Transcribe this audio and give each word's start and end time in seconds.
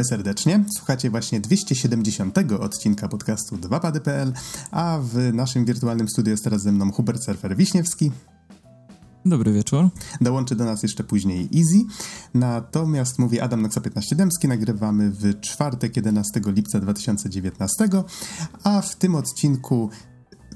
Witamy 0.00 0.04
serdecznie. 0.04 0.64
Słuchacie 0.76 1.10
właśnie 1.10 1.40
270 1.40 2.38
odcinka 2.60 3.08
podcastu 3.08 3.56
2pady.pl, 3.56 4.32
a 4.70 4.98
w 5.02 5.34
naszym 5.34 5.64
wirtualnym 5.64 6.08
studiu 6.08 6.30
jest 6.30 6.44
teraz 6.44 6.62
ze 6.62 6.72
mną 6.72 6.92
Hubert 6.92 7.24
Surfer 7.24 7.56
Wiśniewski. 7.56 8.12
Dobry 9.24 9.52
wieczór. 9.52 9.88
Dołączy 10.20 10.56
do 10.56 10.64
nas 10.64 10.82
jeszcze 10.82 11.04
później 11.04 11.48
Easy. 11.56 11.84
Natomiast 12.34 13.18
mówi 13.18 13.40
Adam 13.40 13.62
Noxa 13.62 13.80
15 13.80 14.16
Dębski. 14.16 14.48
Nagrywamy 14.48 15.10
w 15.10 15.40
czwartek 15.40 15.96
11 15.96 16.40
lipca 16.46 16.80
2019, 16.80 17.88
a 18.64 18.80
w 18.80 18.96
tym 18.96 19.14
odcinku 19.14 19.90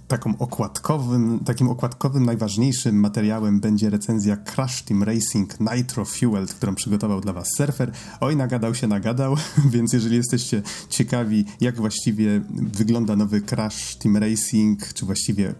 taką 0.08 0.38
okładkowym, 0.38 1.38
takim 1.44 1.68
okładkowym 1.68 2.26
najważniejszym 2.26 3.00
materiałem 3.00 3.60
będzie 3.60 3.90
recenzja 3.90 4.36
Crash 4.36 4.82
Team 4.82 5.02
Racing 5.02 5.60
Nitro 5.60 6.04
Fueled, 6.04 6.54
którą 6.54 6.74
przygotował 6.74 7.20
dla 7.20 7.32
was 7.32 7.48
surfer. 7.56 7.92
Oj, 8.20 8.36
nagadał 8.36 8.74
się, 8.74 8.86
nagadał, 8.86 9.36
więc 9.74 9.92
jeżeli 9.92 10.16
jesteście 10.16 10.62
ciekawi, 10.88 11.44
jak 11.60 11.76
właściwie 11.76 12.40
wygląda 12.50 13.16
nowy 13.16 13.40
Crash 13.40 13.96
Team 13.96 14.16
Racing, 14.16 14.92
czy 14.92 15.06
właściwie 15.06 15.54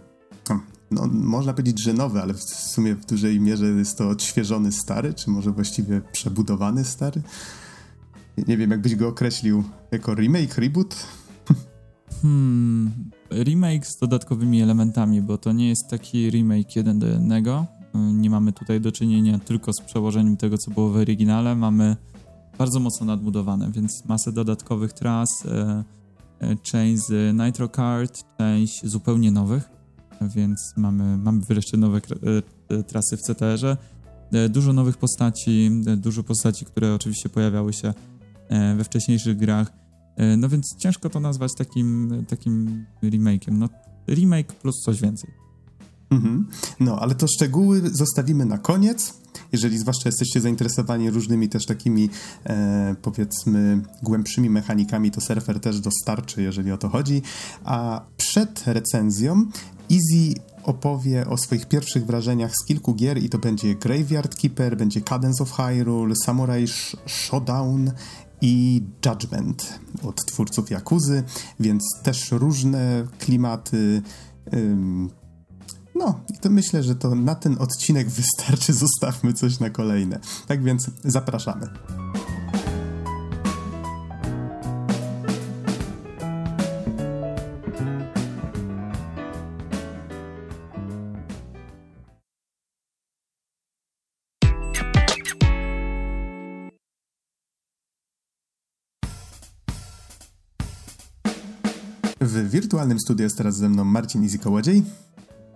no, 0.91 1.07
można 1.13 1.53
powiedzieć, 1.53 1.83
że 1.83 1.93
nowy, 1.93 2.23
ale 2.23 2.35
w 2.35 2.43
sumie 2.43 2.95
w 2.95 3.07
dużej 3.07 3.41
mierze 3.41 3.67
jest 3.67 3.99
to 3.99 4.09
odświeżony 4.09 4.73
stary, 4.73 5.15
czy 5.15 5.31
może 5.31 5.51
właściwie 5.51 6.01
przebudowany 6.13 6.85
stary. 6.85 7.23
Nie 8.49 8.57
wiem, 8.57 8.71
jakbyś 8.71 8.97
go 8.97 9.09
określił 9.09 9.65
jako 9.91 10.15
remake, 10.15 10.59
reboot? 10.59 10.97
Hmm, 12.23 12.91
remake 13.43 13.87
z 13.87 13.99
dodatkowymi 13.99 14.63
elementami, 14.63 15.23
bo 15.23 15.39
to 15.39 15.53
nie 15.53 15.69
jest 15.69 15.89
taki 15.91 16.31
remake 16.31 16.77
jeden 16.77 16.99
do 16.99 17.07
jednego. 17.07 17.67
Nie 17.95 18.31
mamy 18.31 18.53
tutaj 18.53 18.81
do 18.81 18.93
czynienia 18.93 19.39
tylko 19.39 19.73
z 19.73 19.81
przełożeniem 19.81 20.37
tego, 20.37 20.59
co 20.59 20.71
było 20.71 20.91
w 20.91 20.97
oryginale. 20.97 21.57
Mamy 21.57 21.97
bardzo 22.59 22.81
mocno 22.81 23.07
nadbudowane, 23.07 23.71
więc 23.73 24.05
masę 24.05 24.33
dodatkowych 24.33 24.93
tras, 24.93 25.29
e, 25.47 25.85
e, 26.41 26.57
część 26.57 27.03
z 27.03 27.35
Nitro 27.45 27.69
Kart, 27.69 28.25
część 28.39 28.87
zupełnie 28.87 29.31
nowych, 29.31 29.69
więc 30.21 30.73
mamy, 30.77 31.17
mamy 31.19 31.41
wreszcie 31.41 31.77
nowe 31.77 32.01
e, 32.69 32.83
trasy 32.83 33.17
w 33.17 33.21
CTR-ze. 33.21 33.77
Dużo 34.49 34.73
nowych 34.73 34.97
postaci, 34.97 35.71
dużo 35.97 36.23
postaci, 36.23 36.65
które 36.65 36.95
oczywiście 36.95 37.29
pojawiały 37.29 37.73
się 37.73 37.95
we 38.77 38.85
wcześniejszych 38.85 39.37
grach 39.37 39.73
no 40.37 40.49
więc 40.49 40.77
ciężko 40.79 41.11
to 41.11 41.21
nazwać 41.21 41.55
takim, 41.55 42.25
takim 42.29 42.85
remake'iem. 43.03 43.53
No, 43.53 43.69
remake 44.09 44.53
plus 44.53 44.75
coś 44.85 45.01
więcej. 45.01 45.31
Mhm. 46.11 46.47
No, 46.81 46.99
ale 46.99 47.15
to 47.15 47.27
szczegóły 47.27 47.83
zostawimy 47.93 48.45
na 48.45 48.59
koniec. 48.59 49.15
Jeżeli 49.53 49.79
zwłaszcza 49.79 50.09
jesteście 50.09 50.41
zainteresowani 50.41 51.11
różnymi 51.11 51.49
też 51.49 51.67
takimi, 51.67 52.11
e, 52.47 52.95
powiedzmy, 53.03 53.83
głębszymi 54.03 54.51
mechanikami, 54.51 55.11
to 55.11 55.21
surfer 55.21 55.61
też 55.61 55.81
dostarczy, 55.81 56.43
jeżeli 56.43 56.73
o 56.73 56.79
to 56.79 56.89
chodzi. 56.89 57.23
A 57.65 58.03
przed 58.17 58.67
recenzją 58.67 59.47
Easy 59.91 60.35
opowie 60.63 61.27
o 61.27 61.37
swoich 61.37 61.67
pierwszych 61.67 62.07
wrażeniach 62.07 62.53
z 62.53 62.65
kilku 62.65 62.95
gier 62.95 63.23
i 63.23 63.29
to 63.29 63.39
będzie 63.39 63.75
Graveyard 63.75 64.37
Keeper, 64.37 64.77
będzie 64.77 65.01
Cadence 65.01 65.43
of 65.43 65.53
Hyrule, 65.53 66.15
Samurai 66.25 66.67
Showdown 67.07 67.91
i 68.45 68.83
Judgment 69.07 69.79
od 70.03 70.25
twórców 70.27 70.71
Jakuzy, 70.71 71.23
więc 71.61 71.83
też 72.03 72.31
różne 72.33 73.07
klimaty. 73.19 74.03
No, 75.95 76.21
i 76.35 76.39
to 76.39 76.51
myślę, 76.51 76.83
że 76.83 76.95
to 76.95 77.15
na 77.15 77.35
ten 77.35 77.57
odcinek 77.59 78.09
wystarczy. 78.11 78.73
Zostawmy 78.85 79.33
coś 79.33 79.61
na 79.61 79.71
kolejne. 79.71 80.21
Tak 80.47 80.63
więc 80.63 80.91
zapraszamy. 81.05 81.69
Wirtualnym 102.65 103.01
studiu 103.01 103.25
jest 103.25 103.37
teraz 103.37 103.57
ze 103.57 103.69
mną 103.69 103.85
Marcin 103.85 104.23
Easy 104.23 104.39
Kołodziej. 104.39 104.83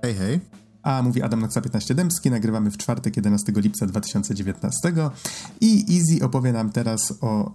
Hej, 0.03 0.15
hej. 0.15 0.41
A 0.83 1.03
mówi 1.03 1.23
Adam 1.23 1.41
Noxa 1.41 1.61
15 1.61 1.95
Dębski. 1.95 2.31
Nagrywamy 2.31 2.71
w 2.71 2.77
czwartek 2.77 3.17
11 3.17 3.53
lipca 3.57 3.87
2019 3.87 4.79
i 5.61 5.87
Easy 5.91 6.25
opowie 6.25 6.53
nam 6.53 6.71
teraz 6.71 7.15
o 7.21 7.55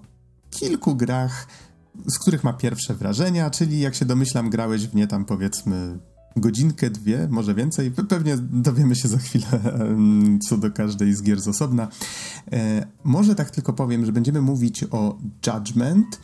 kilku 0.50 0.96
grach, 0.96 1.48
z 2.08 2.20
których 2.20 2.44
ma 2.44 2.54
pierwsze 2.54 2.94
wrażenia, 2.94 3.50
czyli 3.50 3.80
jak 3.80 3.96
się 3.96 4.06
domyślam, 4.06 4.50
grałeś 4.50 4.88
w 4.88 4.96
nie 4.96 5.08
tam 5.08 5.26
powiedzmy 5.26 6.00
godzinkę, 6.36 6.90
dwie, 6.90 7.28
może 7.32 7.56
więcej. 7.56 7.92
Pewnie 7.92 8.38
dowiemy 8.38 8.96
się 8.96 9.08
za 9.08 9.18
chwilę 9.18 9.46
co 10.50 10.58
do 10.58 10.72
każdej 10.72 11.14
z 11.14 11.24
gier 11.24 11.42
z 11.42 11.48
osobna. 11.48 11.88
E, 12.52 12.88
może 13.04 13.36
tak 13.36 13.50
tylko 13.50 13.74
powiem, 13.74 14.06
że 14.06 14.12
będziemy 14.12 14.42
mówić 14.42 14.84
o 14.92 15.18
Judgment, 15.48 16.20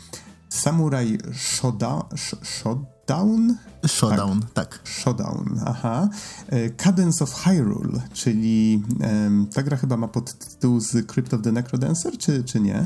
Samurai 0.50 1.18
Shoda, 1.34 2.06
Showdown? 3.10 3.58
Showdown, 3.88 4.42
tak. 4.54 4.54
tak. 4.54 4.88
Showdown, 4.88 5.60
aha. 5.66 6.10
E, 6.50 6.70
Cadence 6.70 7.24
of 7.24 7.34
Hyrule, 7.34 8.02
czyli 8.14 8.84
um, 9.00 9.48
ta 9.54 9.64
gra 9.64 9.78
chyba 9.78 9.98
ma 9.98 10.08
podtytuł 10.08 10.80
z 10.80 11.08
Crypt 11.08 11.34
of 11.34 11.42
the 11.42 11.52
Necrodancer, 11.52 12.18
czy, 12.18 12.44
czy 12.44 12.60
nie? 12.60 12.86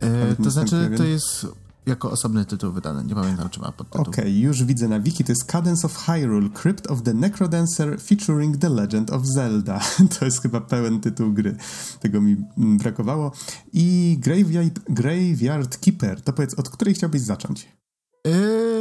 E, 0.00 0.36
to 0.44 0.50
znaczy, 0.50 0.90
to 0.96 1.04
jest 1.04 1.46
jako 1.86 2.10
osobny 2.10 2.44
tytuł 2.44 2.72
wydany. 2.72 3.04
Nie 3.04 3.14
pamiętam, 3.14 3.48
czy 3.48 3.60
ma 3.60 3.72
podtytuł. 3.72 4.02
Okej, 4.02 4.24
okay, 4.24 4.38
już 4.38 4.64
widzę 4.64 4.88
na 4.88 5.00
wiki. 5.00 5.24
To 5.24 5.32
jest 5.32 5.44
Cadence 5.44 5.86
of 5.86 5.96
Hyrule, 5.96 6.48
Crypt 6.50 6.86
of 6.86 7.02
the 7.02 7.14
Necrodancer 7.14 8.00
featuring 8.00 8.56
The 8.56 8.68
Legend 8.68 9.10
of 9.10 9.26
Zelda. 9.26 9.80
to 10.18 10.24
jest 10.24 10.42
chyba 10.42 10.60
pełen 10.60 11.00
tytuł 11.00 11.32
gry. 11.32 11.56
Tego 12.00 12.20
mi 12.20 12.36
brakowało. 12.56 13.32
I 13.72 14.16
Graveyard, 14.20 14.80
Graveyard 14.88 15.78
Keeper. 15.78 16.20
To 16.20 16.32
powiedz, 16.32 16.54
od 16.54 16.68
której 16.68 16.94
chciałbyś 16.94 17.22
zacząć? 17.22 17.68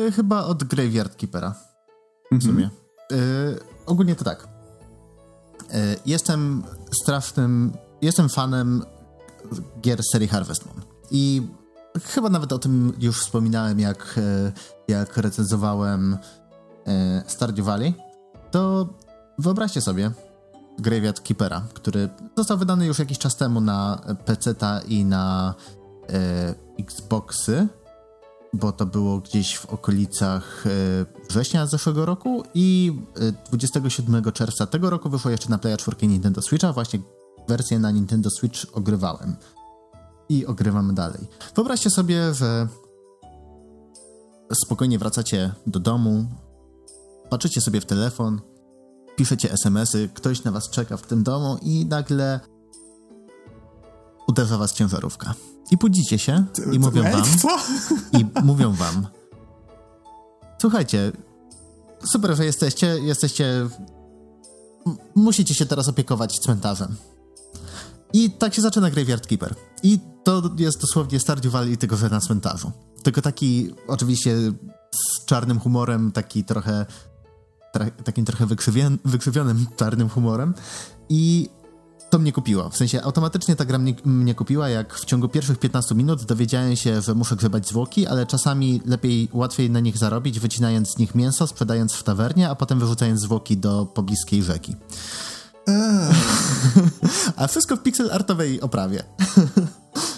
Yy, 0.06 0.12
chyba 0.12 0.44
od 0.44 0.64
Graveyard 0.64 1.16
Keepera. 1.16 1.52
W 2.32 2.34
mhm. 2.34 2.52
sumie. 2.52 2.70
Yy, 3.12 3.60
ogólnie 3.86 4.16
to 4.16 4.24
tak. 4.24 4.48
Yy, 5.74 5.80
jestem 6.06 6.64
strasznym... 7.02 7.74
Jestem 8.02 8.30
fanem 8.30 8.84
gier 9.82 10.04
serii 10.12 10.28
Harvest 10.28 10.66
Moon. 10.66 10.82
I 11.12 11.48
chyba 12.04 12.30
nawet 12.30 12.54
o 12.54 12.60
tym 12.60 12.94
już 13.00 13.22
wspominałem, 13.22 13.80
jak, 13.80 14.20
jak 14.88 15.18
recenzowałem 15.18 16.18
Stardew 17.28 17.66
Valley, 17.66 17.94
to 18.52 18.90
wyobraźcie 19.40 19.82
sobie 19.82 20.12
Graveyard 20.80 21.22
Keepera, 21.22 21.62
który 21.74 22.10
został 22.38 22.58
wydany 22.58 22.86
już 22.86 23.00
jakiś 23.00 23.18
czas 23.20 23.36
temu 23.36 23.62
na 23.62 24.02
PC-ta 24.26 24.80
i 24.80 25.06
na 25.06 25.54
Xboxy, 26.80 27.68
bo 28.56 28.72
to 28.72 28.86
było 28.86 29.20
gdzieś 29.20 29.58
w 29.58 29.66
okolicach 29.66 30.64
e, 30.68 30.70
września 31.30 31.68
zeszłego 31.68 32.06
roku 32.06 32.44
i 32.54 32.94
27 33.52 34.32
czerwca 34.32 34.66
tego 34.66 34.90
roku 34.90 35.10
wyszło 35.10 35.32
jeszcze 35.32 35.50
na 35.50 35.58
Playa 35.58 35.78
4 35.78 36.08
Nintendo 36.08 36.42
Switcha, 36.42 36.74
właśnie 36.74 37.00
wersję 37.48 37.80
na 37.80 37.92
Nintendo 37.92 38.30
Switch 38.30 38.66
ogrywałem 38.74 39.36
i 40.30 40.46
ogrywamy 40.46 40.94
dalej. 40.94 41.28
Wyobraźcie 41.56 41.90
sobie, 41.90 42.34
że 42.34 42.68
spokojnie 44.54 45.00
wracacie 45.00 45.54
do 45.68 45.80
domu, 45.80 46.26
patrzycie 47.30 47.62
sobie 47.62 47.82
w 47.82 47.86
telefon, 47.86 48.42
piszecie 49.16 49.52
smsy, 49.52 50.10
ktoś 50.14 50.44
na 50.44 50.52
was 50.52 50.70
czeka 50.70 50.98
w 50.98 51.02
tym 51.02 51.24
domu 51.24 51.58
i 51.62 51.86
nagle 51.86 52.40
uderza 54.28 54.58
was 54.58 54.74
ciężarówka. 54.74 55.34
I 55.72 55.78
budzicie 55.78 56.20
się 56.20 56.46
i 56.72 56.80
mówią 56.80 57.04
wam... 57.04 57.24
I 58.14 58.26
mówią 58.44 58.72
wam... 58.72 59.08
Słuchajcie, 60.62 61.12
super, 62.12 62.36
że 62.36 62.46
jesteście, 62.46 62.88
jesteście... 62.88 63.70
Musicie 65.16 65.56
się 65.56 65.66
teraz 65.66 65.88
opiekować 65.88 66.40
cmentarzem. 66.40 66.96
I 68.14 68.32
tak 68.32 68.54
się 68.54 68.62
zaczyna 68.62 68.90
Graveyard 68.90 69.28
Keeper. 69.28 69.56
I 69.84 70.00
to 70.24 70.42
jest 70.58 70.82
dosłownie 70.82 71.20
Stardew 71.20 71.52
Valley 71.52 71.78
tego, 71.78 71.98
że 71.98 72.10
na 72.10 72.20
cmentarzu. 72.20 72.72
Tylko 73.04 73.22
taki, 73.22 73.74
oczywiście 73.88 74.38
z 74.92 75.26
czarnym 75.26 75.60
humorem, 75.60 76.12
taki 76.12 76.44
trochę 76.44 76.86
tra 77.74 77.90
takim 78.04 78.26
trochę 78.26 78.46
wykrzywionym, 78.46 79.00
wykrzywionym 79.06 79.66
czarnym 79.76 80.10
humorem 80.10 80.54
i 81.10 81.50
to 82.16 82.20
mnie 82.20 82.34
kupiło. 82.34 82.70
W 82.70 82.78
sensie 82.78 83.02
automatycznie 83.02 83.56
ta 83.56 83.66
gra 83.66 83.78
mnie, 83.78 83.94
mnie, 84.06 84.36
kupiła, 84.36 84.70
jak 84.70 84.94
w 84.94 85.06
ciągu 85.06 85.30
pierwszych 85.30 85.60
15 85.60 85.96
minut 85.96 86.24
dowiedziałem 86.24 86.76
się, 86.76 87.02
że 87.02 87.16
muszę 87.16 87.36
grzebać 87.36 87.68
zwłoki, 87.68 88.08
ale 88.08 88.26
czasami 88.26 88.82
lepiej, 88.86 89.30
łatwiej 89.34 89.70
na 89.70 89.80
nich 89.80 89.98
zarobić, 89.98 90.40
wycinając 90.40 90.92
z 90.92 90.98
nich 90.98 91.16
mięso, 91.16 91.48
sprzedając 91.48 91.94
w 91.94 92.04
tawernie, 92.04 92.50
a 92.50 92.56
potem 92.56 92.80
wyrzucając 92.80 93.22
zwłoki 93.22 93.58
do 93.58 93.86
pobliskiej 93.86 94.44
rzeki. 94.44 94.76
A 97.38 97.48
wszystko 97.48 97.76
w 97.76 97.84
pixel 97.84 98.12
artowej 98.12 98.62
oprawie. 98.62 99.04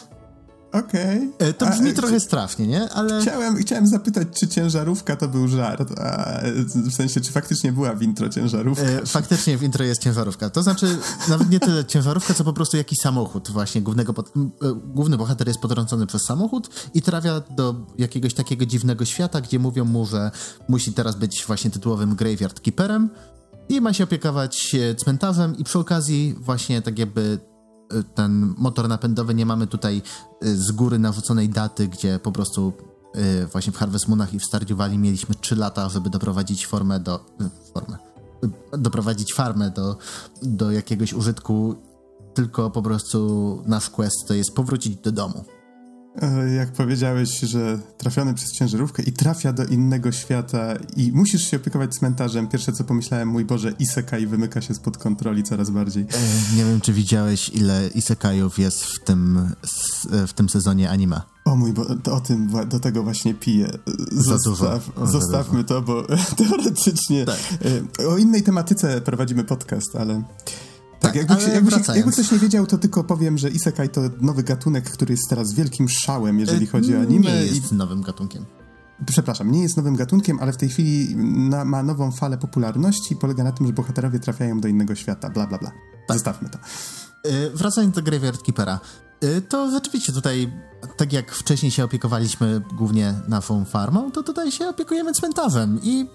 okej. 0.79 1.31
Okay. 1.35 1.53
To 1.53 1.65
brzmi 1.65 1.89
a, 1.89 1.93
trochę 1.93 2.19
strasznie, 2.19 2.67
nie? 2.67 2.89
Ale... 2.89 3.21
Chciałem, 3.21 3.55
chciałem 3.55 3.87
zapytać, 3.87 4.27
czy 4.39 4.47
ciężarówka 4.47 5.15
to 5.15 5.27
był 5.27 5.47
żart, 5.47 5.91
a, 5.99 6.41
w 6.75 6.93
sensie, 6.93 7.21
czy 7.21 7.31
faktycznie 7.31 7.71
była 7.71 7.95
w 7.95 8.01
intro 8.01 8.29
ciężarówka? 8.29 8.83
E, 8.83 9.05
faktycznie 9.05 9.57
w 9.57 9.63
intro 9.63 9.85
jest 9.85 10.01
ciężarówka. 10.01 10.49
To 10.49 10.63
znaczy, 10.63 10.97
nawet 11.29 11.49
nie 11.49 11.59
tyle 11.59 11.85
ciężarówka, 11.85 12.33
co 12.33 12.43
po 12.43 12.53
prostu 12.53 12.77
jakiś 12.77 12.99
samochód 12.99 13.51
właśnie. 13.51 13.81
Głównego. 13.81 14.13
E, 14.61 14.73
główny 14.85 15.17
bohater 15.17 15.47
jest 15.47 15.59
potrącony 15.59 16.07
przez 16.07 16.21
samochód 16.21 16.69
i 16.93 17.01
trafia 17.01 17.41
do 17.55 17.75
jakiegoś 17.97 18.33
takiego 18.33 18.65
dziwnego 18.65 19.05
świata, 19.05 19.41
gdzie 19.41 19.59
mówią 19.59 19.85
mu, 19.85 20.05
że 20.05 20.31
musi 20.67 20.93
teraz 20.93 21.15
być 21.15 21.43
właśnie 21.47 21.71
tytułowym 21.71 22.15
graveyard 22.15 22.59
keeperem 22.59 23.09
i 23.69 23.81
ma 23.81 23.93
się 23.93 24.03
opiekować 24.03 24.75
cmentarzem 24.97 25.57
i 25.57 25.63
przy 25.63 25.79
okazji 25.79 26.35
właśnie 26.39 26.81
tak 26.81 26.99
jakby 26.99 27.39
e, 27.43 27.56
ten 28.15 28.53
motor 28.57 28.87
napędowy, 28.87 29.33
nie 29.33 29.45
mamy 29.45 29.67
tutaj 29.67 30.01
e, 30.41 30.55
z 30.55 30.71
góry 30.71 30.99
narzuconej 30.99 31.49
daty, 31.49 31.87
gdzie 31.87 32.19
po 32.19 32.31
prostu 32.31 32.73
e, 33.13 33.45
właśnie 33.45 33.73
w 33.73 33.77
Harvest 33.77 34.07
Moonach 34.07 34.33
i 34.33 34.39
w 34.39 34.45
Stardew 34.45 34.77
Valley 34.77 34.97
mieliśmy 34.97 35.35
3 35.35 35.55
lata, 35.55 35.89
żeby 35.89 36.09
doprowadzić 36.09 36.67
formę 36.67 36.99
do... 36.99 37.25
formę 37.73 37.97
doprowadzić 38.77 39.33
farmę 39.33 39.71
do, 39.71 39.97
do 40.41 40.71
jakiegoś 40.71 41.13
użytku, 41.13 41.75
tylko 42.33 42.69
po 42.69 42.81
prostu 42.81 43.61
nasz 43.65 43.89
quest 43.89 44.27
to 44.27 44.33
jest 44.33 44.55
powrócić 44.55 44.95
do 44.95 45.11
domu. 45.11 45.45
E, 46.21 46.53
jak 46.53 46.71
powiedziałeś, 46.71 47.39
że 47.39 47.79
trafiony 47.97 48.33
przez 48.33 48.51
ciężarówkę 48.51 49.03
i 49.03 49.13
trafia 49.13 49.53
do 49.53 49.65
innego 49.65 50.11
świata 50.11 50.73
i 50.95 51.11
musisz 51.11 51.51
się 51.51 51.57
opiekować 51.57 51.93
cmentarzem, 51.95 52.47
pierwsze 52.47 52.71
co 52.71 52.83
pomyślałem, 52.83 53.29
mój 53.29 53.45
Boże, 53.45 53.73
isekai 53.79 54.27
wymyka 54.27 54.61
się 54.61 54.73
spod 54.73 54.97
kontroli 54.97 55.43
coraz 55.43 55.69
bardziej. 55.69 56.03
E, 56.03 56.55
nie 56.55 56.65
wiem, 56.65 56.81
czy 56.81 56.93
widziałeś, 56.93 57.49
ile 57.49 57.87
isekajów 57.95 58.59
jest 58.59 58.83
w 58.83 59.03
tym, 59.03 59.53
w 60.27 60.33
tym 60.33 60.49
sezonie 60.49 60.89
anime. 60.89 61.21
O 61.45 61.55
mój, 61.55 61.73
bo 61.73 61.95
to 61.95 62.15
o 62.15 62.19
tym, 62.19 62.51
do 62.69 62.79
tego 62.79 63.03
właśnie 63.03 63.33
piję. 63.33 63.69
Zostaw, 64.11 64.91
zostawmy 65.05 65.63
to, 65.63 65.81
bo 65.81 66.03
teoretycznie 66.37 67.25
tak. 67.25 67.39
E, 68.01 68.07
o 68.07 68.17
innej 68.17 68.43
tematyce 68.43 69.01
prowadzimy 69.01 69.43
podcast, 69.43 69.95
ale... 69.95 70.23
Tak, 70.99 71.15
jakby, 71.15 71.33
jakby, 71.33 71.71
jakby, 71.95 72.11
ktoś 72.11 72.31
nie 72.31 72.39
wiedział, 72.39 72.67
to 72.67 72.77
tylko 72.77 73.03
powiem, 73.03 73.37
że 73.37 73.49
Isekai 73.49 73.89
to 73.89 74.01
nowy 74.21 74.43
gatunek, 74.43 74.91
który 74.91 75.13
jest 75.13 75.29
teraz 75.29 75.53
wielkim 75.53 75.89
szałem, 75.89 76.39
jeżeli 76.39 76.65
e, 76.65 76.67
chodzi 76.67 76.95
o 76.95 76.99
anime. 76.99 77.31
Nie 77.31 77.45
jest 77.45 77.71
i... 77.71 77.75
nowym 77.75 78.01
gatunkiem. 78.01 78.45
Przepraszam, 79.05 79.51
nie 79.51 79.61
jest 79.61 79.77
nowym 79.77 79.95
gatunkiem, 79.95 80.39
ale 80.39 80.53
w 80.53 80.57
tej 80.57 80.69
chwili 80.69 81.15
na, 81.49 81.65
ma 81.65 81.83
nową 81.83 82.11
falę 82.11 82.37
popularności 82.37 83.13
i 83.13 83.17
polega 83.17 83.43
na 83.43 83.51
tym, 83.51 83.67
że 83.67 83.73
bohaterowie 83.73 84.19
trafiają 84.19 84.59
do 84.59 84.67
innego 84.67 84.95
świata, 84.95 85.29
bla 85.29 85.47
bla 85.47 85.57
bla. 85.57 85.71
Tak. 86.07 86.17
Zostawmy 86.17 86.49
to. 86.49 86.59
Yy, 87.29 87.49
wracając 87.53 87.95
do 87.95 88.01
Graveyard 88.01 88.43
Keepera. 88.43 88.79
Yy, 89.21 89.41
to 89.41 89.71
rzeczywiście 89.71 90.13
tutaj, 90.13 90.53
tak 90.97 91.13
jak 91.13 91.31
wcześniej 91.31 91.71
się 91.71 91.83
opiekowaliśmy 91.83 92.61
głównie 92.77 93.13
naszą 93.27 93.65
farmą, 93.65 94.11
to 94.11 94.23
tutaj 94.23 94.51
się 94.51 94.67
opiekujemy 94.67 95.13
cmentarzem 95.13 95.79
i 95.83 96.07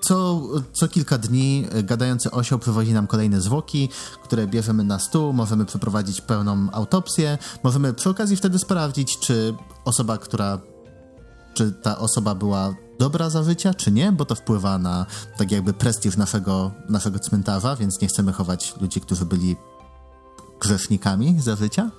co, 0.00 0.42
co 0.72 0.88
kilka 0.88 1.18
dni 1.18 1.66
e, 1.70 1.82
gadający 1.82 2.30
osioł 2.30 2.58
przywozi 2.58 2.92
nam 2.92 3.06
kolejne 3.06 3.40
zwłoki, 3.40 3.88
które 4.24 4.46
bierzemy 4.46 4.84
na 4.84 4.98
stół, 4.98 5.32
możemy 5.32 5.64
przeprowadzić 5.64 6.20
pełną 6.20 6.68
autopsję, 6.72 7.38
możemy 7.62 7.94
przy 7.94 8.10
okazji 8.10 8.36
wtedy 8.36 8.58
sprawdzić, 8.58 9.18
czy 9.18 9.54
osoba, 9.84 10.18
która 10.18 10.58
czy 11.54 11.72
ta 11.72 11.98
osoba 11.98 12.34
była 12.34 12.74
dobra 12.98 13.30
za 13.30 13.42
życia, 13.42 13.74
czy 13.74 13.92
nie, 13.92 14.12
bo 14.12 14.24
to 14.24 14.34
wpływa 14.34 14.78
na 14.78 15.06
tak 15.36 15.52
jakby 15.52 15.72
prestiż 15.72 16.16
naszego, 16.16 16.70
naszego 16.88 17.18
cmentarza, 17.18 17.76
więc 17.76 18.00
nie 18.00 18.08
chcemy 18.08 18.32
chować 18.32 18.74
ludzi, 18.80 19.00
którzy 19.00 19.24
byli 19.24 19.56
grzesznikami 20.60 21.40
za 21.40 21.56
życia. 21.56 21.90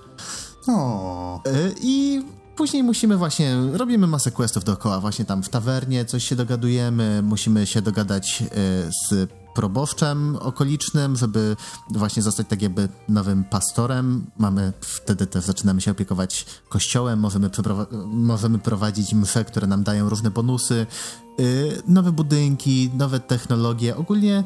O. 0.68 1.42
E, 1.44 1.50
I 1.82 2.24
Później 2.56 2.82
musimy 2.82 3.16
właśnie, 3.16 3.56
robimy 3.72 4.06
masę 4.06 4.30
questów 4.30 4.64
dookoła, 4.64 5.00
właśnie 5.00 5.24
tam 5.24 5.42
w 5.42 5.48
tawernie 5.48 6.04
coś 6.04 6.24
się 6.24 6.36
dogadujemy, 6.36 7.22
musimy 7.22 7.66
się 7.66 7.82
dogadać 7.82 8.42
y, 8.42 8.46
z 9.10 9.30
proboszczem 9.54 10.36
okolicznym, 10.36 11.16
żeby 11.16 11.56
właśnie 11.90 12.22
zostać 12.22 12.48
tak 12.48 12.62
jakby 12.62 12.88
nowym 13.08 13.44
pastorem. 13.44 14.26
Mamy, 14.38 14.72
wtedy 14.80 15.26
też 15.26 15.44
zaczynamy 15.44 15.80
się 15.80 15.90
opiekować 15.90 16.46
kościołem, 16.68 17.18
możemy, 17.18 17.50
możemy 18.06 18.58
prowadzić 18.58 19.14
msze, 19.14 19.44
które 19.44 19.66
nam 19.66 19.82
dają 19.82 20.08
różne 20.08 20.30
bonusy, 20.30 20.86
y, 21.40 21.82
nowe 21.88 22.12
budynki, 22.12 22.90
nowe 22.94 23.20
technologie. 23.20 23.96
Ogólnie 23.96 24.44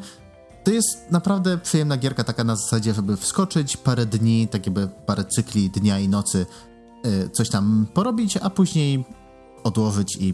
to 0.63 0.71
jest 0.71 1.11
naprawdę 1.11 1.57
przyjemna 1.57 1.97
gierka 1.97 2.23
taka 2.23 2.43
na 2.43 2.55
zasadzie, 2.55 2.93
żeby 2.93 3.17
wskoczyć 3.17 3.77
parę 3.77 4.05
dni, 4.05 4.47
tak 4.47 4.65
jakby 4.65 4.87
parę 4.87 5.25
cykli 5.25 5.69
dnia 5.69 5.99
i 5.99 6.09
nocy 6.09 6.45
coś 7.31 7.49
tam 7.49 7.87
porobić, 7.93 8.37
a 8.37 8.49
później 8.49 9.05
odłożyć 9.63 10.17
i 10.19 10.33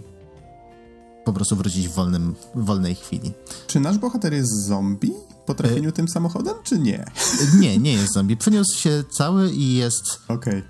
po 1.26 1.34
prostu 1.34 1.56
wrócić 1.56 1.90
w, 1.90 1.94
wolnym, 1.94 2.36
wolnej 2.56 2.96
chwili. 2.96 3.34
Czy 3.68 3.80
nasz 3.80 3.98
bohater 3.98 4.34
jest 4.34 4.68
zombie 4.68 5.14
po 5.46 5.54
trafieniu 5.54 5.90
y 5.90 5.92
tym 5.92 6.08
samochodem, 6.08 6.54
czy 6.64 6.80
nie? 6.80 7.06
Nie, 7.60 7.78
nie 7.78 7.94
jest 7.94 8.14
zombie. 8.14 8.38
Przyniósł 8.38 8.78
się 8.78 9.04
cały 9.10 9.52
i 9.52 9.76
jest 9.76 10.22
okay. 10.28 10.64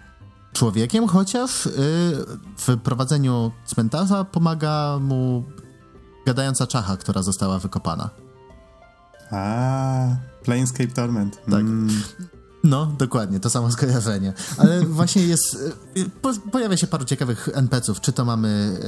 człowiekiem, 0.54 1.08
chociaż 1.08 1.66
y, 1.66 1.72
w 2.58 2.78
prowadzeniu 2.84 3.52
cmentarza 3.66 4.24
pomaga 4.24 5.00
mu 5.02 5.44
gadająca 6.26 6.68
czacha, 6.68 6.98
która 6.98 7.24
została 7.24 7.60
wykopana. 7.60 8.10
A, 9.32 10.16
Planescape 10.44 10.88
Torment. 10.88 11.36
Tak. 11.36 11.62
Mm. 11.62 11.90
No, 12.64 12.86
dokładnie, 12.86 13.40
to 13.40 13.50
samo 13.50 13.72
skojarzenie. 13.78 14.34
Ale 14.58 14.86
właśnie 14.86 15.24
jest. 15.24 15.56
Y, 15.98 16.10
po, 16.22 16.34
pojawia 16.52 16.78
się 16.78 16.88
paru 16.88 17.06
ciekawych 17.06 17.50
NPC-ów. 17.54 18.02
Czy 18.02 18.12
to 18.12 18.26
mamy 18.26 18.80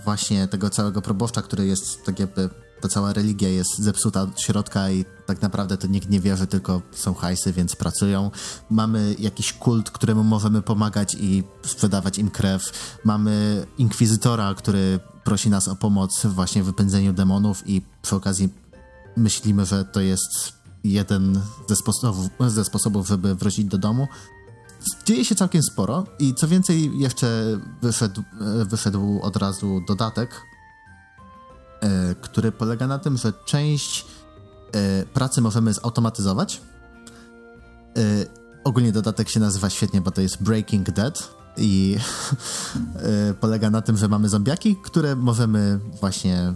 y, 0.00 0.04
właśnie 0.04 0.48
tego 0.48 0.70
całego 0.70 1.02
proboszcza, 1.02 1.42
który 1.42 1.66
jest 1.66 2.04
tak 2.04 2.20
jakby. 2.20 2.50
Ta 2.80 2.88
cała 2.88 3.12
religia 3.12 3.48
jest 3.48 3.78
zepsuta 3.78 4.22
od 4.22 4.40
środka 4.40 4.90
i 4.90 5.04
tak 5.26 5.42
naprawdę 5.42 5.76
to 5.76 5.86
nikt 5.86 6.10
nie 6.10 6.20
wierzy, 6.20 6.46
tylko 6.46 6.82
są 6.92 7.14
hajsy, 7.14 7.52
więc 7.52 7.76
pracują. 7.76 8.30
Mamy 8.70 9.16
jakiś 9.18 9.52
kult, 9.52 9.90
któremu 9.90 10.24
możemy 10.24 10.62
pomagać 10.62 11.16
i 11.20 11.44
sprzedawać 11.66 12.18
im 12.18 12.30
krew. 12.30 12.62
Mamy 13.04 13.66
inkwizytora, 13.78 14.54
który 14.54 15.00
prosi 15.24 15.50
nas 15.50 15.68
o 15.68 15.76
pomoc 15.76 16.26
właśnie 16.26 16.62
w 16.62 16.66
wypędzeniu 16.66 17.12
demonów 17.12 17.68
i 17.68 17.82
przy 18.02 18.16
okazji 18.16 18.48
myślimy, 19.16 19.66
że 19.66 19.84
to 19.84 20.00
jest 20.00 20.56
jeden 20.84 21.40
ze 21.68 21.76
sposobów, 21.76 22.30
ze 22.46 22.64
sposobów, 22.64 23.08
żeby 23.08 23.34
wrócić 23.34 23.64
do 23.64 23.78
domu. 23.78 24.08
Dzieje 25.04 25.24
się 25.24 25.34
całkiem 25.34 25.62
sporo 25.62 26.04
i 26.18 26.34
co 26.34 26.48
więcej, 26.48 26.98
jeszcze 26.98 27.58
wyszedł, 27.82 28.22
wyszedł 28.66 29.20
od 29.22 29.36
razu 29.36 29.80
dodatek, 29.88 30.42
e, 31.80 32.14
który 32.14 32.52
polega 32.52 32.86
na 32.86 32.98
tym, 32.98 33.16
że 33.16 33.32
część 33.44 34.06
e, 34.72 35.04
pracy 35.06 35.40
możemy 35.40 35.72
zautomatyzować. 35.72 36.60
E, 37.96 38.02
ogólnie 38.64 38.92
dodatek 38.92 39.28
się 39.28 39.40
nazywa 39.40 39.70
świetnie, 39.70 40.00
bo 40.00 40.10
to 40.10 40.20
jest 40.20 40.42
Breaking 40.42 40.90
Dead 40.90 41.34
i 41.56 41.96
polega 43.40 43.70
na 43.70 43.82
tym, 43.82 43.96
że 43.96 44.08
mamy 44.08 44.28
zombiaki, 44.28 44.76
które 44.84 45.16
możemy 45.16 45.80
właśnie 46.00 46.54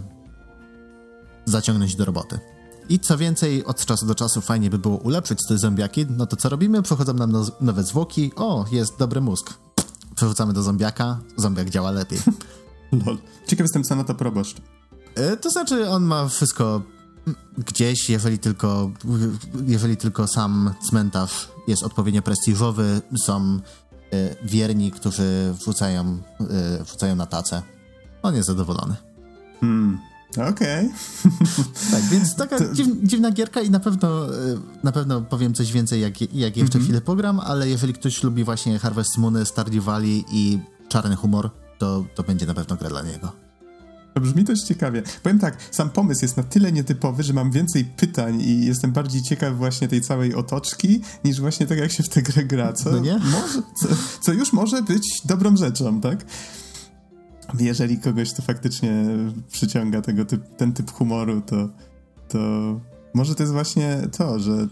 zaciągnąć 1.45 1.95
do 1.95 2.05
roboty. 2.05 2.39
I 2.91 2.99
co 2.99 3.17
więcej, 3.17 3.65
od 3.65 3.85
czasu 3.85 4.05
do 4.05 4.15
czasu 4.15 4.41
fajnie 4.41 4.69
by 4.69 4.79
było 4.79 4.97
ulepszyć 4.97 5.39
te 5.47 5.57
zombiaki, 5.57 6.05
no 6.09 6.25
to 6.25 6.35
co 6.35 6.49
robimy? 6.49 6.81
Przechodzą 6.81 7.13
nam 7.13 7.31
no, 7.31 7.45
nowe 7.61 7.83
zwłoki, 7.83 8.31
o, 8.35 8.65
jest 8.71 8.97
dobry 8.97 9.21
mózg. 9.21 9.53
Przerzucamy 10.15 10.53
do 10.53 10.63
zombiaka, 10.63 11.19
zombiak 11.37 11.69
działa 11.69 11.91
lepiej. 11.91 12.19
Lol. 13.05 13.17
Ciekaw 13.47 13.63
jestem, 13.63 13.83
co 13.83 13.95
na 13.95 14.03
to 14.03 14.15
proboszcz. 14.15 14.57
E, 15.15 15.37
to 15.37 15.49
znaczy, 15.49 15.89
on 15.89 16.03
ma 16.03 16.27
wszystko 16.27 16.81
gdzieś, 17.57 18.09
jeżeli 18.09 18.39
tylko, 18.39 18.91
jeżeli 19.67 19.97
tylko 19.97 20.27
sam 20.27 20.73
cmentarz 20.89 21.49
jest 21.67 21.83
odpowiednio 21.83 22.21
prestiżowy, 22.21 23.01
są 23.25 23.59
e, 24.13 24.35
wierni, 24.45 24.91
którzy 24.91 25.53
wrzucają, 25.59 26.21
e, 26.79 26.83
wrzucają 26.83 27.15
na 27.15 27.25
tacę. 27.25 27.61
On 28.23 28.35
jest 28.35 28.47
zadowolony. 28.47 28.95
Hmm. 29.61 30.10
Okej. 30.31 30.49
Okay. 30.49 30.89
tak, 31.91 32.01
więc 32.03 32.35
taka 32.35 32.57
to... 32.57 32.65
dziwna 33.03 33.31
gierka 33.31 33.61
i 33.61 33.69
na 33.69 33.79
pewno, 33.79 34.35
e, 34.35 34.57
na 34.83 34.91
pewno 34.91 35.21
powiem 35.21 35.53
coś 35.53 35.71
więcej, 35.71 36.01
jak, 36.01 36.21
jak 36.21 36.57
jeszcze 36.57 36.59
mm 36.59 36.67
-hmm. 36.67 36.83
chwilę 36.83 37.01
pogram, 37.01 37.39
ale 37.39 37.69
jeżeli 37.69 37.93
ktoś 37.93 38.23
lubi 38.23 38.43
właśnie 38.43 38.79
Harvest 38.79 39.17
Moon, 39.17 39.45
Stardew 39.45 39.83
Valley 39.83 40.25
i 40.31 40.59
czarny 40.89 41.15
humor, 41.15 41.49
to, 41.77 42.05
to 42.15 42.23
będzie 42.23 42.45
na 42.45 42.53
pewno 42.53 42.75
gra 42.75 42.89
dla 42.89 43.01
niego. 43.01 43.31
To 44.13 44.21
brzmi 44.21 44.43
też 44.43 44.63
ciekawie. 44.63 45.03
Powiem 45.23 45.39
tak, 45.39 45.57
sam 45.71 45.89
pomysł 45.89 46.21
jest 46.21 46.37
na 46.37 46.43
tyle 46.43 46.71
nietypowy, 46.71 47.23
że 47.23 47.33
mam 47.33 47.51
więcej 47.51 47.85
pytań 47.85 48.41
i 48.41 48.65
jestem 48.65 48.91
bardziej 48.91 49.21
ciekaw 49.21 49.57
właśnie 49.57 49.87
tej 49.87 50.01
całej 50.01 50.35
otoczki, 50.35 51.01
niż 51.25 51.39
właśnie 51.39 51.67
tak 51.67 51.77
jak 51.77 51.91
się 51.91 52.03
w 52.03 52.09
tę 52.09 52.21
grę 52.21 52.43
gra, 52.43 52.73
co, 52.73 52.91
no 52.91 52.99
nie? 52.99 53.13
Może, 53.13 53.61
co, 53.81 53.87
co 54.21 54.33
już 54.33 54.53
może 54.53 54.81
być 54.81 55.07
dobrą 55.25 55.57
rzeczą, 55.57 56.01
tak? 56.01 56.25
Jeżeli 57.59 57.99
kogoś 57.99 58.33
to 58.33 58.41
faktycznie 58.41 59.05
przyciąga 59.51 60.01
tego 60.01 60.25
typ, 60.25 60.55
ten 60.57 60.73
typ 60.73 60.91
humoru, 60.91 61.41
to, 61.41 61.69
to 62.27 62.39
może 63.13 63.35
to 63.35 63.43
jest 63.43 63.53
właśnie 63.53 64.01
to, 64.17 64.39
że 64.39 64.67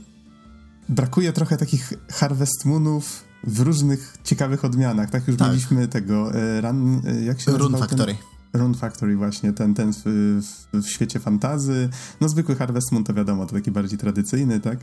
brakuje 0.89 1.33
trochę 1.33 1.57
takich 1.57 1.93
Harvest 2.11 2.65
Moonów 2.65 3.23
w 3.43 3.59
różnych 3.59 4.17
ciekawych 4.23 4.65
odmianach, 4.65 5.09
tak? 5.09 5.27
Już 5.27 5.37
tak. 5.37 5.47
mieliśmy 5.47 5.87
tego, 5.87 6.33
e, 6.33 6.61
run, 6.61 7.01
e, 7.07 7.21
jak 7.21 7.41
się 7.41 7.51
Run 7.51 7.77
Factory. 7.77 8.15
Ten? 8.51 8.61
Run 8.61 8.73
Factory 8.73 9.17
właśnie, 9.17 9.53
ten, 9.53 9.73
ten 9.73 9.93
w, 9.93 10.01
w, 10.73 10.81
w 10.81 10.89
świecie 10.89 11.19
fantazy. 11.19 11.89
No 12.21 12.29
zwykły 12.29 12.55
Harvest 12.55 12.91
Moon 12.91 13.03
to 13.03 13.13
wiadomo, 13.13 13.45
to 13.45 13.53
taki 13.53 13.71
bardziej 13.71 13.99
tradycyjny, 13.99 14.59
tak? 14.59 14.79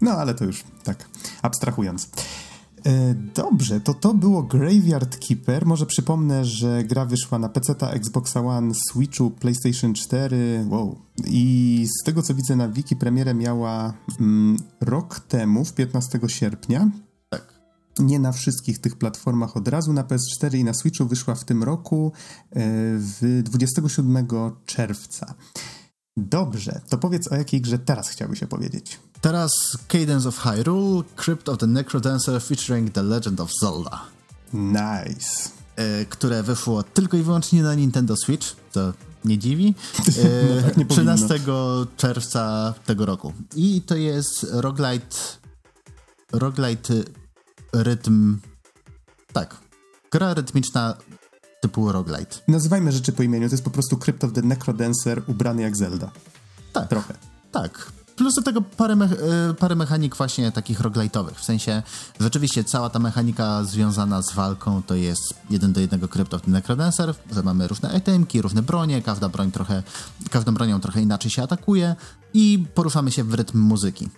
No 0.00 0.10
ale 0.10 0.34
to 0.34 0.44
już 0.44 0.64
tak, 0.84 1.08
abstrahując. 1.42 2.08
E, 2.86 3.14
dobrze, 3.14 3.80
to 3.80 3.94
to 3.94 4.14
było 4.14 4.42
Graveyard 4.42 5.18
Keeper. 5.28 5.66
Może 5.66 5.86
przypomnę, 5.86 6.44
że 6.44 6.84
gra 6.84 7.04
wyszła 7.04 7.38
na 7.38 7.48
PC, 7.48 7.74
Xbox 7.80 8.36
One, 8.36 8.74
Switchu, 8.90 9.30
PlayStation 9.30 9.94
4. 9.94 10.66
Wow. 10.68 10.98
I 11.26 11.86
z 12.00 12.04
tego 12.04 12.22
co 12.22 12.34
widzę 12.34 12.56
na 12.56 12.68
wiki, 12.68 12.96
premierę 12.96 13.34
miała 13.34 13.94
mm, 14.20 14.56
rok 14.80 15.20
temu, 15.20 15.64
w 15.64 15.72
15 15.72 16.20
sierpnia. 16.26 16.90
Tak. 17.28 17.54
Nie 17.98 18.18
na 18.18 18.32
wszystkich 18.32 18.78
tych 18.78 18.96
platformach 18.96 19.56
od 19.56 19.68
razu. 19.68 19.92
Na 19.92 20.02
PS4 20.02 20.58
i 20.58 20.64
na 20.64 20.74
Switchu 20.74 21.06
wyszła 21.06 21.34
w 21.34 21.44
tym 21.44 21.62
roku 21.62 22.12
e, 22.50 22.60
w 22.98 23.40
27 23.44 24.26
czerwca. 24.66 25.34
Dobrze, 26.16 26.80
to 26.88 26.98
powiedz 26.98 27.32
o 27.32 27.36
jakiej 27.36 27.60
grze 27.60 27.78
teraz 27.78 28.08
chciałbyś 28.08 28.42
opowiedzieć. 28.42 28.98
Teraz 29.20 29.50
Cadence 29.88 30.28
of 30.28 30.38
Hyrule, 30.38 31.02
Crypt 31.16 31.48
of 31.48 31.58
the 31.58 31.66
Necrodancer 31.66 32.42
featuring 32.42 32.92
The 32.92 33.02
Legend 33.02 33.40
of 33.40 33.50
Zelda. 33.60 34.02
Nice. 34.52 35.50
E, 35.76 36.04
które 36.04 36.42
wyszło 36.42 36.82
tylko 36.82 37.16
i 37.16 37.22
wyłącznie 37.22 37.62
na 37.62 37.74
Nintendo 37.74 38.16
Switch, 38.16 38.56
to 38.72 38.92
nie 39.24 39.38
dziwi, 39.38 39.74
e, 39.98 40.56
no 40.56 40.62
tak 40.62 40.76
nie 40.76 40.86
13 40.86 41.40
czerwca 41.96 42.74
tego 42.86 43.06
roku. 43.06 43.32
I 43.56 43.82
to 43.82 43.96
jest 43.96 44.46
roguelite, 44.50 45.16
roguelite 46.32 46.94
rytm, 47.72 48.38
tak, 49.32 49.56
gra 50.10 50.34
rytmiczna 50.34 50.96
typu 51.64 51.92
roguelite. 51.92 52.36
Nazywajmy 52.48 52.92
rzeczy 52.92 53.12
po 53.12 53.22
imieniu, 53.22 53.48
to 53.48 53.54
jest 53.54 53.64
po 53.64 53.70
prostu 53.70 53.96
Crypt 53.96 54.24
of 54.24 54.32
the 54.32 54.42
Necrodancer 54.42 55.22
ubrany 55.26 55.62
jak 55.62 55.76
Zelda. 55.76 56.10
Tak. 56.72 56.88
Trochę. 56.88 57.14
Tak. 57.52 57.92
Plus 58.16 58.34
do 58.34 58.42
tego 58.42 58.62
parę, 58.62 58.96
me 58.96 59.04
e, 59.04 59.54
parę 59.54 59.74
mechanik 59.74 60.16
właśnie 60.16 60.52
takich 60.52 60.80
roguelite'owych. 60.80 61.34
W 61.34 61.44
sensie 61.44 61.82
rzeczywiście 62.20 62.64
cała 62.64 62.90
ta 62.90 62.98
mechanika 62.98 63.64
związana 63.64 64.22
z 64.22 64.32
walką 64.32 64.82
to 64.82 64.94
jest 64.94 65.34
jeden 65.50 65.72
do 65.72 65.80
jednego 65.80 66.08
Crypt 66.08 66.34
of 66.34 66.42
the 66.42 66.50
Necrodancer, 66.50 67.14
że 67.32 67.42
mamy 67.42 67.68
różne 67.68 67.98
itemki, 67.98 68.42
różne 68.42 68.62
bronie, 68.62 69.02
każda 69.02 69.28
broń 69.28 69.52
trochę, 69.52 69.82
każdą 70.30 70.54
bronią 70.54 70.80
trochę 70.80 71.00
inaczej 71.00 71.30
się 71.30 71.42
atakuje 71.42 71.96
i 72.34 72.66
poruszamy 72.74 73.10
się 73.10 73.24
w 73.24 73.34
rytm 73.34 73.58
muzyki. 73.58 74.08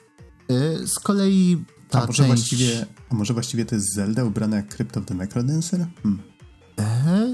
E, 0.51 0.87
z 0.87 0.99
kolei 0.99 1.65
ta 1.91 2.03
a 2.03 2.07
może 2.07 2.13
część... 2.13 2.29
Właściwie, 2.29 2.87
a 3.11 3.15
może 3.15 3.35
właściwie 3.35 3.65
to 3.65 3.75
jest 3.75 3.95
Zelda 3.95 4.25
ubrana 4.25 4.57
jak 4.57 4.69
Crypt 4.69 4.97
of 4.97 5.05
the 5.07 5.15
Necrodancer? 5.15 5.87
Hmm. 6.03 6.36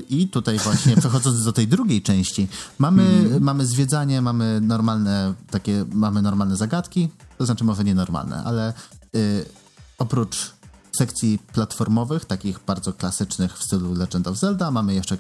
I 0.09 0.29
tutaj 0.29 0.59
właśnie 0.59 0.97
przechodząc 0.97 1.45
do 1.45 1.53
tej 1.53 1.69
drugiej 1.69 2.03
części, 2.03 2.49
mamy, 2.79 3.03
mm. 3.03 3.43
mamy 3.43 3.67
zwiedzanie, 3.67 4.23
mamy 4.23 4.61
normalne 4.61 5.35
takie, 5.51 5.85
mamy 5.93 6.23
normalne 6.23 6.57
zagadki, 6.57 7.09
to 7.39 7.47
znaczy 7.47 7.65
może 7.65 7.85
nie 7.85 7.95
normalne, 7.95 8.43
ale 8.45 8.73
y, 9.17 9.45
oprócz 9.99 10.53
sekcji 10.97 11.39
platformowych, 11.53 12.25
takich 12.25 12.61
bardzo 12.67 12.93
klasycznych 12.93 13.59
w 13.59 13.63
stylu 13.63 13.95
Legend 13.95 14.27
of 14.27 14.39
Zelda, 14.39 14.71
mamy 14.71 14.95
jeszcze 14.95 15.15
y, 15.15 15.19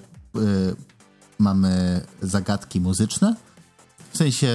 mamy 1.38 2.00
zagadki 2.23 2.81
muzyczne, 2.81 3.37
w 4.12 4.17
sensie 4.17 4.47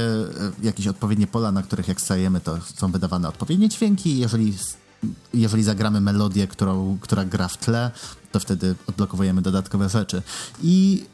y, 0.62 0.66
jakieś 0.66 0.88
odpowiednie 0.88 1.28
pola, 1.28 1.52
na 1.52 1.64
których 1.64 1.88
jak 1.88 2.02
stajemy, 2.02 2.42
to 2.42 2.60
są 2.76 2.92
wydawane 2.92 3.30
odpowiednie 3.30 3.70
dźwięki. 3.70 4.20
Jeżeli 4.20 4.58
jeżeli 5.34 5.64
zagramy 5.64 6.02
melodię, 6.02 6.48
którą, 6.48 6.98
która 7.02 7.26
gra 7.26 7.48
w 7.48 7.58
tle, 7.58 7.92
to 8.32 8.40
wtedy 8.40 8.76
odblokowujemy 8.88 9.42
dodatkowe 9.42 9.90
rzeczy. 9.90 10.22
I 10.62 11.06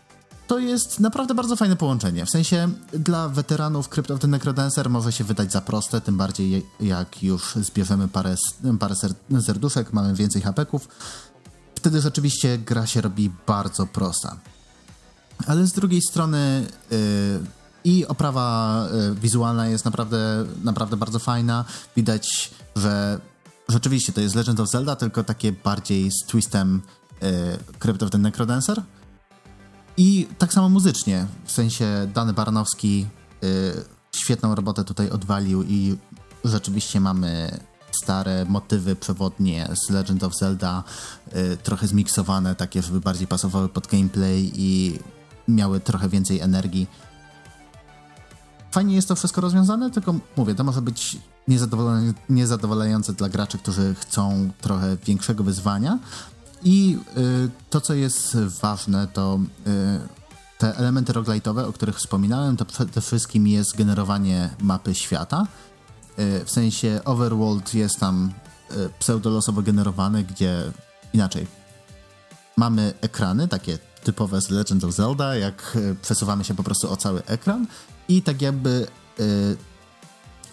to 0.47 0.59
jest 0.59 0.99
naprawdę 0.99 1.35
bardzo 1.35 1.55
fajne 1.55 1.75
połączenie. 1.75 2.25
W 2.25 2.29
sensie 2.29 2.69
dla 2.93 3.29
weteranów 3.29 3.89
Crypt 3.89 4.11
of 4.11 4.19
the 4.19 4.27
Necrodancer 4.27 4.89
może 4.89 5.11
się 5.11 5.23
wydać 5.23 5.51
za 5.51 5.61
proste, 5.61 6.01
tym 6.01 6.17
bardziej 6.17 6.65
jak 6.79 7.23
już 7.23 7.55
zbierzemy 7.55 8.07
parę, 8.07 8.35
parę 8.79 8.95
serduszek, 9.41 9.93
mamy 9.93 10.15
więcej 10.15 10.41
hapeków. 10.41 10.87
Wtedy 11.75 12.01
rzeczywiście 12.01 12.57
gra 12.57 12.85
się 12.85 13.01
robi 13.01 13.31
bardzo 13.47 13.87
prosta. 13.87 14.37
Ale 15.47 15.67
z 15.67 15.71
drugiej 15.71 16.01
strony 16.01 16.67
yy, 16.91 16.97
i 17.83 18.07
oprawa 18.07 18.87
yy, 18.93 19.15
wizualna 19.15 19.67
jest 19.67 19.85
naprawdę, 19.85 20.45
naprawdę 20.63 20.97
bardzo 20.97 21.19
fajna. 21.19 21.65
Widać, 21.95 22.51
że 22.75 23.19
rzeczywiście 23.69 24.13
to 24.13 24.21
jest 24.21 24.35
Legend 24.35 24.59
of 24.59 24.69
Zelda, 24.69 24.95
tylko 24.95 25.23
takie 25.23 25.51
bardziej 25.51 26.11
z 26.11 26.27
twistem 26.27 26.81
e, 27.21 27.57
Crypt 27.79 28.03
of 28.03 28.09
the 28.09 28.17
Necrodancer. 28.17 28.81
I 29.97 30.27
tak 30.37 30.53
samo 30.53 30.69
muzycznie, 30.69 31.25
w 31.45 31.51
sensie 31.51 32.07
Dany 32.13 32.33
Baranowski 32.33 33.07
e, 33.43 33.47
świetną 34.15 34.55
robotę 34.55 34.83
tutaj 34.83 35.09
odwalił 35.09 35.63
i 35.63 35.97
rzeczywiście 36.43 36.99
mamy 36.99 37.59
stare 37.91 38.45
motywy 38.45 38.95
przewodnie 38.95 39.69
z 39.73 39.89
Legend 39.89 40.23
of 40.23 40.37
Zelda, 40.37 40.83
e, 41.31 41.57
trochę 41.57 41.87
zmiksowane, 41.87 42.55
takie, 42.55 42.81
żeby 42.81 42.99
bardziej 42.99 43.27
pasowały 43.27 43.69
pod 43.69 43.87
gameplay 43.87 44.51
i 44.55 44.99
miały 45.47 45.79
trochę 45.79 46.09
więcej 46.09 46.39
energii. 46.39 46.87
Fajnie 48.73 48.95
jest 48.95 49.07
to 49.07 49.15
wszystko 49.15 49.41
rozwiązane, 49.41 49.91
tylko 49.91 50.15
mówię, 50.37 50.55
to 50.55 50.63
może 50.63 50.81
być 50.81 51.17
niezadowalające 52.29 53.13
dla 53.13 53.29
graczy, 53.29 53.57
którzy 53.57 53.95
chcą 53.99 54.49
trochę 54.61 54.97
większego 55.05 55.43
wyzwania. 55.43 55.99
I 56.63 56.97
y, 57.17 57.49
to, 57.69 57.81
co 57.81 57.93
jest 57.93 58.37
ważne, 58.61 59.07
to 59.07 59.39
y, 59.67 59.99
te 60.57 60.77
elementy 60.77 61.13
roguelite'owe, 61.13 61.67
o 61.67 61.73
których 61.73 61.97
wspominałem, 61.97 62.57
to 62.57 62.65
przede 62.65 63.01
wszystkim 63.01 63.47
jest 63.47 63.77
generowanie 63.77 64.49
mapy 64.61 64.95
świata. 64.95 65.47
Y, 66.19 66.45
w 66.45 66.51
sensie 66.51 67.01
Overworld 67.05 67.73
jest 67.73 67.99
tam 67.99 68.31
y, 68.71 68.89
pseudolosowo 68.99 69.61
generowany, 69.61 70.23
gdzie 70.23 70.71
inaczej. 71.13 71.47
Mamy 72.57 72.93
ekrany, 73.01 73.47
takie 73.47 73.77
typowe 74.03 74.41
z 74.41 74.49
Legend 74.49 74.83
of 74.83 74.93
Zelda, 74.93 75.35
jak 75.35 75.75
y, 75.75 75.95
przesuwamy 76.01 76.43
się 76.43 76.55
po 76.55 76.63
prostu 76.63 76.91
o 76.91 76.97
cały 76.97 77.25
ekran 77.25 77.67
i 78.09 78.21
tak 78.21 78.41
jakby 78.41 78.87
y, 79.19 79.57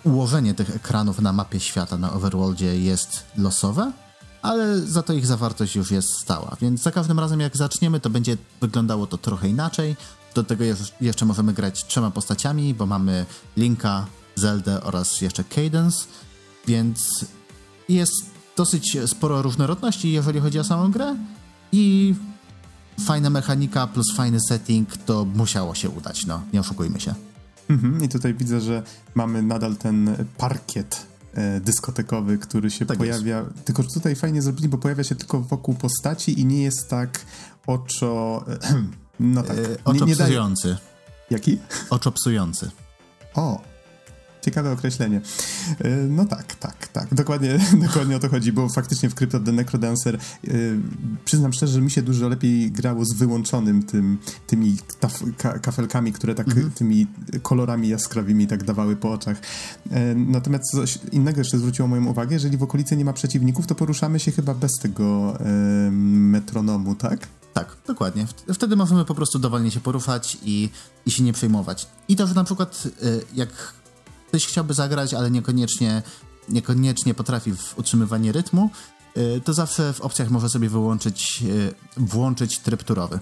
ułożenie 0.04 0.54
tych 0.54 0.76
ekranów 0.76 1.20
na 1.20 1.32
mapie 1.32 1.60
świata 1.60 1.96
na 1.96 2.12
Overworldzie 2.12 2.80
jest 2.80 3.24
losowe, 3.38 3.92
ale 4.42 4.80
za 4.80 5.02
to 5.02 5.12
ich 5.12 5.26
zawartość 5.26 5.76
już 5.76 5.90
jest 5.90 6.08
stała. 6.22 6.56
Więc 6.60 6.82
za 6.82 6.90
każdym 6.90 7.18
razem 7.20 7.40
jak 7.40 7.56
zaczniemy, 7.56 8.00
to 8.00 8.10
będzie 8.10 8.36
wyglądało 8.60 9.06
to 9.06 9.18
trochę 9.18 9.48
inaczej. 9.48 9.96
Do 10.34 10.44
tego 10.44 10.64
jeszcze 11.00 11.26
możemy 11.26 11.52
grać 11.52 11.86
trzema 11.86 12.10
postaciami, 12.10 12.74
bo 12.74 12.86
mamy 12.86 13.26
Linka, 13.56 14.06
Zeldę 14.34 14.82
oraz 14.82 15.20
jeszcze 15.20 15.44
Cadence, 15.44 16.04
więc 16.66 17.24
jest 17.88 18.12
dosyć 18.56 18.96
sporo 19.06 19.42
różnorodności, 19.42 20.12
jeżeli 20.12 20.40
chodzi 20.40 20.58
o 20.58 20.64
samą 20.64 20.90
grę 20.90 21.16
i 21.72 22.14
fajna 23.00 23.30
mechanika 23.30 23.86
plus 23.86 24.06
fajny 24.16 24.38
setting, 24.48 24.96
to 24.96 25.24
musiało 25.24 25.74
się 25.74 25.90
udać, 25.90 26.26
no, 26.26 26.42
nie 26.52 26.60
oszukujmy 26.60 27.00
się. 27.00 27.14
Mhm, 27.70 28.04
I 28.04 28.08
tutaj 28.08 28.34
widzę, 28.34 28.60
że 28.60 28.82
mamy 29.14 29.42
nadal 29.42 29.76
ten 29.76 30.16
parkiet 30.38 31.06
e, 31.34 31.60
dyskotekowy, 31.60 32.38
który 32.38 32.70
się 32.70 32.86
tak 32.86 32.98
pojawia. 32.98 33.38
Jest. 33.38 33.64
Tylko, 33.64 33.82
że 33.82 33.88
tutaj 33.88 34.16
fajnie 34.16 34.42
zrobili, 34.42 34.68
bo 34.68 34.78
pojawia 34.78 35.04
się 35.04 35.14
tylko 35.14 35.40
wokół 35.40 35.74
postaci 35.74 36.40
i 36.40 36.46
nie 36.46 36.62
jest 36.62 36.88
tak 36.88 37.20
oczo. 37.66 38.44
No 39.22 39.42
tak. 39.42 39.58
E, 39.58 39.62
oczo 39.84 40.04
nie, 40.04 40.10
nie 40.10 40.16
psujący. 40.16 40.76
Jaki? 41.30 41.58
Oczo 41.90 42.12
psujący. 42.12 42.70
O, 43.34 43.60
Ciekawe 44.42 44.72
określenie. 44.72 45.20
E, 45.78 45.88
no 45.96 46.24
tak, 46.24 46.54
tak, 46.54 46.88
tak. 46.88 47.14
Dokładnie, 47.14 47.58
dokładnie 47.86 48.16
o 48.16 48.18
to 48.18 48.28
chodzi, 48.28 48.52
bo 48.52 48.68
faktycznie 48.68 49.10
w 49.10 49.14
Crypt 49.14 49.36
the 49.44 49.52
Necrodancer 49.52 50.18
yy, 50.44 50.80
przyznam 51.24 51.52
szczerze, 51.52 51.72
że 51.72 51.80
mi 51.80 51.90
się 51.90 52.02
dużo 52.02 52.28
lepiej 52.28 52.70
grało 52.70 53.04
z 53.04 53.12
wyłączonym 53.12 53.82
tym, 53.82 54.18
tymi 54.46 54.76
taf, 55.00 55.22
ka, 55.38 55.58
kafelkami, 55.58 56.12
które 56.12 56.34
tak 56.34 56.48
mhm. 56.48 56.70
tymi 56.70 57.06
kolorami 57.42 57.88
jaskrawymi 57.88 58.46
tak 58.46 58.64
dawały 58.64 58.96
po 58.96 59.12
oczach. 59.12 59.40
Yy, 59.90 60.14
natomiast 60.14 60.64
coś 60.72 60.98
innego 61.12 61.38
jeszcze 61.38 61.58
zwróciło 61.58 61.88
moją 61.88 62.06
uwagę, 62.06 62.34
jeżeli 62.34 62.56
w 62.56 62.62
okolicy 62.62 62.96
nie 62.96 63.04
ma 63.04 63.12
przeciwników, 63.12 63.66
to 63.66 63.74
poruszamy 63.74 64.20
się 64.20 64.32
chyba 64.32 64.54
bez 64.54 64.72
tego 64.82 65.38
yy, 65.40 65.90
metronomu, 65.92 66.94
tak? 66.94 67.26
Tak, 67.54 67.76
dokładnie. 67.86 68.26
Wtedy 68.54 68.76
możemy 68.76 69.04
po 69.04 69.14
prostu 69.14 69.38
dowolnie 69.38 69.70
się 69.70 69.80
poruszać 69.80 70.38
i, 70.42 70.68
i 71.06 71.10
się 71.10 71.22
nie 71.22 71.32
przejmować. 71.32 71.88
I 72.08 72.16
to, 72.16 72.26
że 72.26 72.34
na 72.34 72.44
przykład 72.44 72.88
jak 73.34 73.74
ktoś 74.30 74.46
chciałby 74.46 74.74
zagrać, 74.74 75.14
ale 75.14 75.30
niekoniecznie, 75.30 76.02
niekoniecznie 76.48 77.14
potrafi 77.14 77.52
w 77.52 77.78
utrzymywanie 77.78 78.32
rytmu, 78.32 78.70
y, 79.16 79.40
to 79.44 79.54
zawsze 79.54 79.92
w 79.92 80.00
opcjach 80.00 80.30
może 80.30 80.48
sobie 80.48 80.68
wyłączyć, 80.68 81.42
y, 81.42 81.74
włączyć 81.96 82.58
tryb 82.58 82.84
turowy. 82.84 83.18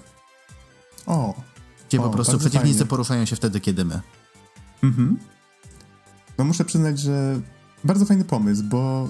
O. 1.06 1.34
Gdzie 1.88 2.00
o, 2.00 2.02
po 2.02 2.10
prostu 2.10 2.38
przeciwnicy 2.38 2.78
fajnie. 2.78 2.88
poruszają 2.88 3.24
się 3.24 3.36
wtedy, 3.36 3.60
kiedy 3.60 3.84
my. 3.84 4.00
Mhm. 4.82 5.18
No 6.38 6.44
muszę 6.44 6.64
przyznać, 6.64 6.98
że 7.00 7.40
bardzo 7.84 8.04
fajny 8.04 8.24
pomysł, 8.24 8.62
bo 8.62 9.08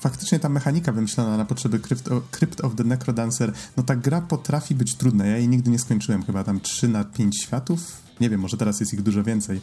faktycznie 0.00 0.38
ta 0.38 0.48
mechanika 0.48 0.92
wymyślona 0.92 1.36
na 1.36 1.44
potrzeby 1.44 1.78
Crypt 1.78 2.08
of, 2.08 2.22
Crypt 2.30 2.60
of 2.60 2.74
the 2.74 2.84
Necrodancer, 2.84 3.52
no 3.76 3.82
ta 3.82 3.96
gra 3.96 4.20
potrafi 4.20 4.74
być 4.74 4.94
trudna. 4.94 5.26
Ja 5.26 5.36
jej 5.36 5.48
nigdy 5.48 5.70
nie 5.70 5.78
skończyłem, 5.78 6.24
chyba 6.24 6.44
tam 6.44 6.60
3 6.60 6.88
na 6.88 7.04
5 7.04 7.42
światów. 7.42 8.09
Nie 8.20 8.30
wiem, 8.30 8.40
może 8.40 8.56
teraz 8.56 8.80
jest 8.80 8.94
ich 8.94 9.02
dużo 9.02 9.22
więcej. 9.22 9.60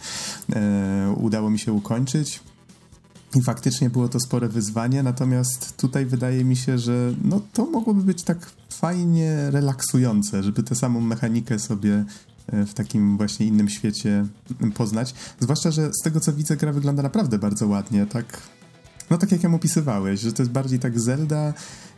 E, 0.55 1.15
udało 1.17 1.49
mi 1.49 1.59
się 1.59 1.73
ukończyć. 1.73 2.39
I 3.35 3.41
faktycznie 3.41 3.89
było 3.89 4.09
to 4.09 4.19
spore 4.19 4.49
wyzwanie, 4.49 5.03
natomiast 5.03 5.77
tutaj 5.77 6.05
wydaje 6.05 6.45
mi 6.45 6.55
się, 6.55 6.79
że 6.79 7.13
no 7.23 7.41
to 7.53 7.65
mogłoby 7.65 8.03
być 8.03 8.23
tak 8.23 8.51
fajnie 8.69 9.51
relaksujące, 9.51 10.43
żeby 10.43 10.63
tę 10.63 10.75
samą 10.75 11.01
mechanikę 11.01 11.59
sobie 11.59 12.05
e, 12.47 12.65
w 12.65 12.73
takim 12.73 13.17
właśnie 13.17 13.45
innym 13.45 13.69
świecie 13.69 14.25
poznać. 14.75 15.13
Zwłaszcza, 15.39 15.71
że 15.71 15.89
z 15.99 16.03
tego 16.03 16.19
co 16.19 16.33
widzę, 16.33 16.57
gra 16.57 16.73
wygląda 16.73 17.03
naprawdę 17.03 17.39
bardzo 17.39 17.67
ładnie, 17.67 18.05
tak. 18.05 18.41
No 19.09 19.17
tak 19.17 19.31
jak 19.31 19.43
ją 19.43 19.55
opisywałeś, 19.55 20.19
że 20.19 20.33
to 20.33 20.41
jest 20.41 20.51
bardziej 20.51 20.79
tak 20.79 20.99
Zelda, 20.99 21.53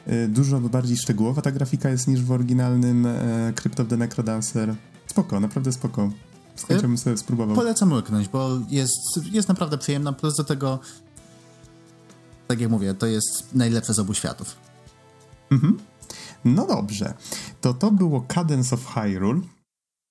e, 0.05 0.27
dużo 0.27 0.59
bardziej 0.59 0.97
szczegółowa 0.97 1.41
ta 1.41 1.51
grafika 1.51 1.89
jest 1.89 2.07
niż 2.07 2.21
w 2.21 2.31
oryginalnym 2.31 3.07
Crypt 3.55 3.79
of 3.79 3.87
the 3.87 3.97
Necrodancer. 3.97 4.75
Spoko, 5.07 5.39
naprawdę 5.39 5.71
spoko. 5.71 6.09
Z 6.55 6.63
chęcią 6.65 6.81
bym 6.81 6.97
sobie 6.97 7.17
spróbował. 7.17 7.55
Polecam 7.55 7.93
łyknąć, 7.93 8.27
bo 8.27 8.49
jest, 8.69 9.19
jest 9.31 9.47
naprawdę 9.47 9.77
przyjemna, 9.77 10.13
plus 10.13 10.35
do 10.35 10.43
tego 10.43 10.79
tak 12.49 12.61
jak 12.61 12.69
mówię, 12.69 12.93
to 12.93 13.05
jest 13.05 13.55
najlepsze 13.55 13.93
z 13.93 13.99
obu 13.99 14.13
światów. 14.13 14.55
Mhm. 15.51 15.79
No 16.45 16.67
dobrze. 16.67 17.13
To 17.61 17.73
to 17.73 17.91
było 17.91 18.21
Cadence 18.21 18.75
of 18.75 18.85
Hyrule. 18.85 19.41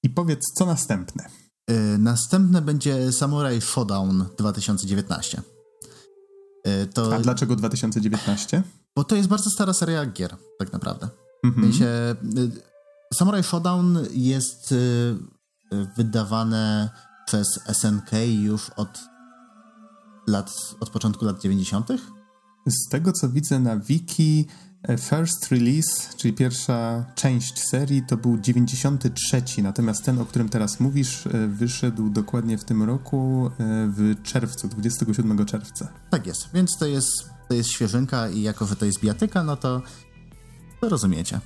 I 0.02 0.11
powiedz, 0.11 0.40
co 0.59 0.66
następne? 0.66 1.28
Yy, 1.71 1.99
następne 1.99 2.62
będzie 2.62 3.12
Samurai 3.12 3.61
Showdown 3.61 4.26
2019. 4.38 5.42
Yy, 6.64 6.87
to... 6.87 7.14
A 7.14 7.18
dlaczego 7.18 7.57
2019? 7.57 8.62
Bo 8.97 9.04
to 9.04 9.16
jest 9.16 9.28
bardzo 9.28 9.50
stara 9.50 9.73
seria 9.73 10.07
gier, 10.07 10.37
tak 10.59 10.73
naprawdę. 10.73 11.09
Mhm. 11.45 11.62
W 11.62 11.71
sensie, 11.71 12.16
yy, 12.35 12.50
Samurai 13.14 13.42
Showdown 13.42 13.99
jest 14.12 14.73
y, 14.73 15.16
wydawane 15.96 16.90
przez 17.26 17.46
SNK 17.72 18.10
już 18.28 18.70
od 18.70 19.00
lat, 20.26 20.52
od 20.80 20.90
początku 20.90 21.25
lat 21.25 21.40
90 21.40 21.88
z 22.70 22.88
tego 22.88 23.12
co 23.12 23.28
widzę 23.28 23.58
na 23.58 23.76
wiki, 23.76 24.46
e, 24.82 24.98
first 24.98 25.48
release, 25.50 26.16
czyli 26.16 26.34
pierwsza 26.34 27.04
część 27.14 27.68
serii, 27.68 28.02
to 28.02 28.16
był 28.16 28.38
93, 28.38 29.62
natomiast 29.62 30.04
ten, 30.04 30.18
o 30.18 30.25
którym 30.25 30.48
teraz 30.48 30.80
mówisz, 30.80 31.26
e, 31.26 31.48
wyszedł 31.48 32.10
dokładnie 32.10 32.58
w 32.58 32.64
tym 32.64 32.82
roku, 32.82 33.46
e, 33.46 33.50
w 33.96 34.22
czerwcu, 34.22 34.68
27 34.68 35.46
czerwca. 35.46 35.88
Tak 36.10 36.26
jest, 36.26 36.48
więc 36.54 36.76
to 36.78 36.87
jest, 36.87 37.30
to 37.48 37.54
jest 37.54 37.70
świeżynka 37.70 38.28
i 38.28 38.42
jako, 38.42 38.66
że 38.66 38.76
to 38.76 38.84
jest 38.84 39.00
bijatyka, 39.00 39.42
no 39.42 39.56
to, 39.56 39.82
to 40.80 40.88
rozumiecie. 40.88 41.40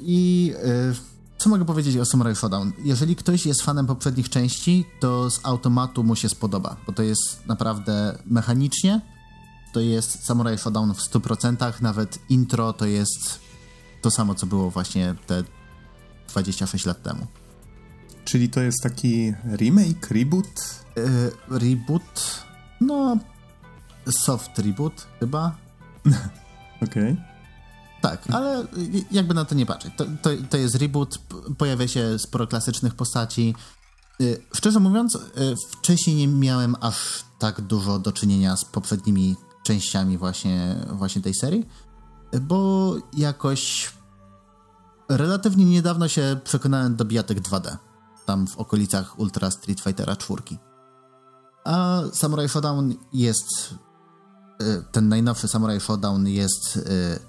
I 0.00 0.52
co 1.38 1.50
mogę 1.50 1.64
powiedzieć 1.64 1.96
o 1.96 2.04
Samurai 2.04 2.36
Showdown? 2.36 2.72
Jeżeli 2.84 3.16
ktoś 3.16 3.46
jest 3.46 3.62
fanem 3.62 3.86
poprzednich 3.86 4.28
części, 4.28 4.84
to 5.00 5.30
z 5.30 5.40
automatu 5.42 6.04
mu 6.04 6.16
się 6.16 6.28
spodoba, 6.28 6.76
bo 6.86 6.92
to 6.92 7.02
jest 7.02 7.46
naprawdę 7.46 8.18
mechanicznie 8.26 9.00
to 9.76 9.80
jest 9.80 10.24
Samurai 10.24 10.58
Showdown 10.58 10.94
w 10.94 10.98
100%, 10.98 11.82
nawet 11.82 12.18
intro 12.28 12.72
to 12.72 12.86
jest 12.86 13.40
to 14.02 14.10
samo, 14.10 14.34
co 14.34 14.46
było 14.46 14.70
właśnie 14.70 15.14
te 15.26 15.44
26 16.28 16.86
lat 16.86 17.02
temu. 17.02 17.26
Czyli 18.24 18.48
to 18.48 18.60
jest 18.60 18.82
taki 18.82 19.32
remake, 19.56 20.10
reboot? 20.10 20.84
Yy, 20.96 21.58
reboot? 21.58 22.44
No, 22.80 23.18
soft 24.10 24.58
reboot 24.58 25.06
chyba. 25.20 25.56
Okej. 26.82 27.12
Okay. 27.12 27.35
Tak, 28.10 28.30
ale 28.30 28.66
jakby 29.10 29.34
na 29.34 29.44
to 29.44 29.54
nie 29.54 29.66
patrzeć. 29.66 29.92
To, 29.96 30.04
to, 30.22 30.30
to, 30.50 30.56
jest 30.56 30.74
reboot, 30.74 31.18
pojawia 31.58 31.88
się 31.88 32.18
sporo 32.18 32.46
klasycznych 32.46 32.94
postaci. 32.94 33.54
Yy, 34.18 34.42
szczerze 34.54 34.80
mówiąc, 34.80 35.14
yy, 35.14 35.54
wcześniej 35.70 36.16
nie 36.16 36.28
miałem 36.28 36.76
aż 36.80 37.24
tak 37.38 37.60
dużo 37.60 37.98
do 37.98 38.12
czynienia 38.12 38.56
z 38.56 38.64
poprzednimi 38.64 39.36
częściami 39.64 40.18
właśnie, 40.18 40.76
właśnie 40.92 41.22
tej 41.22 41.34
serii, 41.34 41.66
bo 42.40 42.94
jakoś 43.16 43.92
relatywnie 45.08 45.64
niedawno 45.64 46.08
się 46.08 46.40
przekonałem 46.44 46.96
do 46.96 47.04
bijatek 47.04 47.40
2D, 47.40 47.76
tam 48.26 48.46
w 48.46 48.56
okolicach 48.56 49.18
Ultra 49.18 49.50
Street 49.50 49.80
Fightera 49.80 50.16
4. 50.16 50.42
A 51.64 52.02
Samurai 52.12 52.48
Showdown 52.48 52.94
jest 53.12 53.72
y, 53.72 53.85
ten 54.92 55.08
najnowszy 55.08 55.48
Samurai 55.48 55.80
Showdown 55.80 56.26
jest 56.26 56.78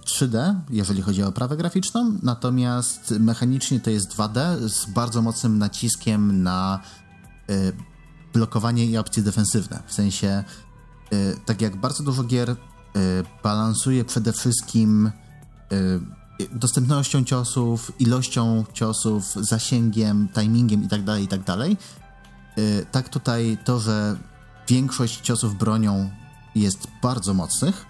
3D, 0.05 0.35
y, 0.35 0.55
jeżeli 0.69 1.01
chodzi 1.01 1.23
o 1.23 1.27
oprawę 1.27 1.57
graficzną, 1.57 2.17
natomiast 2.23 3.11
mechanicznie 3.19 3.79
to 3.79 3.89
jest 3.89 4.09
2D 4.09 4.69
z 4.69 4.85
bardzo 4.85 5.21
mocnym 5.21 5.57
naciskiem 5.57 6.43
na 6.43 6.79
y, 7.49 7.73
blokowanie 8.33 8.85
i 8.85 8.97
opcje 8.97 9.23
defensywne. 9.23 9.83
W 9.87 9.93
sensie 9.93 10.43
Y, 11.13 11.39
tak 11.45 11.61
jak 11.61 11.75
bardzo 11.75 12.03
dużo 12.03 12.23
gier 12.23 12.49
y, 12.49 12.55
balansuje 13.43 14.05
przede 14.05 14.33
wszystkim 14.33 15.11
y, 15.71 15.99
dostępnością 16.51 17.23
ciosów, 17.23 17.91
ilością 17.99 18.65
ciosów, 18.73 19.23
zasięgiem, 19.35 20.27
timingiem 20.33 20.83
itd., 20.83 21.05
tak 21.05 21.21
itd., 21.21 21.45
tak, 21.45 22.91
tak 22.91 23.09
tutaj 23.09 23.57
to, 23.65 23.79
że 23.79 24.17
większość 24.67 25.21
ciosów 25.21 25.57
bronią 25.57 26.09
jest 26.61 26.87
bardzo 27.01 27.33
mocnych, 27.33 27.85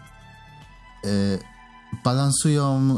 balansują 2.03 2.97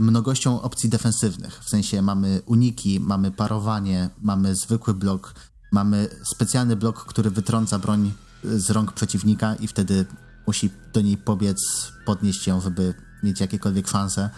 mnogością 0.00 0.62
opcji 0.62 0.88
defensywnych. 0.90 1.60
W 1.64 1.68
sensie 1.68 2.02
mamy 2.02 2.42
uniki, 2.46 3.00
mamy 3.00 3.30
parowanie, 3.30 4.10
mamy 4.22 4.54
zwykły 4.54 4.94
blok, 4.94 5.34
mamy 5.72 6.08
specjalny 6.34 6.76
blok, 6.76 7.04
który 7.04 7.30
wytrąca 7.30 7.78
broń 7.78 8.12
z 8.44 8.70
rąk 8.70 8.92
przeciwnika 8.92 9.54
i 9.54 9.68
wtedy 9.68 10.06
musi 10.46 10.70
do 10.92 11.00
niej 11.00 11.16
pobiec, 11.16 11.58
podnieść 12.06 12.46
ją, 12.46 12.60
żeby 12.60 12.94
mieć 13.22 13.40
jakiekolwiek 13.40 13.88
szanse. 13.88 14.30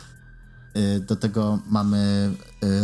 Do 1.09 1.17
tego 1.17 1.59
mamy 1.67 2.33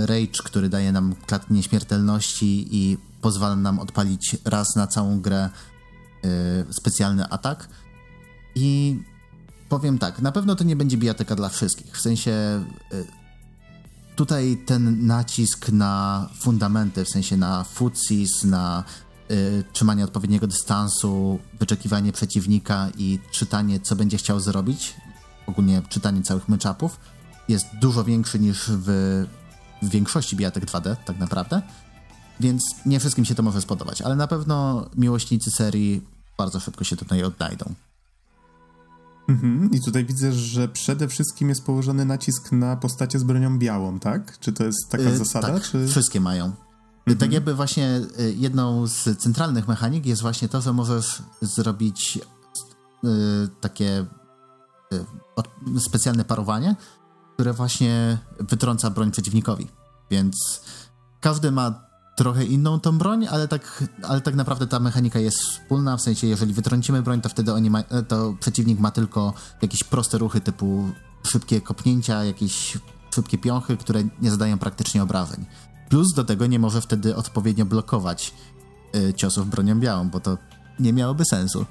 Rage, 0.00 0.42
który 0.44 0.68
daje 0.68 0.92
nam 0.92 1.14
klatkę 1.26 1.54
nieśmiertelności 1.54 2.76
i 2.76 2.98
pozwala 3.20 3.56
nam 3.56 3.78
odpalić 3.78 4.36
raz 4.44 4.76
na 4.76 4.86
całą 4.86 5.20
grę 5.20 5.50
specjalny 6.70 7.28
atak. 7.28 7.68
I 8.54 8.96
powiem 9.68 9.98
tak, 9.98 10.18
na 10.18 10.32
pewno 10.32 10.54
to 10.54 10.64
nie 10.64 10.76
będzie 10.76 10.96
bijatyka 10.96 11.34
dla 11.34 11.48
wszystkich. 11.48 11.96
W 11.96 12.00
sensie 12.00 12.64
tutaj 14.16 14.56
ten 14.66 15.06
nacisk 15.06 15.68
na 15.68 16.28
fundamenty, 16.40 17.04
w 17.04 17.08
sensie 17.08 17.36
na 17.36 17.64
futsis, 17.64 18.44
na 18.44 18.84
y, 19.30 19.64
trzymanie 19.72 20.04
odpowiedniego 20.04 20.46
dystansu, 20.46 21.38
wyczekiwanie 21.60 22.12
przeciwnika 22.12 22.88
i 22.98 23.18
czytanie, 23.30 23.80
co 23.80 23.96
będzie 23.96 24.16
chciał 24.16 24.40
zrobić, 24.40 24.94
ogólnie 25.46 25.82
czytanie 25.88 26.22
całych 26.22 26.48
meczapów, 26.48 27.00
jest 27.48 27.66
dużo 27.80 28.04
większy 28.04 28.38
niż 28.38 28.68
w, 28.68 28.86
w 29.82 29.88
większości 29.88 30.36
bijatek 30.36 30.64
2D, 30.64 30.96
tak 30.96 31.18
naprawdę. 31.18 31.62
Więc 32.40 32.62
nie 32.86 33.00
wszystkim 33.00 33.24
się 33.24 33.34
to 33.34 33.42
może 33.42 33.60
spodobać, 33.60 34.02
ale 34.02 34.16
na 34.16 34.26
pewno 34.26 34.86
miłośnicy 34.96 35.50
serii 35.50 36.02
bardzo 36.38 36.60
szybko 36.60 36.84
się 36.84 36.96
tutaj 36.96 37.22
odnajdą. 37.22 37.74
Mhm. 39.28 39.70
I 39.72 39.80
tutaj 39.80 40.04
widzę, 40.04 40.32
że 40.32 40.68
przede 40.68 41.08
wszystkim 41.08 41.48
jest 41.48 41.64
położony 41.64 42.04
nacisk 42.04 42.52
na 42.52 42.76
postacie 42.76 43.18
z 43.18 43.24
bronią 43.24 43.58
białą, 43.58 43.98
tak? 43.98 44.38
Czy 44.38 44.52
to 44.52 44.64
jest 44.64 44.88
taka 44.88 45.04
yy, 45.04 45.16
zasada? 45.16 45.48
Tak, 45.48 45.62
czy... 45.62 45.88
wszystkie 45.88 46.20
mają. 46.20 46.44
Mhm. 46.44 47.18
Tak 47.18 47.32
jakby 47.32 47.54
właśnie 47.54 48.00
y, 48.20 48.34
jedną 48.36 48.86
z 48.86 49.18
centralnych 49.18 49.68
mechanik 49.68 50.06
jest 50.06 50.22
właśnie 50.22 50.48
to, 50.48 50.60
że 50.60 50.72
możesz 50.72 51.22
zrobić 51.40 52.18
y, 53.04 53.08
takie 53.60 54.06
y, 54.92 55.80
specjalne 55.80 56.24
parowanie, 56.24 56.76
które 57.34 57.52
właśnie 57.52 58.18
wytrąca 58.40 58.90
broń 58.90 59.10
przeciwnikowi. 59.10 59.68
Więc 60.10 60.62
każdy 61.20 61.52
ma 61.52 61.91
trochę 62.16 62.44
inną 62.44 62.80
tą 62.80 62.98
broń, 62.98 63.26
ale 63.30 63.48
tak, 63.48 63.84
ale 64.02 64.20
tak 64.20 64.34
naprawdę 64.34 64.66
ta 64.66 64.80
mechanika 64.80 65.18
jest 65.18 65.38
wspólna, 65.38 65.96
w 65.96 66.02
sensie 66.02 66.26
jeżeli 66.26 66.52
wytrącimy 66.54 67.02
broń, 67.02 67.20
to 67.20 67.28
wtedy 67.28 67.52
oni 67.52 67.70
ma, 67.70 67.82
to 68.08 68.34
przeciwnik 68.40 68.78
ma 68.78 68.90
tylko 68.90 69.34
jakieś 69.62 69.84
proste 69.84 70.18
ruchy 70.18 70.40
typu 70.40 70.90
szybkie 71.22 71.60
kopnięcia, 71.60 72.24
jakieś 72.24 72.78
szybkie 73.14 73.38
piąchy, 73.38 73.76
które 73.76 74.02
nie 74.20 74.30
zadają 74.30 74.58
praktycznie 74.58 75.02
obrażeń. 75.02 75.46
Plus 75.88 76.14
do 76.14 76.24
tego 76.24 76.46
nie 76.46 76.58
może 76.58 76.80
wtedy 76.80 77.16
odpowiednio 77.16 77.64
blokować 77.64 78.34
y, 78.96 79.14
ciosów 79.14 79.50
bronią 79.50 79.80
białą, 79.80 80.10
bo 80.10 80.20
to 80.20 80.38
nie 80.80 80.92
miałoby 80.92 81.24
sensu, 81.24 81.66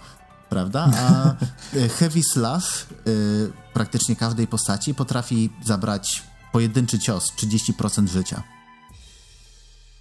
prawda? 0.50 0.92
A 0.98 1.32
y, 1.78 1.90
Heavy 2.00 2.22
Slash 2.34 2.86
y, 3.08 3.52
praktycznie 3.74 4.16
każdej 4.16 4.48
postaci 4.48 4.94
potrafi 4.94 5.50
zabrać 5.66 6.24
pojedynczy 6.52 7.00
cios, 7.00 7.32
30% 7.38 8.08
życia. 8.08 8.44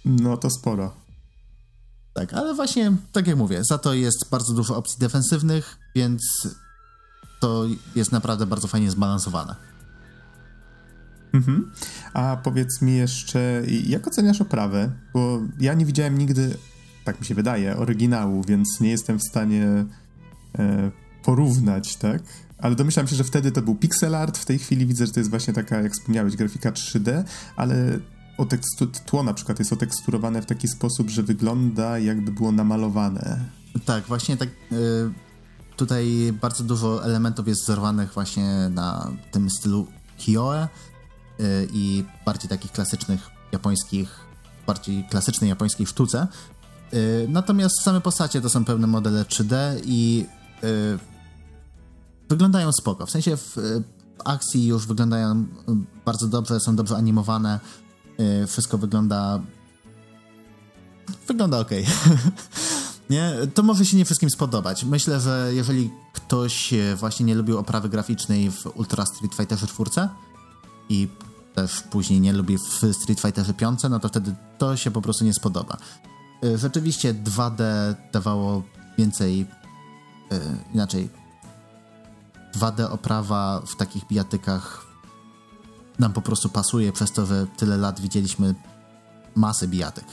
No 0.05 0.37
to 0.37 0.49
sporo. 0.49 0.93
Tak, 2.13 2.33
ale 2.33 2.53
właśnie, 2.53 2.93
tak 3.11 3.27
jak 3.27 3.37
mówię, 3.37 3.63
za 3.63 3.77
to 3.77 3.93
jest 3.93 4.29
bardzo 4.31 4.53
dużo 4.53 4.77
opcji 4.77 4.99
defensywnych, 4.99 5.77
więc 5.95 6.21
to 7.39 7.65
jest 7.95 8.11
naprawdę 8.11 8.45
bardzo 8.45 8.67
fajnie 8.67 8.91
zbalansowane. 8.91 9.55
Mhm. 11.33 11.71
A 12.13 12.37
powiedz 12.43 12.81
mi 12.81 12.95
jeszcze, 12.95 13.63
jak 13.85 14.07
oceniasz 14.07 14.41
oprawę? 14.41 14.91
Bo 15.13 15.41
ja 15.59 15.73
nie 15.73 15.85
widziałem 15.85 16.17
nigdy, 16.17 16.57
tak 17.05 17.19
mi 17.19 17.25
się 17.25 17.35
wydaje, 17.35 17.77
oryginału, 17.77 18.43
więc 18.47 18.79
nie 18.81 18.89
jestem 18.89 19.19
w 19.19 19.23
stanie 19.23 19.85
e, 20.59 20.91
porównać, 21.23 21.95
tak? 21.95 22.21
Ale 22.57 22.75
domyślam 22.75 23.07
się, 23.07 23.15
że 23.15 23.23
wtedy 23.23 23.51
to 23.51 23.61
był 23.61 23.75
pixel 23.75 24.15
art, 24.15 24.37
w 24.37 24.45
tej 24.45 24.59
chwili 24.59 24.85
widzę, 24.85 25.05
że 25.05 25.13
to 25.13 25.19
jest 25.19 25.29
właśnie 25.29 25.53
taka, 25.53 25.81
jak 25.81 25.93
wspomniałeś, 25.93 26.35
grafika 26.35 26.71
3D, 26.71 27.23
ale 27.55 27.99
tło 29.05 29.23
na 29.23 29.33
przykład 29.33 29.59
jest 29.59 29.73
oteksturowane 29.73 30.41
w 30.41 30.45
taki 30.45 30.67
sposób, 30.67 31.09
że 31.09 31.23
wygląda 31.23 31.99
jakby 31.99 32.31
było 32.31 32.51
namalowane. 32.51 33.39
Tak, 33.85 34.03
właśnie 34.03 34.37
tak. 34.37 34.49
Y, 34.71 35.11
tutaj 35.77 36.33
bardzo 36.41 36.63
dużo 36.63 37.05
elementów 37.05 37.47
jest 37.47 37.63
wzorowanych 37.63 38.13
właśnie 38.13 38.69
na 38.69 39.11
tym 39.31 39.49
stylu 39.49 39.87
Kioe 40.17 40.67
y, 41.39 41.67
i 41.73 42.03
bardziej 42.25 42.49
takich 42.49 42.71
klasycznych 42.71 43.29
japońskich, 43.51 44.19
bardziej 44.67 45.05
klasycznej 45.09 45.49
japońskiej 45.49 45.87
sztuce. 45.87 46.27
Y, 46.93 47.27
natomiast 47.29 47.81
same 47.81 48.01
postacie 48.01 48.41
to 48.41 48.49
są 48.49 48.65
pełne 48.65 48.87
modele 48.87 49.23
3D 49.23 49.81
i 49.85 50.25
wyglądają 52.29 52.71
spoko. 52.71 53.05
W 53.05 53.11
sensie 53.11 53.37
w 53.37 53.55
akcji 54.25 54.67
już 54.67 54.87
wyglądają 54.87 55.45
bardzo 56.05 56.27
dobrze, 56.27 56.59
są 56.59 56.75
dobrze 56.75 56.95
animowane. 56.95 57.59
Wszystko 58.47 58.77
wygląda. 58.77 59.41
Wygląda 61.27 61.59
ok. 61.59 61.69
nie? 63.09 63.31
To 63.53 63.63
może 63.63 63.85
się 63.85 63.97
nie 63.97 64.05
wszystkim 64.05 64.29
spodobać. 64.29 64.83
Myślę, 64.83 65.19
że 65.19 65.51
jeżeli 65.53 65.91
ktoś 66.13 66.73
e, 66.73 66.95
właśnie 66.95 67.25
nie 67.25 67.35
lubił 67.35 67.57
oprawy 67.57 67.89
graficznej 67.89 68.51
w 68.51 68.65
Ultra 68.75 69.05
Street 69.05 69.35
Fighterze 69.35 69.67
4 69.67 69.89
i 70.89 71.07
też 71.55 71.81
później 71.81 72.21
nie 72.21 72.33
lubi 72.33 72.57
w 72.57 72.95
Street 72.95 73.19
Fighterze 73.19 73.53
5, 73.53 73.79
no 73.89 73.99
to 73.99 74.09
wtedy 74.09 74.35
to 74.57 74.77
się 74.77 74.91
po 74.91 75.01
prostu 75.01 75.25
nie 75.25 75.33
spodoba. 75.33 75.77
E, 76.43 76.57
rzeczywiście 76.57 77.13
2D 77.13 77.63
dawało 78.13 78.63
więcej 78.97 79.39
yy, 79.39 80.39
inaczej 80.73 81.09
2D 82.55 82.91
oprawa 82.91 83.61
w 83.65 83.75
takich 83.75 84.07
bijatykach 84.07 84.90
nam 86.01 86.13
po 86.13 86.21
prostu 86.21 86.49
pasuje 86.49 86.91
przez 86.91 87.11
to, 87.11 87.25
że 87.25 87.47
tyle 87.57 87.77
lat 87.77 87.99
widzieliśmy 87.99 88.55
masę 89.35 89.67
bijatyk, 89.67 90.05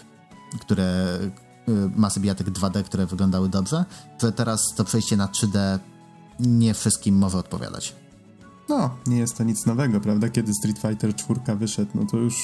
które 0.61 1.19
Y, 1.69 1.91
masy 1.97 2.21
bijatyk 2.21 2.51
2D, 2.51 2.83
które 2.83 3.07
wyglądały 3.07 3.49
dobrze, 3.49 3.85
że 4.23 4.33
teraz 4.33 4.61
to 4.77 4.85
przejście 4.85 5.17
na 5.17 5.27
3D 5.27 5.79
nie 6.41 6.75
wszystkim 6.75 7.19
może 7.19 7.39
odpowiadać. 7.39 7.97
No, 8.69 8.91
nie 9.07 9.19
jest 9.19 9.37
to 9.37 9.45
nic 9.45 9.67
nowego, 9.67 10.01
prawda? 10.01 10.29
Kiedy 10.29 10.55
Street 10.55 10.79
Fighter 10.79 11.15
4 11.15 11.41
wyszedł, 11.57 11.91
no 11.95 12.07
to 12.11 12.17
już 12.17 12.35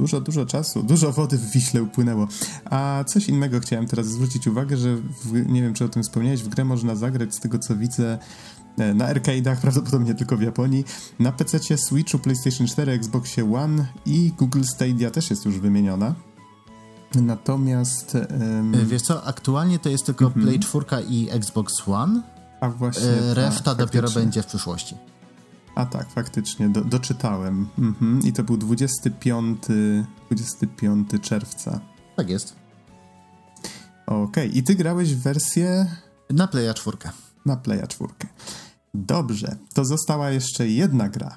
dużo, 0.00 0.20
dużo 0.20 0.46
czasu, 0.46 0.82
dużo 0.82 1.12
wody 1.12 1.38
w 1.38 1.50
Wiśle 1.50 1.82
upłynęło. 1.82 2.28
A 2.64 3.04
coś 3.06 3.28
innego 3.28 3.60
chciałem 3.60 3.86
teraz 3.86 4.06
zwrócić 4.06 4.46
uwagę, 4.46 4.76
że 4.76 4.96
w, 4.96 5.32
nie 5.46 5.62
wiem, 5.62 5.74
czy 5.74 5.84
o 5.84 5.88
tym 5.88 6.02
wspomniałeś, 6.02 6.42
w 6.42 6.48
grę 6.48 6.64
można 6.64 6.96
zagrać 6.96 7.34
z 7.34 7.40
tego, 7.40 7.58
co 7.58 7.76
widzę, 7.76 8.18
na 8.76 9.14
arcade'ach, 9.14 9.56
prawdopodobnie 9.66 10.14
tylko 10.14 10.36
w 10.36 10.42
Japonii, 10.42 10.84
na 11.18 11.32
PC, 11.32 11.58
Switchu, 11.76 12.18
PlayStation 12.18 12.66
4, 12.66 12.92
Xboxie 12.92 13.54
One 13.54 13.86
i 14.06 14.32
Google 14.38 14.62
Stadia 14.62 15.10
też 15.10 15.30
jest 15.30 15.44
już 15.44 15.58
wymieniona. 15.58 16.14
Natomiast. 17.14 18.14
Um... 18.14 18.86
Wiesz 18.86 19.02
co, 19.02 19.24
aktualnie 19.24 19.78
to 19.78 19.88
jest 19.88 20.06
tylko 20.06 20.26
mm 20.26 20.38
-hmm. 20.38 20.42
Play 20.42 20.58
4 20.58 20.86
i 21.08 21.30
Xbox 21.30 21.88
One. 21.88 22.22
A 22.60 22.68
właśnie. 22.68 23.08
E, 23.08 23.34
reszta 23.34 23.74
tak, 23.74 23.78
dopiero 23.78 24.10
będzie 24.10 24.42
w 24.42 24.46
przyszłości. 24.46 24.96
A 25.74 25.86
tak, 25.86 26.10
faktycznie, 26.10 26.68
do, 26.68 26.84
doczytałem. 26.84 27.68
Mhm. 27.78 28.20
I 28.24 28.32
to 28.32 28.42
był 28.42 28.56
25, 28.56 29.58
25 30.30 31.10
czerwca. 31.22 31.80
Tak 32.16 32.30
jest. 32.30 32.56
Okej, 34.06 34.24
okay. 34.24 34.46
i 34.46 34.62
ty 34.62 34.74
grałeś 34.74 35.14
w 35.14 35.22
wersję. 35.22 35.86
Na 36.30 36.48
Playa 36.48 36.74
4. 36.74 36.96
Na 37.46 37.56
Playa 37.56 37.86
4. 37.88 38.12
Dobrze, 38.94 39.56
to 39.74 39.84
została 39.84 40.30
jeszcze 40.30 40.68
jedna 40.68 41.08
gra 41.08 41.36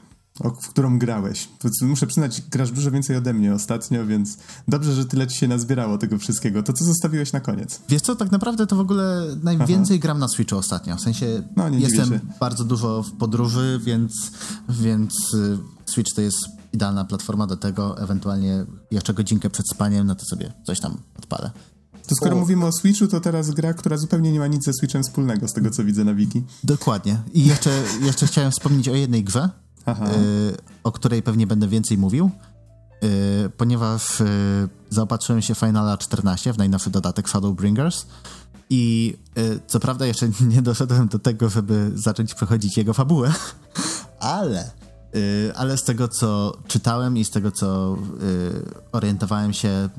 w 0.62 0.70
którą 0.70 1.00
grałeś. 1.00 1.50
Muszę 1.82 2.08
przyznać, 2.08 2.41
grasz 2.41 2.72
dużo 2.72 2.91
więcej 2.91 3.15
ode 3.15 3.34
mnie 3.34 3.54
ostatnio, 3.54 4.06
więc 4.06 4.38
dobrze, 4.67 4.93
że 4.93 5.06
tyle 5.06 5.28
ci 5.28 5.38
się 5.38 5.48
nazbierało 5.48 5.98
tego 5.98 6.17
wszystkiego. 6.17 6.63
To 6.63 6.74
co 6.74 6.86
zostawiłeś 6.86 7.34
na 7.34 7.39
koniec? 7.39 7.82
Wiesz 7.89 8.02
co, 8.02 8.15
tak 8.15 8.32
naprawdę 8.32 8.67
to 8.67 8.76
w 8.76 8.80
ogóle 8.80 9.36
najwięcej 9.43 9.98
Aha. 9.98 10.02
gram 10.02 10.20
na 10.20 10.28
Switchu 10.28 10.58
ostatnio. 10.58 10.96
W 10.96 11.02
sensie 11.02 11.43
no, 11.56 11.70
jestem 11.70 12.20
bardzo 12.39 12.63
dużo 12.63 13.04
w 13.04 13.12
podróży, 13.12 13.80
więc, 13.84 14.32
więc 14.70 15.34
y, 15.34 15.58
Switch 15.86 16.15
to 16.15 16.22
jest 16.22 16.38
idealna 16.74 17.06
platforma 17.06 17.48
do 17.48 17.58
tego. 17.58 18.02
Ewentualnie 18.02 18.65
jeszcze 18.91 19.13
godzinkę 19.13 19.50
przed 19.50 19.70
spaniem, 19.70 20.08
no 20.08 20.15
to 20.15 20.26
sobie 20.26 20.54
coś 20.65 20.80
tam 20.80 20.98
odpalę. 21.17 21.52
To 22.07 22.15
skoro 22.15 22.36
o. 22.36 22.39
mówimy 22.39 22.65
o 22.65 22.71
Switchu, 22.71 23.07
to 23.07 23.19
teraz 23.19 23.51
gra, 23.51 23.73
która 23.73 23.97
zupełnie 23.97 24.31
nie 24.31 24.39
ma 24.39 24.47
nic 24.47 24.65
ze 24.65 24.73
Switchem 24.73 25.03
wspólnego, 25.03 25.47
z 25.47 25.53
tego 25.53 25.71
co 25.71 25.83
widzę 25.83 26.03
na 26.03 26.13
wiki. 26.13 26.43
Dokładnie. 26.63 27.21
I 27.33 27.45
jeszcze, 27.45 27.83
jeszcze 28.01 28.27
chciałem 28.27 28.51
wspomnieć 28.51 28.89
o 28.89 28.95
jednej 28.95 29.23
grze, 29.23 29.49
Y, 29.89 30.57
o 30.83 30.91
której 30.91 31.23
pewnie 31.23 31.47
będę 31.47 31.67
więcej 31.67 31.97
mówił, 31.97 32.31
y, 33.03 33.49
ponieważ 33.57 34.21
y, 34.21 34.25
zaopatrzyłem 34.89 35.41
się 35.41 35.55
w 35.55 35.60
Finala 35.60 35.97
14, 35.97 36.53
w 36.53 36.57
najnowszy 36.57 36.89
dodatek 36.89 37.29
Shadowbringers 37.29 38.05
i 38.69 39.17
co 39.67 39.79
prawda 39.79 40.05
jeszcze 40.05 40.29
nie 40.55 40.62
doszedłem 40.62 41.07
do 41.07 41.19
tego, 41.19 41.49
żeby 41.49 41.91
zacząć 41.95 42.33
przechodzić 42.33 42.77
jego 42.77 42.93
fabułę, 42.93 43.33
ale 44.19 44.71
ale 45.55 45.77
z 45.77 45.83
tego, 45.83 46.07
co 46.07 46.57
czytałem 46.67 47.17
i 47.17 47.25
z 47.25 47.29
tego, 47.29 47.51
co 47.51 47.97
orientowałem 48.91 49.53
się 49.53 49.89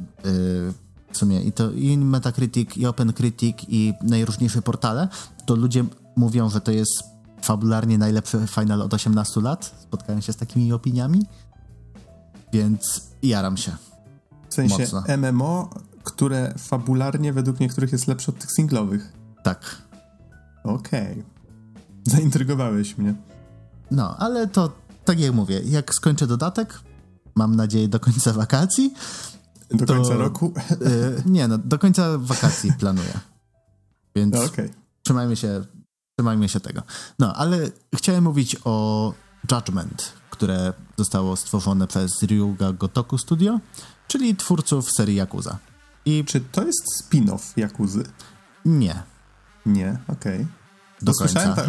w 1.13 1.17
sumie 1.17 1.43
i 1.43 1.53
to 1.53 1.71
i 1.71 1.99
Metacritic, 1.99 2.77
i 2.77 2.87
OpenCritic, 2.87 3.57
i 3.69 3.95
najróżniejsze 4.03 4.63
portale, 4.63 5.09
to 5.47 5.57
ludzie 5.57 5.85
mówią, 6.17 6.51
że 6.51 6.61
to 6.61 6.73
jest 6.73 7.03
fabularnie 7.43 7.99
najlepszy 7.99 8.47
final 8.47 8.83
od 8.83 8.95
18 8.95 9.41
lat. 9.41 9.75
Spotkałem 9.83 10.23
się 10.23 10.33
z 10.33 10.37
takimi 10.37 10.73
opiniami. 10.73 11.27
Więc 12.53 13.03
jaram 13.23 13.57
się. 13.57 13.73
W 14.49 14.55
sensie 14.55 14.79
Mocno. 14.79 15.03
MMO, 15.17 15.71
które 16.05 16.55
fabularnie 16.59 17.33
według 17.33 17.61
niektórych 17.61 17.93
jest 17.93 18.07
lepsze 18.07 18.33
od 18.33 18.39
tych 18.39 18.53
singlowych. 18.53 19.13
Tak. 19.43 19.83
Okej. 20.65 21.13
Okay. 21.13 21.25
Zaintrygowałeś 22.07 22.99
mnie. 22.99 23.15
No, 23.91 24.17
ale 24.17 24.47
to 24.47 24.73
tak 25.05 25.21
jak 25.21 25.33
mówię, 25.33 25.61
jak 25.65 25.95
skończę 25.95 26.27
dodatek, 26.27 26.81
mam 27.35 27.57
nadzieję 27.57 27.89
do 27.89 28.01
końca 28.01 28.33
wakacji. 28.33 28.95
Do 29.71 29.87
to, 29.87 29.95
końca 29.95 30.15
roku? 30.15 30.53
Y, 30.73 31.23
nie, 31.27 31.49
no, 31.49 31.59
do 31.59 31.79
końca 31.79 32.19
wakacji 32.19 32.73
planuję. 32.79 33.21
Więc 34.17 34.35
okay. 34.35 34.71
trzymajmy 35.03 35.37
się 35.37 35.65
Trzymajmy 36.19 36.49
się 36.49 36.61
tego. 36.61 36.83
No, 37.19 37.35
ale 37.35 37.59
chciałem 37.95 38.25
mówić 38.25 38.57
o 38.65 39.15
Judgment, 39.53 40.13
które 40.31 40.73
zostało 40.97 41.37
stworzone 41.37 41.87
przez 41.87 42.23
Ryuga 42.23 42.73
Gotoku 42.73 43.19
Studio, 43.19 43.61
czyli 44.09 44.37
twórców 44.37 44.91
serii 44.91 45.17
Yakuza. 45.17 45.59
I 46.05 46.25
czy 46.25 46.41
to 46.41 46.65
jest 46.65 46.85
spin-off 47.03 47.57
Yakuzy? 47.57 48.03
Nie. 48.65 49.03
Nie, 49.67 49.99
okej. 50.09 50.35
Okay. 50.35 50.58
Do 51.03 51.13
końca. 51.13 51.55
Tak, 51.55 51.67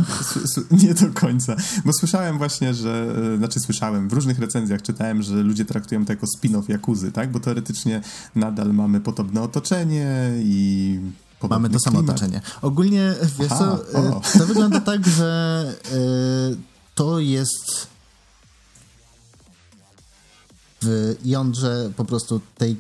nie 0.84 0.94
do 0.94 1.14
końca, 1.14 1.56
bo 1.86 1.94
słyszałem 1.94 2.38
właśnie, 2.38 2.74
że, 2.74 3.16
e, 3.34 3.38
znaczy 3.38 3.60
słyszałem, 3.60 4.10
w 4.10 4.14
różnych 4.14 4.40
recenzjach 4.40 4.82
czytałem, 4.82 5.24
że 5.24 5.34
ludzie 5.34 5.66
traktują 5.66 6.06
to 6.06 6.14
jako 6.14 6.26
spin-off 6.38 6.70
Jakuzy, 6.70 7.12
tak? 7.12 7.32
Bo 7.32 7.40
teoretycznie 7.40 8.02
nadal 8.36 8.74
mamy 8.74 9.02
podobne 9.02 9.42
otoczenie 9.42 10.32
i 10.40 11.00
Mamy 11.50 11.70
to 11.70 11.80
samo 11.80 12.00
otoczenie. 12.00 12.42
Ogólnie, 12.62 13.16
wiesz 13.40 13.52
Aha, 13.52 13.78
co, 13.92 14.00
e, 14.00 14.22
to 14.40 14.46
wygląda 14.46 14.80
tak, 14.80 15.08
że 15.08 15.74
y, 16.54 16.58
to 16.96 17.20
jest 17.20 17.88
w 20.82 21.16
jądrze 21.26 21.92
po 21.96 22.06
prostu 22.06 22.42
tej, 22.58 22.78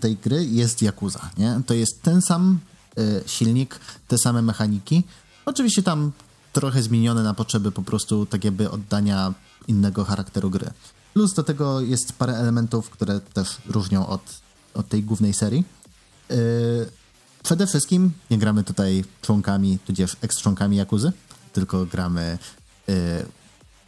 tej 0.00 0.16
gry 0.16 0.44
jest 0.44 0.82
Yakuza, 0.82 1.30
nie? 1.38 1.60
To 1.66 1.74
jest 1.74 2.02
ten 2.02 2.22
sam 2.22 2.58
y, 2.98 3.22
silnik, 3.26 3.80
te 4.08 4.18
same 4.18 4.42
mechaniki. 4.42 5.02
Oczywiście 5.44 5.82
tam 5.82 6.12
trochę 6.52 6.82
zmienione 6.82 7.22
na 7.22 7.34
potrzeby 7.34 7.72
po 7.72 7.82
prostu 7.82 8.26
tak 8.26 8.44
jakby 8.44 8.70
oddania 8.70 9.34
innego 9.68 10.04
charakteru 10.04 10.50
gry. 10.50 10.70
Plus 11.14 11.34
do 11.34 11.42
tego 11.42 11.80
jest 11.80 12.12
parę 12.12 12.36
elementów, 12.36 12.90
które 12.90 13.20
też 13.20 13.56
różnią 13.66 14.06
od, 14.06 14.22
od 14.74 14.88
tej 14.88 15.02
głównej 15.02 15.34
serii. 15.34 15.64
Yy, 16.30 16.36
Przede 17.42 17.66
wszystkim 17.66 18.12
nie 18.30 18.38
gramy 18.38 18.64
tutaj 18.64 19.04
członkami, 19.22 19.78
tudzież 19.78 20.16
eks-członkami 20.20 20.76
Jakuzy, 20.76 21.12
tylko 21.52 21.86
gramy, 21.86 22.38
yy, 22.88 22.94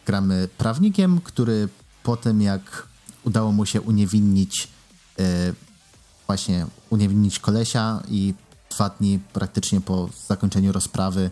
gramy 0.06 0.48
prawnikiem, 0.58 1.20
który 1.20 1.68
po 2.02 2.16
tym 2.16 2.42
jak 2.42 2.88
udało 3.24 3.52
mu 3.52 3.66
się 3.66 3.80
uniewinnić 3.80 4.68
yy, 5.18 5.24
właśnie 6.26 6.66
uniewinnić 6.90 7.38
kolesia 7.38 8.02
i 8.08 8.34
dwa 8.74 8.88
dni 8.88 9.20
praktycznie 9.32 9.80
po 9.80 10.08
zakończeniu 10.28 10.72
rozprawy 10.72 11.30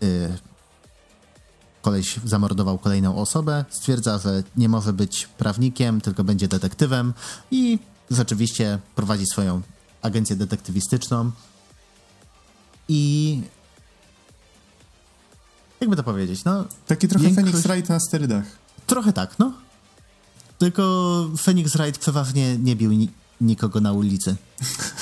yy, 0.00 0.08
koleś 1.82 2.20
zamordował 2.24 2.78
kolejną 2.78 3.16
osobę, 3.16 3.64
stwierdza, 3.70 4.18
że 4.18 4.42
nie 4.56 4.68
może 4.68 4.92
być 4.92 5.26
prawnikiem, 5.38 6.00
tylko 6.00 6.24
będzie 6.24 6.48
detektywem 6.48 7.12
i 7.50 7.78
rzeczywiście 8.10 8.78
prowadzi 8.94 9.26
swoją 9.26 9.60
agencję 10.02 10.36
detektywistyczną. 10.36 11.30
I 12.88 13.40
jakby 15.80 15.96
to 15.96 16.02
powiedzieć, 16.02 16.44
no... 16.44 16.64
Taki 16.86 17.08
trochę 17.08 17.24
większość... 17.24 17.46
Phoenix 17.46 17.66
Wright 17.66 17.88
na 17.88 18.00
sterydach. 18.00 18.44
Trochę 18.86 19.12
tak, 19.12 19.38
no. 19.38 19.52
Tylko 20.58 20.82
Phoenix 21.38 21.72
Wright 21.72 21.98
przeważnie 22.00 22.58
nie 22.58 22.76
bił 22.76 22.92
ni 22.92 23.10
nikogo 23.40 23.80
na 23.80 23.92
ulicy. 23.92 24.36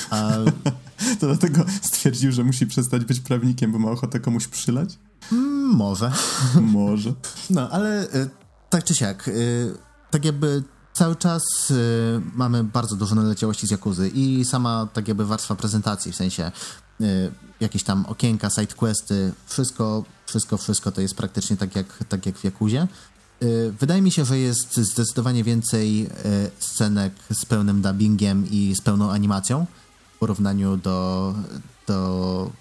A... 0.09 0.31
to 1.19 1.27
dlatego 1.27 1.65
stwierdził, 1.81 2.31
że 2.31 2.43
musi 2.43 2.67
przestać 2.67 3.05
być 3.05 3.19
prawnikiem, 3.19 3.71
bo 3.71 3.79
ma 3.79 3.91
ochotę 3.91 4.19
komuś 4.19 4.47
przylać? 4.47 4.97
Mm, 5.31 5.75
może. 5.75 6.11
może. 6.61 7.13
No, 7.49 7.69
ale 7.69 8.03
y, 8.03 8.29
tak 8.69 8.83
czy 8.83 8.95
siak, 8.95 9.27
y, 9.27 9.73
tak 10.11 10.25
jakby 10.25 10.63
cały 10.93 11.15
czas 11.15 11.43
y, 11.71 12.21
mamy 12.35 12.63
bardzo 12.63 12.95
dużo 12.95 13.15
naleciałości 13.15 13.67
z 13.67 13.71
Jakuzy 13.71 14.09
i 14.09 14.45
sama 14.45 14.87
tak 14.93 15.07
jakby 15.07 15.25
warstwa 15.25 15.55
prezentacji, 15.55 16.11
w 16.11 16.15
sensie 16.15 16.51
jakieś 17.59 17.83
tam 17.83 18.05
okienka, 18.05 18.49
sidequesty, 18.49 19.31
wszystko, 19.47 20.03
wszystko, 20.25 20.57
wszystko 20.57 20.91
to 20.91 21.01
jest 21.01 21.15
praktycznie 21.15 21.57
tak 21.57 21.75
jak, 21.75 22.03
tak 22.09 22.25
jak 22.25 22.37
w 22.37 22.43
Jakuzie. 22.43 22.87
Wydaje 23.79 24.01
mi 24.01 24.11
się, 24.11 24.25
że 24.25 24.39
jest 24.39 24.77
zdecydowanie 24.77 25.43
więcej 25.43 26.09
scenek 26.59 27.13
z 27.33 27.45
pełnym 27.45 27.81
dubbingiem 27.81 28.51
i 28.51 28.75
z 28.75 28.81
pełną 28.81 29.11
animacją 29.11 29.65
porównaniu 30.21 30.77
do, 30.77 31.33
do 31.87 32.51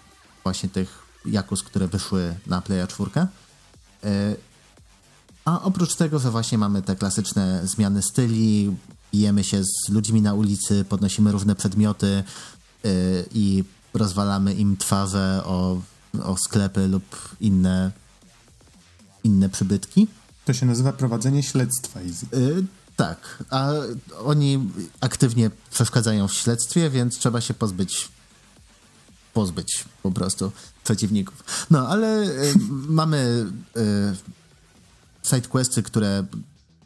właśnie 0.42 0.68
tych 0.68 1.02
Jakus, 1.26 1.62
które 1.62 1.88
wyszły 1.88 2.34
na 2.46 2.62
Playa 2.62 2.86
4. 2.86 3.10
Y, 4.04 4.36
a 5.44 5.62
oprócz 5.62 5.94
tego, 5.94 6.18
że 6.18 6.30
właśnie 6.30 6.58
mamy 6.58 6.82
te 6.82 6.96
klasyczne 6.96 7.60
zmiany 7.64 8.02
styli, 8.02 8.76
bijemy 9.12 9.44
się 9.44 9.64
z 9.64 9.88
ludźmi 9.88 10.22
na 10.22 10.34
ulicy, 10.34 10.84
podnosimy 10.88 11.32
różne 11.32 11.54
przedmioty 11.54 12.24
i 13.34 13.64
rozwalamy 13.94 14.54
im 14.54 14.76
twarze 14.76 15.42
o, 15.44 15.80
o 16.22 16.36
sklepy 16.36 16.88
lub 16.88 17.36
inne, 17.40 17.90
inne 19.24 19.48
przybytki 19.48 20.08
to 20.44 20.54
się 20.54 20.66
nazywa 20.66 20.92
prowadzenie 20.92 21.42
śledztwa, 21.42 22.00
Easy. 22.00 22.26
Tak, 22.96 23.44
a 23.50 23.70
oni 24.24 24.70
aktywnie 25.00 25.50
przeszkadzają 25.70 26.28
w 26.28 26.34
śledztwie, 26.34 26.90
więc 26.90 27.18
trzeba 27.18 27.40
się 27.40 27.54
pozbyć 27.54 28.08
pozbyć 29.34 29.84
po 30.02 30.10
prostu 30.10 30.52
przeciwników. 30.84 31.66
No, 31.70 31.88
ale 31.88 32.22
y, 32.22 32.54
mamy 33.00 33.46
y, 33.76 34.16
sidequesty, 35.22 35.82
które 35.82 36.24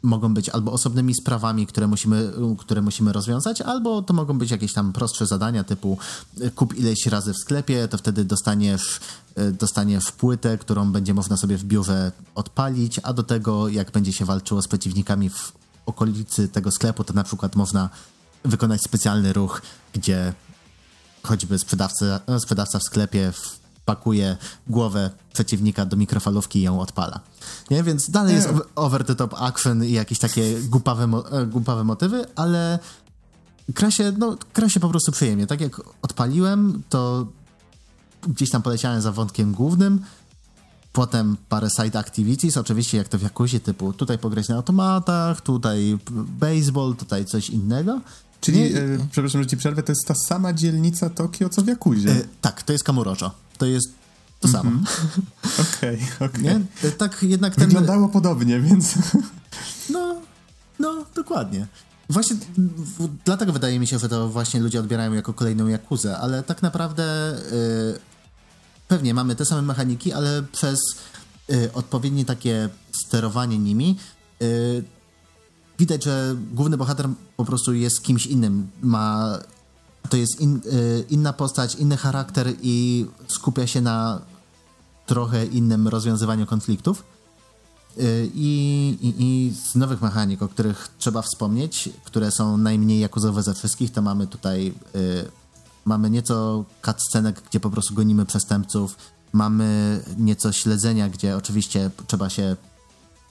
mogą 0.05 0.33
być 0.33 0.49
albo 0.49 0.71
osobnymi 0.71 1.15
sprawami, 1.15 1.67
które 1.67 1.87
musimy, 1.87 2.31
które 2.57 2.81
musimy 2.81 3.13
rozwiązać, 3.13 3.61
albo 3.61 4.01
to 4.01 4.13
mogą 4.13 4.37
być 4.37 4.51
jakieś 4.51 4.73
tam 4.73 4.93
prostsze 4.93 5.25
zadania 5.25 5.63
typu 5.63 5.97
e, 6.41 6.51
kup 6.51 6.77
ileś 6.77 7.05
razy 7.05 7.33
w 7.33 7.37
sklepie, 7.37 7.87
to 7.87 7.97
wtedy 7.97 8.25
dostaniesz, 8.25 8.99
e, 9.35 9.51
dostaniesz 9.51 10.11
płytę, 10.11 10.57
którą 10.57 10.91
będzie 10.91 11.13
można 11.13 11.37
sobie 11.37 11.57
w 11.57 11.63
biurze 11.63 12.11
odpalić, 12.35 12.99
a 13.03 13.13
do 13.13 13.23
tego 13.23 13.67
jak 13.67 13.91
będzie 13.91 14.13
się 14.13 14.25
walczyło 14.25 14.61
z 14.61 14.67
przeciwnikami 14.67 15.29
w 15.29 15.64
okolicy 15.85 16.47
tego 16.47 16.71
sklepu, 16.71 17.03
to 17.03 17.13
na 17.13 17.23
przykład 17.23 17.55
można 17.55 17.89
wykonać 18.43 18.81
specjalny 18.81 19.33
ruch, 19.33 19.61
gdzie 19.93 20.33
choćby 21.23 21.59
sprzedawca, 21.59 22.19
sprzedawca 22.39 22.79
w 22.79 22.83
sklepie 22.83 23.33
pakuje 23.85 24.37
głowę 24.67 25.11
przeciwnika 25.33 25.85
do 25.85 25.97
mikrofalówki 25.97 26.59
i 26.59 26.61
ją 26.61 26.79
odpala. 26.79 27.19
Nie? 27.71 27.83
Więc 27.83 28.09
dalej 28.09 28.35
jest 28.35 28.49
over 28.75 29.05
the 29.05 29.15
top 29.15 29.33
action 29.37 29.83
i 29.83 29.91
jakieś 29.91 30.19
takie 30.19 30.61
głupawe, 30.61 31.21
e, 31.31 31.45
głupawe 31.45 31.83
motywy, 31.83 32.25
ale 32.35 32.79
gra 33.69 33.91
się, 33.91 34.13
no, 34.17 34.37
gra 34.53 34.69
się 34.69 34.79
po 34.79 34.89
prostu 34.89 35.11
przyjemnie. 35.11 35.47
Tak 35.47 35.61
jak 35.61 35.81
odpaliłem, 36.01 36.83
to 36.89 37.27
gdzieś 38.27 38.49
tam 38.49 38.61
poleciałem 38.61 39.01
za 39.01 39.11
wątkiem 39.11 39.51
głównym, 39.51 40.01
potem 40.95 41.37
parę 41.49 41.67
side 41.69 41.99
activities, 41.99 42.57
oczywiście 42.57 42.97
jak 42.97 43.07
to 43.07 43.17
w 43.17 43.21
Jakuzie, 43.21 43.59
typu 43.59 43.93
tutaj 43.93 44.17
pograć 44.17 44.47
na 44.47 44.55
automatach, 44.55 45.41
tutaj 45.41 45.97
baseball, 46.39 46.95
tutaj 46.95 47.25
coś 47.25 47.49
innego. 47.49 48.01
Czyli, 48.41 48.77
e, 48.77 48.81
przepraszam, 49.11 49.43
że 49.43 49.47
ci 49.47 49.57
przerwę, 49.57 49.83
to 49.83 49.91
jest 49.91 50.07
ta 50.07 50.13
sama 50.27 50.53
dzielnica 50.53 51.09
Tokio, 51.09 51.49
co 51.49 51.61
w 51.61 51.67
Jakuzie. 51.67 52.11
E, 52.11 52.21
tak, 52.41 52.63
to 52.63 52.73
jest 52.73 52.83
Kamurocho. 52.83 53.31
To 53.57 53.65
jest 53.65 53.87
to 54.39 54.47
samo. 54.47 54.69
Mhm. 54.69 54.85
Okej, 55.77 55.99
okej. 56.15 56.41
Okay, 56.41 56.65
okay. 56.79 56.91
Tak 56.91 57.23
jednak 57.23 57.55
ten... 57.55 57.65
Wyglądało 57.65 58.09
podobnie, 58.09 58.59
więc... 58.59 58.93
No, 59.89 60.15
no, 60.79 61.05
dokładnie. 61.15 61.67
Właśnie 62.09 62.35
w, 62.97 63.09
dlatego 63.25 63.53
wydaje 63.53 63.79
mi 63.79 63.87
się, 63.87 63.99
że 63.99 64.09
to 64.09 64.29
właśnie 64.29 64.59
ludzie 64.59 64.79
odbierają 64.79 65.13
jako 65.13 65.33
kolejną 65.33 65.67
Jakuzę, 65.67 66.17
ale 66.17 66.43
tak 66.43 66.61
naprawdę 66.61 67.33
y, 67.33 68.14
pewnie 68.87 69.13
mamy 69.13 69.35
te 69.35 69.45
same 69.45 69.61
mechaniki, 69.61 70.13
ale 70.13 70.43
przez 70.51 70.79
y, 71.49 71.73
odpowiednie 71.73 72.25
takie 72.25 72.69
sterowanie 72.91 73.57
nimi 73.57 73.97
y, 74.41 74.83
widać, 75.79 76.03
że 76.03 76.35
główny 76.53 76.77
bohater 76.77 77.09
po 77.37 77.45
prostu 77.45 77.73
jest 77.73 78.03
kimś 78.03 78.25
innym. 78.25 78.67
Ma 78.81 79.39
to 80.09 80.17
jest 80.17 80.41
in, 80.41 80.61
y, 80.65 81.05
inna 81.09 81.33
postać, 81.33 81.75
inny 81.75 81.97
charakter 81.97 82.53
i 82.61 83.05
skupia 83.27 83.67
się 83.67 83.81
na 83.81 84.21
trochę 85.05 85.45
innym 85.45 85.87
rozwiązywaniu 85.87 86.45
konfliktów. 86.45 87.03
Y, 87.97 88.29
I, 88.33 88.97
i, 89.01 89.13
I, 89.19 89.53
z 89.53 89.75
nowych 89.75 90.01
mechanik, 90.01 90.41
o 90.41 90.47
których 90.47 90.89
trzeba 90.97 91.21
wspomnieć, 91.21 91.89
które 92.03 92.31
są 92.31 92.57
najmniej 92.57 92.99
jakuzowe 92.99 93.43
ze 93.43 93.53
wszystkich, 93.53 93.91
to 93.91 94.01
mamy 94.01 94.27
tutaj 94.27 94.73
y, 94.95 95.31
mamy 95.85 96.09
nieco 96.09 96.65
cutscenek, 96.85 97.41
gdzie 97.49 97.59
po 97.59 97.69
prostu 97.69 97.93
gonimy 97.93 98.25
przestępców, 98.25 98.97
mamy 99.33 99.99
nieco 100.17 100.51
śledzenia, 100.51 101.09
gdzie 101.09 101.37
oczywiście 101.37 101.91
trzeba 102.07 102.29
się 102.29 102.55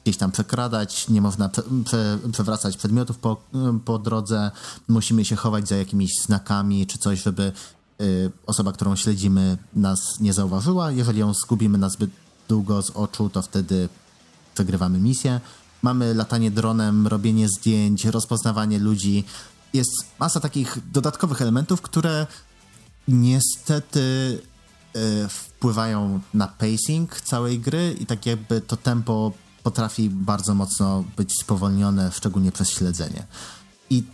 gdzieś 0.05 0.17
tam 0.17 0.33
przekradać, 0.33 1.09
nie 1.09 1.21
można 1.21 1.49
prze, 1.49 1.63
prze, 1.85 2.19
przewracać 2.33 2.77
przedmiotów 2.77 3.19
po, 3.19 3.37
po 3.85 3.99
drodze, 3.99 4.51
musimy 4.89 5.25
się 5.25 5.37
chować 5.37 5.69
za 5.69 5.77
jakimiś 5.77 6.11
znakami 6.23 6.87
czy 6.87 6.99
coś, 6.99 7.23
żeby 7.23 7.53
y, 8.01 8.31
osoba, 8.47 8.73
którą 8.73 8.97
śledzimy, 8.97 9.59
nas 9.77 10.21
nie 10.21 10.33
zauważyła. 10.33 10.91
Jeżeli 10.91 11.21
ją 11.21 11.33
zgubimy 11.35 11.79
na 11.79 11.89
zbyt 11.89 12.11
długo 12.49 12.83
z 12.83 12.91
oczu, 12.91 13.29
to 13.29 13.43
wtedy 13.43 13.89
przegrywamy 14.55 14.99
misję. 14.99 15.41
Mamy 15.83 16.15
latanie 16.15 16.51
dronem, 16.51 17.07
robienie 17.07 17.49
zdjęć, 17.49 18.05
rozpoznawanie 18.05 18.79
ludzi. 18.79 19.25
Jest 19.75 19.91
masa 20.21 20.41
takich 20.41 20.79
dodatkowych 20.93 21.43
elementów, 21.43 21.81
które 21.81 22.27
niestety 23.09 24.01
y, 24.97 25.29
wpływają 25.29 26.21
na 26.35 26.49
pacing 26.49 27.21
całej 27.21 27.59
gry 27.59 27.97
i 28.01 28.07
tak 28.07 28.27
jakby 28.27 28.61
to 28.61 28.77
tempo 28.77 29.33
potrafi 29.63 30.11
bardzo 30.11 30.55
mocno 30.55 31.05
być 31.17 31.33
spowolnione, 31.41 32.13
szczególnie 32.13 32.53
przez 32.53 32.71
śledzenie. 32.71 33.27
I 33.91 34.05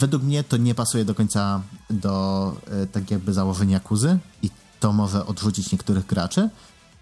według 0.00 0.22
mnie 0.22 0.44
to 0.44 0.56
nie 0.56 0.74
pasuje 0.74 1.04
do 1.04 1.14
końca 1.14 1.62
do 1.90 2.56
e, 2.70 2.86
tak 2.86 3.10
jakby 3.10 3.32
założenia 3.32 3.80
kuzy 3.80 4.18
i 4.42 4.50
to 4.80 4.92
może 4.92 5.26
odrzucić 5.26 5.72
niektórych 5.72 6.06
graczy. 6.06 6.50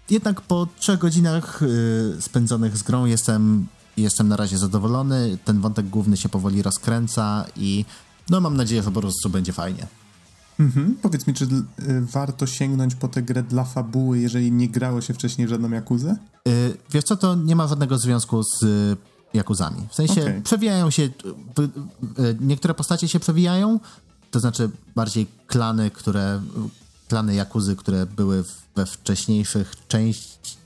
Jednak 0.09 0.41
po 0.41 0.67
trzech 0.79 0.99
godzinach 0.99 1.61
e, 1.63 2.21
spędzonych 2.21 2.77
z 2.77 2.83
grą 2.83 3.05
jestem, 3.05 3.67
jestem 3.97 4.27
na 4.27 4.35
razie 4.35 4.57
zadowolony. 4.57 5.37
Ten 5.45 5.61
wątek 5.61 5.89
główny 5.89 6.17
się 6.17 6.29
powoli 6.29 6.61
rozkręca 6.61 7.45
i 7.55 7.85
no 8.29 8.41
mam 8.41 8.57
nadzieję, 8.57 8.83
że 8.83 8.91
po 8.91 9.01
prostu 9.01 9.29
będzie 9.29 9.53
fajnie. 9.53 9.87
Mhm. 10.59 10.97
Powiedz 11.01 11.27
mi, 11.27 11.33
czy 11.33 11.45
y, 11.45 11.49
warto 12.01 12.47
sięgnąć 12.47 12.95
po 12.95 13.07
tę 13.07 13.23
grę 13.23 13.43
dla 13.43 13.63
fabuły, 13.63 14.19
jeżeli 14.19 14.51
nie 14.51 14.69
grało 14.69 15.01
się 15.01 15.13
wcześniej 15.13 15.47
w 15.47 15.49
żadną 15.49 15.69
Jakuzę? 15.71 16.17
Y, 16.47 16.77
wiesz 16.91 17.03
co, 17.03 17.17
to 17.17 17.35
nie 17.35 17.55
ma 17.55 17.67
żadnego 17.67 17.97
związku 17.97 18.43
z 18.43 18.63
y, 18.63 18.97
Jakuzami. 19.33 19.87
W 19.89 19.95
sensie 19.95 20.21
okay. 20.21 20.41
przewijają 20.41 20.89
się, 20.89 21.03
y, 21.03 21.09
y, 22.23 22.37
niektóre 22.39 22.73
postacie 22.73 23.07
się 23.07 23.19
przewijają, 23.19 23.79
to 24.31 24.39
znaczy 24.39 24.69
bardziej 24.95 25.27
klany, 25.47 25.91
które, 25.91 26.41
klany 27.07 27.35
Jakuzy, 27.35 27.75
które 27.75 28.05
były 28.05 28.43
we 28.75 28.85
wcześniejszych 28.85 29.73
częściach 29.87 30.57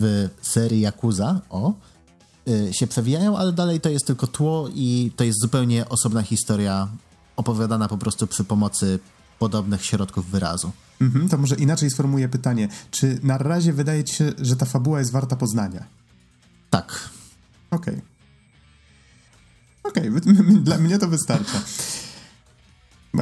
w 0.00 0.28
serii 0.42 0.80
Jakuza, 0.80 1.40
o, 1.50 1.74
się 2.72 2.86
przewijają, 2.86 3.38
ale 3.38 3.52
dalej 3.52 3.80
to 3.80 3.88
jest 3.88 4.06
tylko 4.06 4.26
tło 4.26 4.68
i 4.74 5.12
to 5.16 5.24
jest 5.24 5.40
zupełnie 5.40 5.88
osobna 5.88 6.22
historia 6.22 6.88
opowiadana 7.36 7.88
po 7.88 7.98
prostu 7.98 8.26
przy 8.26 8.44
pomocy 8.44 8.98
podobnych 9.38 9.84
środków 9.84 10.30
wyrazu. 10.30 10.72
Mhm, 11.00 11.28
to 11.28 11.38
może 11.38 11.54
inaczej 11.54 11.90
sformułuję 11.90 12.28
pytanie. 12.28 12.68
Czy 12.90 13.18
na 13.22 13.38
razie 13.38 13.72
wydaje 13.72 14.04
ci 14.04 14.14
się, 14.14 14.32
że 14.38 14.56
ta 14.56 14.66
fabuła 14.66 14.98
jest 14.98 15.12
warta 15.12 15.36
poznania? 15.36 15.84
Tak. 16.70 17.08
Okej. 17.70 17.94
Okay. 17.94 18.14
Okej, 19.82 20.08
okay. 20.08 20.60
dla 20.60 20.78
mnie 20.78 20.98
to 20.98 21.08
wystarcza. 21.08 21.62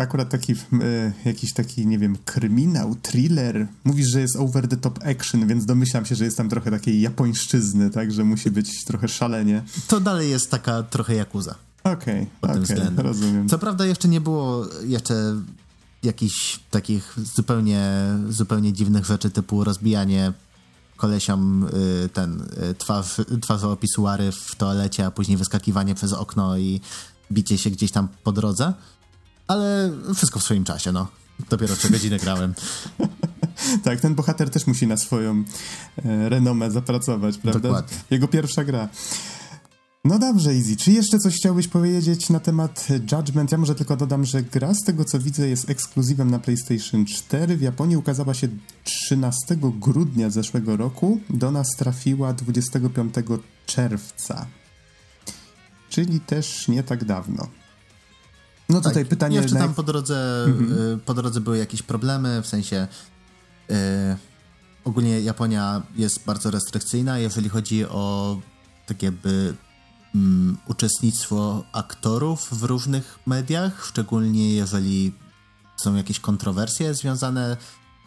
Akurat 0.01 0.29
taki, 0.29 0.53
e, 0.53 1.13
jakiś 1.25 1.53
taki, 1.53 1.87
nie 1.87 1.99
wiem, 1.99 2.17
kryminał, 2.25 2.95
thriller. 3.03 3.67
Mówisz, 3.85 4.07
że 4.13 4.21
jest 4.21 4.37
over 4.37 4.69
the 4.69 4.77
top 4.77 4.99
action, 5.05 5.47
więc 5.47 5.67
domyślam 5.67 6.07
się, 6.07 6.15
że 6.15 6.25
jest 6.25 6.37
tam 6.37 6.49
trochę 6.49 6.71
takiej 6.71 7.01
japońszczyzny, 7.01 7.91
tak, 7.91 8.13
że 8.13 8.25
musi 8.25 8.51
być 8.51 8.85
trochę 8.85 9.09
szalenie. 9.09 9.63
To 9.89 10.01
dalej 10.01 10.31
jest 10.31 10.51
taka 10.51 10.83
trochę 10.83 11.15
jakuza. 11.15 11.55
Okej, 11.85 12.27
okay, 12.43 12.63
okay, 12.63 12.91
rozumiem. 12.97 13.49
Co 13.49 13.59
prawda 13.59 13.87
jeszcze 13.87 14.09
nie 14.09 14.21
było 14.21 14.67
jeszcze 14.85 15.15
jakichś 16.03 16.61
takich 16.71 17.17
zupełnie, 17.35 17.91
zupełnie 18.29 18.73
dziwnych 18.73 19.05
rzeczy 19.05 19.31
typu 19.31 19.65
rozbijanie 19.65 20.33
kolesiom 20.97 21.65
y, 22.05 22.09
ten 22.09 22.41
y, 22.71 22.75
twarz, 22.75 23.21
twarzowo 23.41 23.73
opisuary 23.73 24.33
w 24.33 24.55
toalecie, 24.57 25.07
a 25.07 25.11
później 25.11 25.37
wyskakiwanie 25.37 25.95
przez 25.95 26.13
okno 26.13 26.59
i 26.59 26.81
bicie 27.33 27.59
się 27.59 27.71
gdzieś 27.71 27.91
tam 27.91 28.09
po 28.25 28.33
drodze. 28.33 28.73
Ale 29.47 29.91
wszystko 30.15 30.41
w 30.41 30.43
swoim 30.43 30.65
czasie, 30.65 30.93
no. 30.93 31.09
Dopiero 31.51 31.77
trzy 31.77 31.91
godziny 31.91 32.19
grałem. 32.19 32.55
tak, 33.85 34.01
ten 34.01 34.15
bohater 34.15 34.51
też 34.51 34.67
musi 34.67 34.87
na 34.87 34.97
swoją 34.97 35.45
e, 36.05 36.29
renomę 36.29 36.71
zapracować, 36.71 37.39
prawda? 37.39 37.61
Dokładnie. 37.61 37.97
Jego 38.11 38.29
pierwsza 38.29 38.65
gra. 38.65 38.89
No 40.05 40.19
dobrze, 40.19 40.51
Easy. 40.51 40.77
Czy 40.77 40.93
jeszcze 40.93 41.19
coś 41.19 41.37
chciałbyś 41.37 41.69
powiedzieć 41.69 42.31
na 42.31 42.41
temat 42.41 42.89
Judgment? 43.13 43.53
Ja 43.53 43.59
może 43.59 43.75
tylko 43.75 43.97
dodam, 43.97 44.25
że 44.25 44.43
gra 44.43 44.75
z 44.75 44.85
tego 44.87 45.05
co 45.05 45.19
widzę 45.19 45.49
jest 45.49 45.71
ekskluzywem 45.71 46.31
na 46.31 46.39
PlayStation 46.39 47.07
4. 47.07 47.57
W 47.57 47.63
Japonii 47.63 47.97
ukazała 47.97 48.35
się 48.35 48.49
13 48.85 49.57
grudnia 49.61 50.31
zeszłego 50.31 50.77
roku. 50.77 51.21
Do 51.31 51.51
nas 51.51 51.67
trafiła 51.79 52.33
25 52.33 53.15
czerwca. 53.67 54.47
Czyli 55.89 56.21
też 56.21 56.69
nie 56.69 56.83
tak 56.83 57.05
dawno. 57.05 57.49
No 58.69 58.81
tak, 58.81 58.93
tutaj 58.93 59.05
pytanie... 59.05 59.37
Jeszcze 59.37 59.57
tam 59.57 59.75
po 59.75 59.83
drodze, 59.83 60.45
mhm. 60.45 60.93
Y, 60.95 60.99
po 60.99 61.15
drodze 61.15 61.41
były 61.41 61.59
jakieś 61.59 61.83
problemy, 61.83 62.43
w 62.43 62.47
sensie... 62.47 62.89
Yy, 63.69 63.77
ogólnie 64.85 65.21
Japonia 65.21 65.83
jest 65.97 66.25
bardzo 66.25 66.51
restrykcyjna, 66.51 67.19
jeżeli 67.19 67.49
chodzi 67.49 67.85
o 67.85 68.37
tak 68.87 69.03
jakby 69.03 69.55
um, 70.15 70.59
uczestnictwo 70.67 71.65
aktorów 71.73 72.49
w 72.53 72.63
różnych 72.63 73.19
mediach, 73.27 73.85
szczególnie 73.87 74.55
jeżeli 74.55 75.13
są 75.77 75.95
jakieś 75.95 76.21
kontrowersje 76.21 76.95
związane 76.95 77.57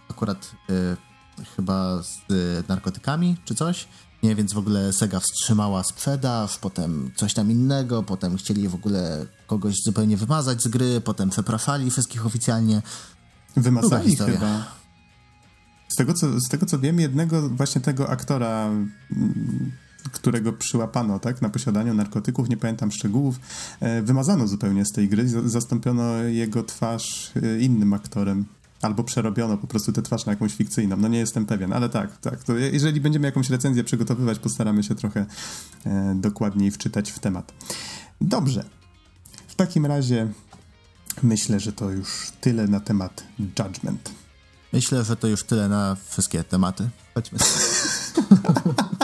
akurat 0.09 0.51
y, 0.69 1.45
chyba 1.55 2.03
z 2.03 2.31
y, 2.31 2.63
narkotykami 2.67 3.37
czy 3.45 3.55
coś. 3.55 3.87
Nie, 4.25 4.35
więc 4.35 4.53
w 4.53 4.57
ogóle 4.57 4.93
Sega 4.93 5.19
wstrzymała 5.19 5.83
sprzedaż, 5.83 6.57
potem 6.57 7.11
coś 7.15 7.33
tam 7.33 7.51
innego, 7.51 8.03
potem 8.03 8.37
chcieli 8.37 8.67
w 8.69 8.75
ogóle 8.75 9.25
kogoś 9.47 9.75
zupełnie 9.85 10.17
wymazać 10.17 10.61
z 10.61 10.67
gry, 10.67 11.01
potem 11.01 11.29
przepraszali 11.29 11.91
wszystkich 11.91 12.25
oficjalnie. 12.25 12.81
Wymazali 13.57 14.15
chyba. 14.15 14.75
Z 15.89 15.95
tego, 15.95 16.13
co, 16.13 16.39
z 16.39 16.49
tego 16.49 16.65
co 16.65 16.79
wiem, 16.79 16.99
jednego 16.99 17.49
właśnie 17.49 17.81
tego 17.81 18.09
aktora 18.09 18.65
mm, 18.65 19.71
którego 20.11 20.53
przyłapano 20.53 21.19
tak, 21.19 21.41
na 21.41 21.49
posiadaniu 21.49 21.93
narkotyków, 21.93 22.49
nie 22.49 22.57
pamiętam 22.57 22.91
szczegółów, 22.91 23.39
e, 23.79 24.01
wymazano 24.01 24.47
zupełnie 24.47 24.85
z 24.85 24.91
tej 24.91 25.09
gry, 25.09 25.49
zastąpiono 25.49 26.15
jego 26.23 26.63
twarz 26.63 27.31
e, 27.35 27.59
innym 27.59 27.93
aktorem. 27.93 28.45
Albo 28.81 29.03
przerobiono 29.03 29.57
po 29.57 29.67
prostu 29.67 29.91
tę 29.91 30.01
twarz 30.01 30.25
na 30.25 30.31
jakąś 30.31 30.55
fikcyjną. 30.55 30.97
No 30.97 31.07
nie 31.07 31.19
jestem 31.19 31.45
pewien, 31.45 31.73
ale 31.73 31.89
tak, 31.89 32.17
tak. 32.17 32.43
To 32.43 32.57
jeżeli 32.57 33.01
będziemy 33.01 33.25
jakąś 33.27 33.49
recenzję 33.49 33.83
przygotowywać, 33.83 34.39
postaramy 34.39 34.83
się 34.83 34.95
trochę 34.95 35.25
e, 35.85 36.15
dokładniej 36.15 36.71
wczytać 36.71 37.11
w 37.11 37.19
temat. 37.19 37.53
Dobrze. 38.21 38.65
W 39.47 39.55
takim 39.55 39.85
razie 39.85 40.27
myślę, 41.23 41.59
że 41.59 41.73
to 41.73 41.91
już 41.91 42.31
tyle 42.41 42.67
na 42.67 42.79
temat 42.79 43.23
Judgment. 43.39 44.11
Myślę, 44.73 45.03
że 45.03 45.15
to 45.15 45.27
już 45.27 45.43
tyle 45.43 45.69
na 45.69 45.97
wszystkie 46.09 46.43
tematy. 46.43 46.89
Chodźmy. 47.13 47.39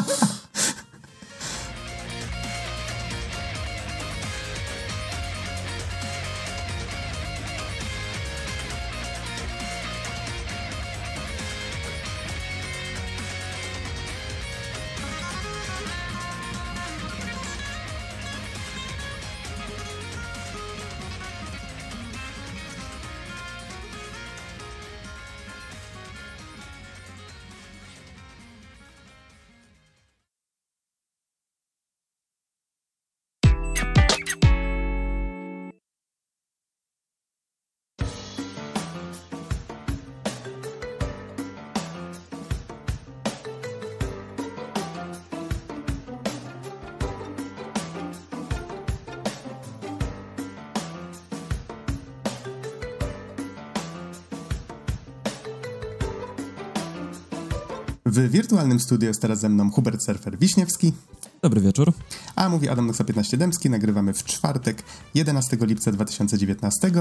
W 58.31 58.33
wirtualnym 58.33 58.79
studiu 58.79 59.07
jest 59.07 59.21
teraz 59.21 59.39
ze 59.39 59.49
mną 59.49 59.71
Hubert 59.71 60.03
Surfer 60.05 60.39
Wiśniewski. 60.39 60.93
Dobry 61.41 61.61
wieczór. 61.61 61.93
A 62.35 62.49
mówi 62.49 62.69
Adam 62.69 62.87
Noxa 62.87 63.03
15 63.03 63.37
Dębski. 63.37 63.69
Nagrywamy 63.69 64.13
w 64.13 64.23
czwartek, 64.23 64.83
11 65.13 65.57
lipca 65.61 65.91
2019 65.91 66.91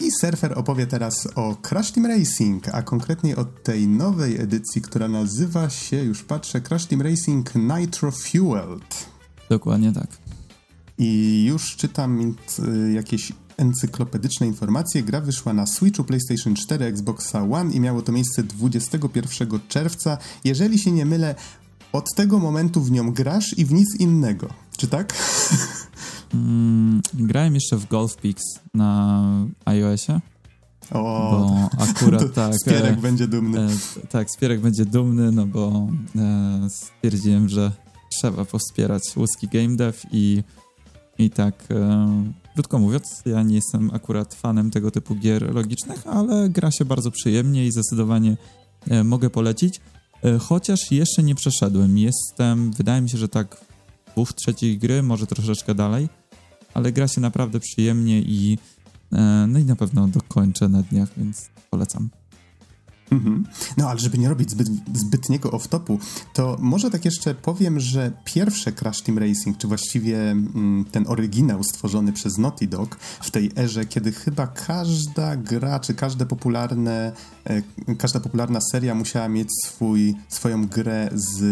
i 0.00 0.10
Surfer 0.20 0.58
opowie 0.58 0.86
teraz 0.86 1.28
o 1.34 1.56
Crash 1.62 1.92
Team 1.92 2.06
Racing, 2.06 2.68
a 2.68 2.82
konkretnie 2.82 3.36
o 3.36 3.44
tej 3.44 3.88
nowej 3.88 4.40
edycji, 4.40 4.82
która 4.82 5.08
nazywa 5.08 5.70
się, 5.70 5.96
już 5.96 6.22
patrzę, 6.22 6.60
Crash 6.60 6.86
Team 6.86 7.02
Racing 7.02 7.54
Nitro 7.54 8.10
Fueled. 8.10 9.06
Dokładnie 9.48 9.92
tak. 9.92 10.08
I 10.98 11.44
już 11.48 11.76
czytam 11.76 12.34
jakieś 12.94 13.32
encyklopedyczne 13.58 14.46
informacje. 14.46 15.02
Gra 15.02 15.20
wyszła 15.20 15.52
na 15.52 15.66
Switchu, 15.66 16.04
PlayStation 16.04 16.54
4, 16.54 16.84
Xboxa 16.84 17.42
One 17.42 17.74
i 17.74 17.80
miało 17.80 18.02
to 18.02 18.12
miejsce 18.12 18.42
21 18.42 19.60
czerwca. 19.68 20.18
Jeżeli 20.44 20.78
się 20.78 20.92
nie 20.92 21.06
mylę, 21.06 21.34
od 21.92 22.14
tego 22.16 22.38
momentu 22.38 22.80
w 22.80 22.90
nią 22.90 23.12
grasz 23.12 23.58
i 23.58 23.64
w 23.64 23.72
nic 23.72 24.00
innego. 24.00 24.48
Czy 24.76 24.86
tak? 24.86 25.14
Mm, 26.34 27.02
grałem 27.14 27.54
jeszcze 27.54 27.76
w 27.76 27.88
Golf 27.88 28.16
Peaks 28.16 28.44
na 28.74 29.24
iOSie. 29.64 30.20
O, 30.90 31.00
bo 31.30 31.82
akurat 31.84 32.34
tak. 32.34 32.54
Spierek 32.62 32.98
e, 32.98 33.00
będzie 33.02 33.26
dumny. 33.26 33.60
E, 33.60 34.06
tak, 34.06 34.30
Spierek 34.30 34.60
będzie 34.60 34.84
dumny, 34.84 35.32
no 35.32 35.46
bo 35.46 35.88
e, 36.16 36.68
stwierdziłem, 36.70 37.48
że 37.48 37.72
trzeba 38.08 38.44
powspierać 38.44 39.02
łuski 39.16 39.48
game 39.48 39.76
dev 39.76 39.98
i, 40.12 40.42
i 41.18 41.30
tak 41.30 41.54
e, 41.70 42.24
Krótko 42.58 42.78
mówiąc, 42.78 43.22
ja 43.26 43.42
nie 43.42 43.54
jestem 43.54 43.90
akurat 43.94 44.34
fanem 44.34 44.70
tego 44.70 44.90
typu 44.90 45.14
gier 45.14 45.54
logicznych, 45.54 46.06
ale 46.06 46.48
gra 46.48 46.70
się 46.70 46.84
bardzo 46.84 47.10
przyjemnie 47.10 47.66
i 47.66 47.72
zdecydowanie 47.72 48.36
e, 48.90 49.04
mogę 49.04 49.30
polecić. 49.30 49.80
E, 50.24 50.38
chociaż 50.38 50.90
jeszcze 50.90 51.22
nie 51.22 51.34
przeszedłem. 51.34 51.98
Jestem, 51.98 52.72
wydaje 52.72 53.00
mi 53.02 53.10
się, 53.10 53.18
że 53.18 53.28
tak 53.28 53.60
dwóch 54.12 54.32
trzecich 54.32 54.78
gry, 54.78 55.02
może 55.02 55.26
troszeczkę 55.26 55.74
dalej, 55.74 56.08
ale 56.74 56.92
gra 56.92 57.08
się 57.08 57.20
naprawdę 57.20 57.60
przyjemnie 57.60 58.20
i 58.20 58.58
e, 59.12 59.46
no 59.48 59.58
i 59.58 59.64
na 59.64 59.76
pewno 59.76 60.08
dokończę 60.08 60.68
na 60.68 60.82
dniach, 60.82 61.08
więc 61.16 61.50
polecam. 61.70 62.08
Mhm. 63.10 63.44
No, 63.76 63.90
ale 63.90 64.00
żeby 64.00 64.18
nie 64.18 64.28
robić 64.28 64.50
zbyt, 64.50 64.68
zbytniego 64.94 65.50
off-topu, 65.50 65.98
to 66.32 66.56
może 66.60 66.90
tak 66.90 67.04
jeszcze 67.04 67.34
powiem, 67.34 67.80
że 67.80 68.12
pierwsze 68.24 68.72
Crash 68.72 69.02
Team 69.02 69.18
Racing, 69.18 69.58
czy 69.58 69.66
właściwie 69.68 70.30
mm, 70.30 70.84
ten 70.92 71.04
oryginał 71.08 71.64
stworzony 71.64 72.12
przez 72.12 72.38
Naughty 72.38 72.66
Dog 72.66 72.96
w 73.20 73.30
tej 73.30 73.50
erze, 73.56 73.86
kiedy 73.86 74.12
chyba 74.12 74.46
każda 74.46 75.36
gra, 75.36 75.80
czy 75.80 75.94
każde 75.94 76.26
popularne, 76.26 77.12
e, 77.44 77.62
każda 77.98 78.20
popularna 78.20 78.60
seria 78.72 78.94
musiała 78.94 79.28
mieć 79.28 79.48
swój, 79.64 80.14
swoją 80.28 80.66
grę 80.66 81.10
z 81.14 81.42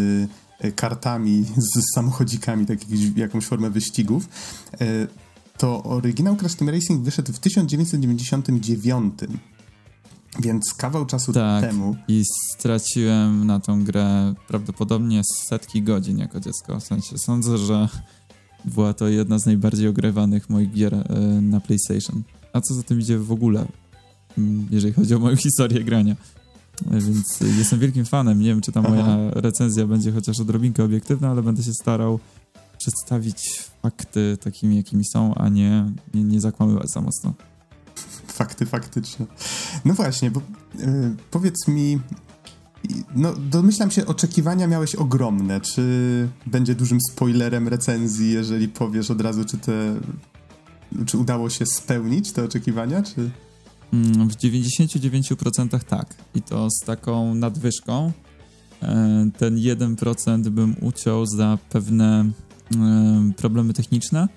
e, 0.59 0.73
kartami, 0.73 1.45
z 1.57 1.95
samochodzikami, 1.95 2.67
tak 2.67 2.79
jakąś, 3.17 3.47
formę 3.47 3.71
wyścigów, 3.71 4.29
e, 4.81 4.87
to 5.59 5.83
oryginał 5.83 6.37
Crash 6.37 6.55
Team 6.55 6.71
Racing 6.71 7.03
wyszedł 7.03 7.33
w 7.33 7.39
1999 7.39 9.19
więc 10.41 10.75
kawał 10.75 11.07
czasu 11.07 11.33
tak, 11.33 11.65
temu. 11.65 11.97
I 12.09 12.23
straciłem 12.55 13.47
na 13.47 13.61
tą 13.61 13.85
grę 13.85 14.35
prawdopodobnie 14.49 15.23
setki 15.49 15.83
godzin 15.83 16.19
jako 16.19 16.41
dziecko. 16.41 16.81
W 16.81 16.85
sensie 16.85 17.19
sądzę, 17.19 17.59
że 17.59 17.89
była 18.65 18.95
to 18.95 19.09
jedna 19.09 19.39
z 19.39 19.47
najbardziej 19.47 19.89
ogrywanych 19.89 20.51
moich 20.51 20.73
gier 20.73 20.95
e, 20.95 21.21
na 21.41 21.61
PlayStation. 21.61 22.23
A 22.53 22.61
co 22.61 22.75
za 22.75 22.83
tym 22.83 23.01
idzie 23.01 23.19
w 23.19 23.33
ogóle, 23.33 23.67
mm, 24.39 24.69
jeżeli 24.71 24.95
chodzi 24.95 25.15
o 25.15 25.19
moją 25.19 25.37
historię 25.47 25.85
grania. 25.85 26.17
E, 26.91 27.01
więc 27.01 27.41
jestem 27.59 27.79
wielkim 27.79 28.05
fanem. 28.05 28.41
Nie 28.41 28.49
wiem, 28.49 28.61
czy 28.61 28.73
ta 28.73 28.83
moja 28.83 29.31
recenzja 29.31 29.87
będzie 29.87 30.13
chociaż 30.13 30.41
odrobinkę 30.41 30.85
obiektywna, 30.85 31.31
ale 31.31 31.43
będę 31.43 31.63
się 31.63 31.73
starał 31.73 32.19
przedstawić 32.79 33.63
fakty 33.83 34.37
takimi, 34.41 34.77
jakimi 34.77 35.05
są, 35.05 35.35
a 35.35 35.49
nie, 35.49 35.93
nie, 36.15 36.25
nie 36.25 36.41
zakłamywać 36.41 36.91
za 36.91 37.01
mocno. 37.01 37.35
Fakty 38.37 38.67
faktyczne. 38.67 39.27
No 39.85 39.95
właśnie, 39.95 40.31
bo 40.31 40.41
yy, 40.79 41.17
powiedz 41.31 41.69
mi, 41.69 41.99
no, 43.15 43.33
domyślam 43.33 43.91
się, 43.91 44.07
oczekiwania 44.07 44.67
miałeś 44.67 44.95
ogromne. 44.95 45.61
Czy 45.61 45.83
będzie 46.47 46.75
dużym 46.75 46.99
spoilerem 47.11 47.69
recenzji, 47.69 48.33
jeżeli 48.33 48.69
powiesz 48.69 49.11
od 49.11 49.21
razu, 49.21 49.45
czy 49.45 49.59
te. 49.59 50.01
Czy 51.07 51.19
udało 51.19 51.51
się 51.51 51.67
spełnić 51.67 52.33
te 52.33 52.45
oczekiwania, 52.45 53.03
czy. 53.03 53.31
Mm, 53.93 54.29
w 54.29 54.37
99% 54.37 55.85
tak. 55.85 56.15
I 56.35 56.43
to 56.43 56.69
z 56.71 56.87
taką 56.87 57.35
nadwyżką. 57.35 58.13
E, 58.83 59.31
ten 59.39 59.57
1% 59.57 60.49
bym 60.49 60.77
uciął 60.81 61.27
za 61.27 61.59
pewne 61.71 62.31
e, 62.77 63.33
problemy 63.37 63.73
techniczne 63.73 64.29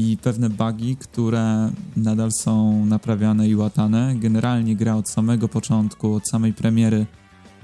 i 0.00 0.16
pewne 0.16 0.50
bugi, 0.50 0.96
które 0.96 1.70
nadal 1.96 2.30
są 2.32 2.86
naprawiane 2.86 3.48
i 3.48 3.56
łatane. 3.56 4.14
Generalnie 4.16 4.76
gra 4.76 4.96
od 4.96 5.08
samego 5.08 5.48
początku, 5.48 6.14
od 6.14 6.28
samej 6.28 6.52
premiery 6.52 7.06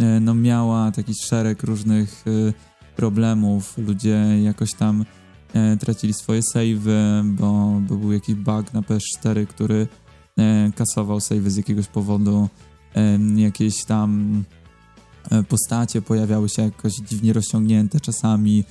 E, 0.01 0.21
no 0.21 0.35
miała 0.35 0.93
taki 0.93 1.15
szereg 1.15 1.63
różnych 1.63 2.25
e, 2.27 2.53
problemów. 2.97 3.79
Ludzie 3.79 4.27
jakoś 4.43 4.75
tam 4.75 5.05
e, 5.53 5.77
tracili 5.77 6.15
swoje 6.15 6.43
savey, 6.43 6.77
bo, 7.25 7.81
bo 7.89 7.97
był 7.97 8.13
jakiś 8.13 8.35
bug 8.35 8.73
na 8.73 8.81
PS4, 8.81 9.47
który 9.47 9.87
kasował 10.77 11.21
savey 11.21 11.51
z 11.51 11.57
jakiegoś 11.57 11.87
powodu. 11.87 12.49
Jakieś 13.37 13.85
tam 13.85 14.45
postacie 15.49 16.03
pojawiały 16.03 16.49
się 16.49 16.63
jakoś 16.63 16.93
dziwnie 16.93 17.33
rozciągnięte 17.33 18.01
czasami. 18.01 18.65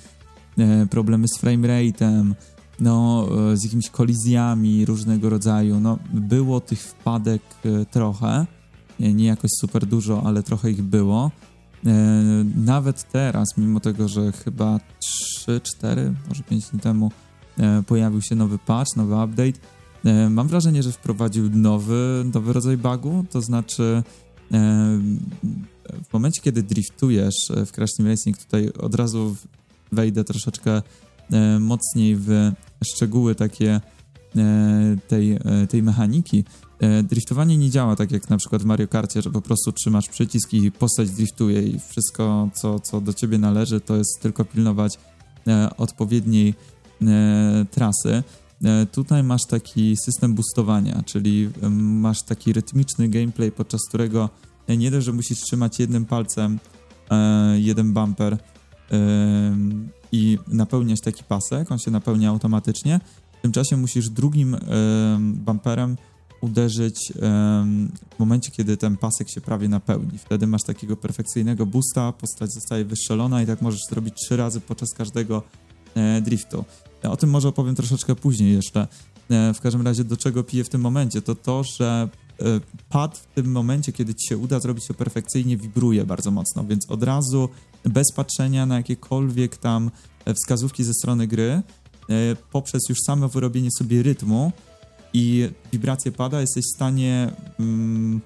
Problemy 0.90 1.28
z 1.28 1.40
framerate'em, 1.40 2.34
no, 2.80 3.28
z 3.54 3.64
jakimiś 3.64 3.90
kolizjami 3.90 4.86
różnego 4.86 5.30
rodzaju. 5.30 5.80
No, 5.80 5.98
było 6.14 6.62
tych 6.62 6.82
wpadek 6.82 7.42
trochę 7.92 8.46
nie 9.00 9.26
jakoś 9.26 9.52
super 9.60 9.86
dużo, 9.86 10.24
ale 10.26 10.44
trochę 10.44 10.72
ich 10.72 10.84
było. 10.84 11.32
E, 11.86 12.46
nawet 12.56 13.12
teraz, 13.12 13.48
mimo 13.58 13.80
tego, 13.80 14.08
że 14.08 14.32
chyba 14.32 14.80
3, 15.00 15.62
4, 15.64 16.14
może 16.28 16.44
5 16.44 16.66
dni 16.66 16.80
temu 16.80 17.12
e, 17.58 17.84
pojawił 17.88 18.22
się 18.22 18.36
nowy 18.36 18.58
patch, 18.58 18.96
nowy 18.96 19.16
update, 19.16 19.60
e, 20.06 20.30
mam 20.30 20.48
wrażenie, 20.48 20.84
że 20.84 20.92
wprowadził 20.92 21.50
nowy, 21.50 22.26
nowy 22.34 22.54
rodzaj 22.54 22.78
bugu, 22.78 23.26
to 23.30 23.42
znaczy 23.42 24.04
w 26.10 26.14
momencie, 26.14 26.42
kiedy 26.42 26.64
driftujesz 26.64 27.36
w 27.66 27.72
Crash 27.72 27.94
Team 27.98 28.10
Racing, 28.10 28.38
tutaj 28.38 28.70
od 28.70 28.96
razu 28.96 29.36
wejdę 29.92 30.24
troszeczkę 30.24 30.82
mocniej 31.60 32.16
w 32.16 32.52
szczegóły 32.84 33.36
takie 33.36 33.82
tej, 35.08 35.40
tej 35.70 35.84
mechaniki, 35.84 36.44
E, 36.80 37.04
driftowanie 37.04 37.58
nie 37.58 37.70
działa 37.70 37.96
tak 37.96 38.12
jak 38.12 38.30
na 38.30 38.38
przykład 38.38 38.62
w 38.62 38.66
Mario 38.66 38.88
Kartie, 38.88 39.22
że 39.22 39.32
po 39.32 39.42
prostu 39.42 39.72
trzymasz 39.72 40.10
przycisk 40.10 40.54
i 40.54 40.72
postać 40.72 41.10
driftuje 41.10 41.62
i 41.62 41.80
wszystko, 41.80 42.50
co, 42.54 42.80
co 42.80 43.02
do 43.02 43.14
ciebie 43.14 43.38
należy, 43.38 43.80
to 43.82 43.96
jest 43.96 44.22
tylko 44.22 44.46
pilnować 44.46 44.98
e, 45.48 45.70
odpowiedniej 45.78 46.54
e, 47.02 47.66
trasy. 47.72 48.24
E, 48.64 48.86
tutaj 48.86 49.24
masz 49.24 49.46
taki 49.46 49.98
system 50.06 50.34
boostowania, 50.34 51.04
czyli 51.06 51.50
masz 51.80 52.22
taki 52.22 52.54
rytmiczny 52.54 53.10
gameplay, 53.10 53.52
podczas 53.52 53.82
którego 53.90 54.30
e, 54.68 54.78
nie 54.78 54.92
dość, 54.92 55.06
że 55.06 55.14
musisz 55.14 55.40
trzymać 55.40 55.80
jednym 55.80 56.06
palcem 56.06 56.60
e, 57.12 57.60
jeden 57.60 57.94
bumper 57.94 58.38
i 60.16 60.40
napełniać 60.48 61.02
taki 61.02 61.24
pasek, 61.24 61.72
on 61.72 61.80
się 61.80 61.92
napełnia 61.92 62.30
automatycznie. 62.30 63.00
W 63.40 63.42
tym 63.42 63.52
czasie 63.52 63.78
musisz 63.78 64.10
drugim 64.10 64.58
bumperem 65.20 65.98
uderzyć 66.42 67.14
w 68.16 68.20
momencie, 68.20 68.52
kiedy 68.52 68.78
ten 68.78 68.98
pasek 68.98 69.30
się 69.30 69.42
prawie 69.42 69.70
napełni. 69.70 70.18
Wtedy 70.18 70.48
masz 70.48 70.64
takiego 70.64 70.98
perfekcyjnego 70.98 71.66
boosta, 71.66 72.12
postać 72.12 72.54
zostaje 72.54 72.86
wystrzelona 72.86 73.42
i 73.42 73.46
tak 73.46 73.62
możesz 73.62 73.82
zrobić 73.90 74.14
trzy 74.16 74.38
razy 74.38 74.62
podczas 74.62 74.94
każdego 74.94 75.44
e, 75.96 76.22
driftu. 76.22 76.66
O 77.04 77.18
tym 77.18 77.30
może 77.30 77.48
opowiem 77.48 77.76
troszeczkę 77.76 78.16
później 78.16 78.54
jeszcze. 78.54 78.88
E, 79.30 79.54
w 79.54 79.62
każdym 79.62 79.82
razie, 79.82 80.04
do 80.04 80.18
czego 80.18 80.44
piję 80.44 80.64
w 80.64 80.70
tym 80.70 80.82
momencie, 80.82 81.22
to 81.22 81.36
to, 81.36 81.64
że 81.64 82.10
e, 82.40 82.46
pad 82.90 83.18
w 83.18 83.36
tym 83.36 83.52
momencie, 83.52 83.92
kiedy 83.92 84.16
ci 84.16 84.28
się 84.28 84.38
uda 84.38 84.60
zrobić 84.60 84.88
to 84.88 84.94
perfekcyjnie, 84.94 85.58
wibruje 85.58 86.06
bardzo 86.06 86.32
mocno, 86.32 86.64
więc 86.64 86.90
od 86.90 87.04
razu, 87.04 87.50
bez 87.86 88.12
patrzenia 88.16 88.66
na 88.66 88.78
jakiekolwiek 88.78 89.58
tam 89.58 89.92
wskazówki 90.36 90.84
ze 90.84 90.94
strony 90.94 91.28
gry, 91.28 91.62
poprzez 92.52 92.90
już 92.90 92.98
samo 93.06 93.30
wyrobienie 93.30 93.70
sobie 93.72 94.04
rytmu, 94.04 94.52
i 95.18 95.50
wibracje 95.72 96.12
pada, 96.12 96.42
jesteś 96.42 96.64
w 96.66 96.76
stanie 96.76 97.32
mm, 97.60 98.22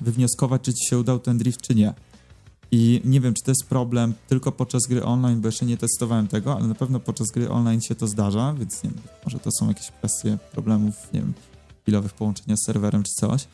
wywnioskować, 0.00 0.62
czy 0.62 0.74
ci 0.74 0.88
się 0.88 0.98
udał 0.98 1.18
ten 1.18 1.38
drift, 1.38 1.60
czy 1.60 1.74
nie. 1.74 1.94
I 2.70 3.00
nie 3.04 3.20
wiem, 3.20 3.34
czy 3.34 3.42
to 3.42 3.50
jest 3.50 3.64
problem 3.68 4.14
tylko 4.28 4.52
podczas 4.52 4.82
gry 4.86 5.04
online, 5.04 5.40
bo 5.40 5.48
jeszcze 5.48 5.66
nie 5.66 5.76
testowałem 5.76 6.28
tego, 6.28 6.56
ale 6.56 6.66
na 6.66 6.74
pewno 6.74 7.00
podczas 7.00 7.26
gry 7.30 7.50
online 7.50 7.80
się 7.80 7.94
to 7.94 8.06
zdarza, 8.06 8.54
więc 8.58 8.84
nie 8.84 8.90
wiem, 8.90 8.98
może 9.24 9.38
to 9.38 9.50
są 9.52 9.68
jakieś 9.68 9.90
kwestie 9.90 10.38
problemów, 10.52 10.94
nie 11.12 11.20
wiem, 11.20 11.32
chwilowych 11.82 12.12
połączenia 12.12 12.56
z 12.56 12.64
serwerem 12.66 13.02
czy 13.02 13.12
coś 13.12 13.48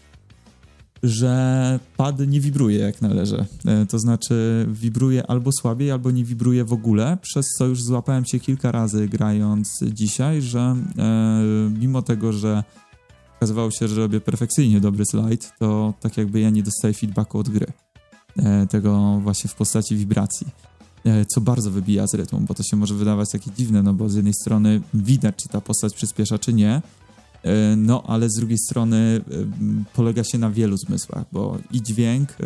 że 1.03 1.81
pad 1.97 2.19
nie 2.19 2.41
wibruje 2.41 2.79
jak 2.79 3.03
należy. 3.03 3.45
E, 3.67 3.87
to 3.87 3.99
znaczy 3.99 4.67
wibruje 4.71 5.27
albo 5.27 5.51
słabiej, 5.53 5.91
albo 5.91 6.11
nie 6.11 6.25
wibruje 6.25 6.65
w 6.65 6.73
ogóle, 6.73 7.19
przez 7.23 7.47
co 7.59 7.67
już 7.67 7.83
złapałem 7.83 8.25
się 8.25 8.41
kilka 8.41 8.73
razy 8.73 9.09
grając 9.09 9.81
dzisiaj, 9.93 10.43
że 10.43 10.77
e, 10.99 11.43
mimo 11.81 12.03
tego, 12.03 12.33
że 12.33 12.65
okazywało 13.37 13.71
się, 13.71 13.89
że 13.89 13.97
robię 13.97 14.21
perfekcyjnie 14.21 14.81
dobry 14.81 15.05
slajd, 15.07 15.53
to 15.59 15.95
tak 16.01 16.17
jakby 16.17 16.41
ja 16.41 16.51
nie 16.51 16.63
dostaję 16.63 16.95
feedbacku 16.95 17.39
od 17.39 17.49
gry. 17.49 17.67
E, 18.37 18.67
tego 18.67 19.21
właśnie 19.23 19.51
w 19.51 19.55
postaci 19.55 19.97
wibracji. 19.97 20.47
Co 21.29 21.41
bardzo 21.41 21.71
wybija 21.71 22.07
z 22.07 22.15
rytmu, 22.15 22.41
bo 22.41 22.55
to 22.55 22.63
się 22.63 22.77
może 22.77 22.95
wydawać 22.95 23.31
takie 23.31 23.51
dziwne, 23.51 23.83
no 23.83 23.95
bo 23.95 24.09
z 24.09 24.15
jednej 24.15 24.35
strony 24.35 24.81
widać, 24.95 25.37
czy 25.37 25.49
ta 25.49 25.61
postać 25.61 25.95
przyspiesza, 25.95 26.39
czy 26.39 26.53
nie, 26.53 26.83
no, 27.77 28.03
ale 28.07 28.31
z 28.31 28.35
drugiej 28.35 28.59
strony 28.59 28.97
e, 28.97 29.35
polega 29.95 30.25
się 30.25 30.39
na 30.39 30.51
wielu 30.51 30.77
zmysłach, 30.77 31.25
bo 31.33 31.59
i 31.71 31.83
dźwięk 31.83 32.37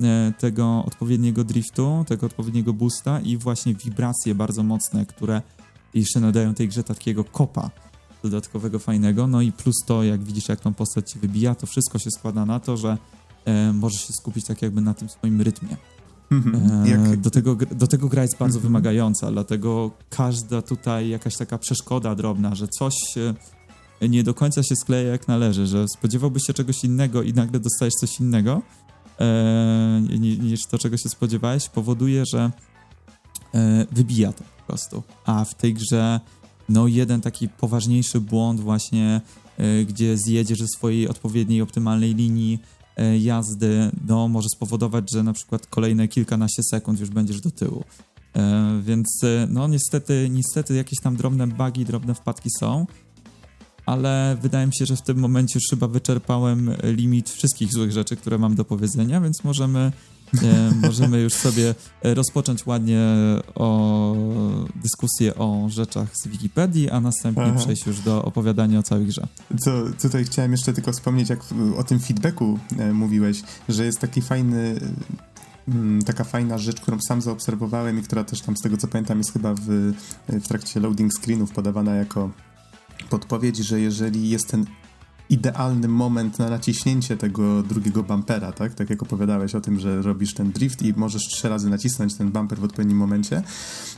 e, 0.00 0.32
tego 0.38 0.84
odpowiedniego 0.86 1.44
driftu, 1.44 2.04
tego 2.08 2.26
odpowiedniego 2.26 2.72
boosta 2.72 3.20
i 3.20 3.36
właśnie 3.36 3.74
wibracje 3.74 4.34
bardzo 4.34 4.62
mocne, 4.62 5.06
które 5.06 5.42
jeszcze 5.94 6.20
nadają 6.20 6.54
tej 6.54 6.68
grze 6.68 6.84
takiego 6.84 7.24
kopa 7.24 7.70
dodatkowego, 8.22 8.78
fajnego. 8.78 9.26
No 9.26 9.40
i 9.40 9.52
plus 9.52 9.74
to, 9.86 10.02
jak 10.02 10.22
widzisz, 10.22 10.48
jak 10.48 10.60
tą 10.60 10.74
postać 10.74 11.10
ci 11.10 11.18
wybija, 11.18 11.54
to 11.54 11.66
wszystko 11.66 11.98
się 11.98 12.10
składa 12.10 12.46
na 12.46 12.60
to, 12.60 12.76
że 12.76 12.98
e, 13.44 13.72
możesz 13.72 14.06
się 14.06 14.12
skupić 14.12 14.44
tak 14.44 14.62
jakby 14.62 14.80
na 14.80 14.94
tym 14.94 15.08
swoim 15.08 15.40
rytmie. 15.40 15.76
Jak... 16.84 17.16
Do, 17.16 17.30
tego, 17.30 17.56
do 17.56 17.86
tego 17.86 18.08
gra 18.08 18.22
jest 18.22 18.38
bardzo 18.38 18.60
wymagająca, 18.60 19.32
dlatego 19.32 19.90
każda 20.10 20.62
tutaj 20.62 21.08
jakaś 21.08 21.36
taka 21.36 21.58
przeszkoda 21.58 22.14
drobna, 22.14 22.54
że 22.54 22.68
coś 22.68 22.94
nie 24.08 24.22
do 24.22 24.34
końca 24.34 24.62
się 24.62 24.76
skleja 24.76 25.08
jak 25.10 25.28
należy, 25.28 25.66
że 25.66 25.88
spodziewałbyś 25.88 26.42
się 26.46 26.54
czegoś 26.54 26.84
innego 26.84 27.22
i 27.22 27.32
nagle 27.32 27.60
dostajesz 27.60 27.94
coś 27.94 28.20
innego 28.20 28.62
e, 29.20 30.00
niż 30.40 30.66
to, 30.66 30.78
czego 30.78 30.96
się 30.96 31.08
spodziewałeś, 31.08 31.68
powoduje, 31.68 32.24
że 32.26 32.50
e, 33.54 33.86
wybija 33.92 34.32
to 34.32 34.44
po 34.44 34.66
prostu. 34.66 35.02
A 35.24 35.44
w 35.44 35.54
tej 35.54 35.74
grze 35.74 36.20
no 36.68 36.86
jeden 36.86 37.20
taki 37.20 37.48
poważniejszy 37.48 38.20
błąd 38.20 38.60
właśnie, 38.60 39.20
e, 39.58 39.84
gdzie 39.84 40.18
zjedziesz 40.18 40.58
ze 40.58 40.68
swojej 40.68 41.08
odpowiedniej, 41.08 41.62
optymalnej 41.62 42.14
linii 42.14 42.58
e, 42.96 43.18
jazdy, 43.18 43.90
no 44.08 44.28
może 44.28 44.48
spowodować, 44.48 45.12
że 45.12 45.22
na 45.22 45.32
przykład 45.32 45.66
kolejne 45.66 46.08
kilkanaście 46.08 46.62
sekund 46.62 47.00
już 47.00 47.10
będziesz 47.10 47.40
do 47.40 47.50
tyłu. 47.50 47.84
E, 48.36 48.80
więc 48.82 49.24
e, 49.24 49.46
no 49.50 49.68
niestety, 49.68 50.28
niestety 50.30 50.74
jakieś 50.74 51.00
tam 51.02 51.16
drobne 51.16 51.46
bugi, 51.46 51.84
drobne 51.84 52.14
wpadki 52.14 52.48
są, 52.60 52.86
ale 53.90 54.36
wydaje 54.42 54.66
mi 54.66 54.74
się, 54.74 54.86
że 54.86 54.96
w 54.96 55.02
tym 55.02 55.18
momencie 55.18 55.52
już 55.54 55.70
chyba 55.70 55.88
wyczerpałem 55.88 56.70
limit 56.82 57.30
wszystkich 57.30 57.72
złych 57.72 57.92
rzeczy, 57.92 58.16
które 58.16 58.38
mam 58.38 58.54
do 58.54 58.64
powiedzenia, 58.64 59.20
więc 59.20 59.44
możemy, 59.44 59.92
e, 60.42 60.70
możemy 60.86 61.20
już 61.20 61.32
sobie 61.32 61.74
rozpocząć 62.02 62.66
ładnie 62.66 63.00
o 63.54 64.16
dyskusję 64.82 65.34
o 65.34 65.66
rzeczach 65.68 66.08
z 66.16 66.28
Wikipedii, 66.28 66.90
a 66.90 67.00
następnie 67.00 67.44
Aha. 67.44 67.58
przejść 67.58 67.86
już 67.86 68.00
do 68.00 68.24
opowiadania 68.24 68.78
o 68.78 68.82
całej 68.82 69.06
grze. 69.06 69.26
Co, 69.60 69.70
tutaj 70.02 70.24
chciałem 70.24 70.52
jeszcze 70.52 70.72
tylko 70.72 70.92
wspomnieć, 70.92 71.28
jak 71.28 71.40
o 71.76 71.84
tym 71.84 72.00
feedbacku 72.00 72.58
e, 72.78 72.92
mówiłeś, 72.92 73.42
że 73.68 73.84
jest 73.84 73.98
taki 73.98 74.22
fajny 74.22 74.80
mm, 75.68 76.02
taka 76.02 76.24
fajna 76.24 76.58
rzecz, 76.58 76.80
którą 76.80 76.98
sam 77.08 77.22
zaobserwowałem 77.22 77.98
i 77.98 78.02
która 78.02 78.24
też 78.24 78.40
tam 78.40 78.56
z 78.56 78.60
tego 78.60 78.76
co 78.76 78.88
pamiętam 78.88 79.18
jest 79.18 79.32
chyba 79.32 79.54
w, 79.54 79.92
w 80.28 80.48
trakcie 80.48 80.80
loading 80.80 81.12
screenów 81.14 81.50
podawana 81.50 81.94
jako 81.94 82.30
podpowiedź, 83.04 83.56
że 83.56 83.80
jeżeli 83.80 84.30
jest 84.30 84.48
ten 84.48 84.66
idealny 85.30 85.88
moment 85.88 86.38
na 86.38 86.50
naciśnięcie 86.50 87.16
tego 87.16 87.62
drugiego 87.62 88.02
bumpera, 88.02 88.52
tak? 88.52 88.74
Tak 88.74 88.90
jak 88.90 89.02
opowiadałeś 89.02 89.54
o 89.54 89.60
tym, 89.60 89.80
że 89.80 90.02
robisz 90.02 90.34
ten 90.34 90.52
drift 90.52 90.82
i 90.82 90.94
możesz 90.96 91.22
trzy 91.22 91.48
razy 91.48 91.70
nacisnąć 91.70 92.14
ten 92.14 92.30
bumper 92.30 92.58
w 92.58 92.64
odpowiednim 92.64 92.98
momencie, 92.98 93.42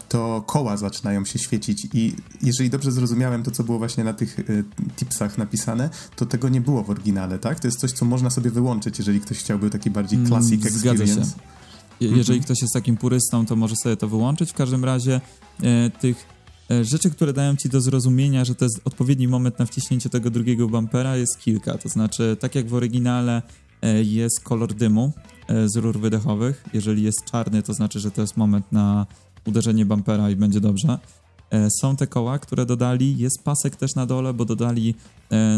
to 0.08 0.44
koła 0.46 0.76
zaczynają 0.76 1.24
się 1.24 1.38
świecić 1.38 1.88
i 1.94 2.16
jeżeli 2.42 2.70
dobrze 2.70 2.92
zrozumiałem 2.92 3.42
to, 3.42 3.50
co 3.50 3.64
było 3.64 3.78
właśnie 3.78 4.04
na 4.04 4.12
tych 4.12 4.38
y, 4.38 4.64
tipsach 4.96 5.38
napisane, 5.38 5.90
to 6.16 6.26
tego 6.26 6.48
nie 6.48 6.60
było 6.60 6.82
w 6.82 6.90
oryginale, 6.90 7.38
tak? 7.38 7.60
To 7.60 7.68
jest 7.68 7.80
coś, 7.80 7.92
co 7.92 8.04
można 8.04 8.30
sobie 8.30 8.50
wyłączyć, 8.50 8.98
jeżeli 8.98 9.20
ktoś 9.20 9.38
chciałby 9.38 9.70
taki 9.70 9.90
bardziej 9.90 10.16
mm, 10.16 10.28
classic 10.28 10.60
mm, 10.60 10.66
experience. 10.66 11.14
Zgadza 11.14 11.30
się. 11.30 11.52
Jeżeli 12.00 12.40
-hmm. 12.40 12.44
ktoś 12.44 12.62
jest 12.62 12.74
takim 12.74 12.96
purystą, 12.96 13.46
to 13.46 13.56
może 13.56 13.76
sobie 13.76 13.96
to 13.96 14.08
wyłączyć. 14.08 14.50
W 14.50 14.54
każdym 14.54 14.84
razie 14.84 15.20
e, 15.62 15.90
tych 15.90 16.26
E, 16.41 16.41
rzeczy, 16.82 17.10
które 17.10 17.32
dają 17.32 17.56
ci 17.56 17.68
do 17.68 17.80
zrozumienia, 17.80 18.44
że 18.44 18.54
to 18.54 18.64
jest 18.64 18.80
odpowiedni 18.84 19.28
moment 19.28 19.58
na 19.58 19.66
wciśnięcie 19.66 20.10
tego 20.10 20.30
drugiego 20.30 20.68
bumpera, 20.68 21.16
jest 21.16 21.38
kilka. 21.38 21.78
To 21.78 21.88
znaczy, 21.88 22.36
tak 22.40 22.54
jak 22.54 22.68
w 22.68 22.74
oryginale 22.74 23.42
e, 23.82 24.02
jest 24.02 24.40
kolor 24.40 24.74
dymu 24.74 25.12
e, 25.48 25.68
z 25.68 25.76
rur 25.76 25.98
wydechowych. 26.00 26.64
Jeżeli 26.72 27.02
jest 27.02 27.24
czarny, 27.24 27.62
to 27.62 27.74
znaczy, 27.74 28.00
że 28.00 28.10
to 28.10 28.20
jest 28.20 28.36
moment 28.36 28.72
na 28.72 29.06
uderzenie 29.46 29.86
bumpera 29.86 30.30
i 30.30 30.36
będzie 30.36 30.60
dobrze. 30.60 30.98
Są 31.80 31.96
te 31.96 32.06
koła, 32.06 32.38
które 32.38 32.66
dodali. 32.66 33.18
Jest 33.18 33.42
pasek 33.44 33.76
też 33.76 33.94
na 33.94 34.06
dole, 34.06 34.34
bo 34.34 34.44
dodali 34.44 34.94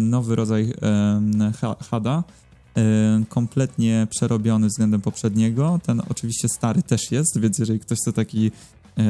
nowy 0.00 0.36
rodzaj 0.36 0.72
HADA, 1.90 2.24
kompletnie 3.28 4.06
przerobiony 4.10 4.66
względem 4.66 5.00
poprzedniego. 5.00 5.80
Ten 5.82 6.02
oczywiście 6.10 6.48
stary 6.48 6.82
też 6.82 7.12
jest, 7.12 7.40
więc 7.40 7.58
jeżeli 7.58 7.80
ktoś 7.80 7.98
chce 7.98 8.12
taki 8.12 8.50
E, 8.50 8.50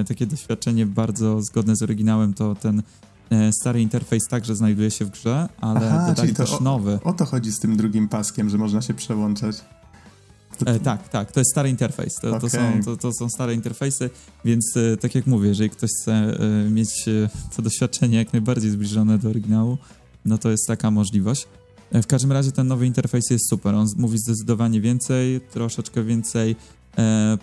takie 0.08 0.26
doświadczenie 0.26 0.86
bardzo 0.86 1.42
zgodne 1.42 1.76
z 1.76 1.82
oryginałem, 1.82 2.34
to 2.34 2.54
ten 2.54 2.82
e, 3.30 3.52
stary 3.52 3.82
interfejs 3.82 4.22
także 4.30 4.56
znajduje 4.56 4.90
się 4.90 5.04
w 5.04 5.10
grze, 5.10 5.48
ale 5.60 5.92
Aha, 5.92 6.06
dodali 6.08 6.34
też 6.34 6.52
o, 6.52 6.60
nowy. 6.60 6.98
O 7.04 7.12
to 7.12 7.24
chodzi 7.24 7.52
z 7.52 7.58
tym 7.58 7.76
drugim 7.76 8.08
paskiem, 8.08 8.50
że 8.50 8.58
można 8.58 8.82
się 8.82 8.94
przełączać. 8.94 9.56
To... 10.58 10.66
E, 10.66 10.80
tak, 10.80 11.08
tak, 11.08 11.32
to 11.32 11.40
jest 11.40 11.50
stary 11.50 11.68
interfejs. 11.68 12.14
To, 12.14 12.28
okay. 12.28 12.40
to, 12.40 12.50
są, 12.50 12.82
to, 12.84 12.96
to, 12.96 13.12
są 13.12 13.28
stare 13.28 13.54
interfejsy, 13.54 14.10
więc 14.44 14.76
e, 14.76 14.96
tak 14.96 15.14
jak 15.14 15.26
mówię, 15.26 15.48
jeżeli 15.48 15.70
ktoś 15.70 15.90
chce 15.90 16.12
e, 16.12 16.70
mieć 16.70 17.08
e, 17.08 17.28
to 17.56 17.62
doświadczenie 17.62 18.18
jak 18.18 18.32
najbardziej 18.32 18.70
zbliżone 18.70 19.18
do 19.18 19.28
oryginału, 19.28 19.78
no 20.24 20.38
to 20.38 20.50
jest 20.50 20.66
taka 20.66 20.90
możliwość. 20.90 21.48
W 21.92 22.06
każdym 22.06 22.32
razie 22.32 22.52
ten 22.52 22.66
nowy 22.66 22.86
interfejs 22.86 23.30
jest 23.30 23.48
super. 23.48 23.74
On 23.74 23.88
mówi 23.96 24.18
zdecydowanie 24.18 24.80
więcej, 24.80 25.40
troszeczkę 25.40 26.04
więcej 26.04 26.50
E, 26.52 26.83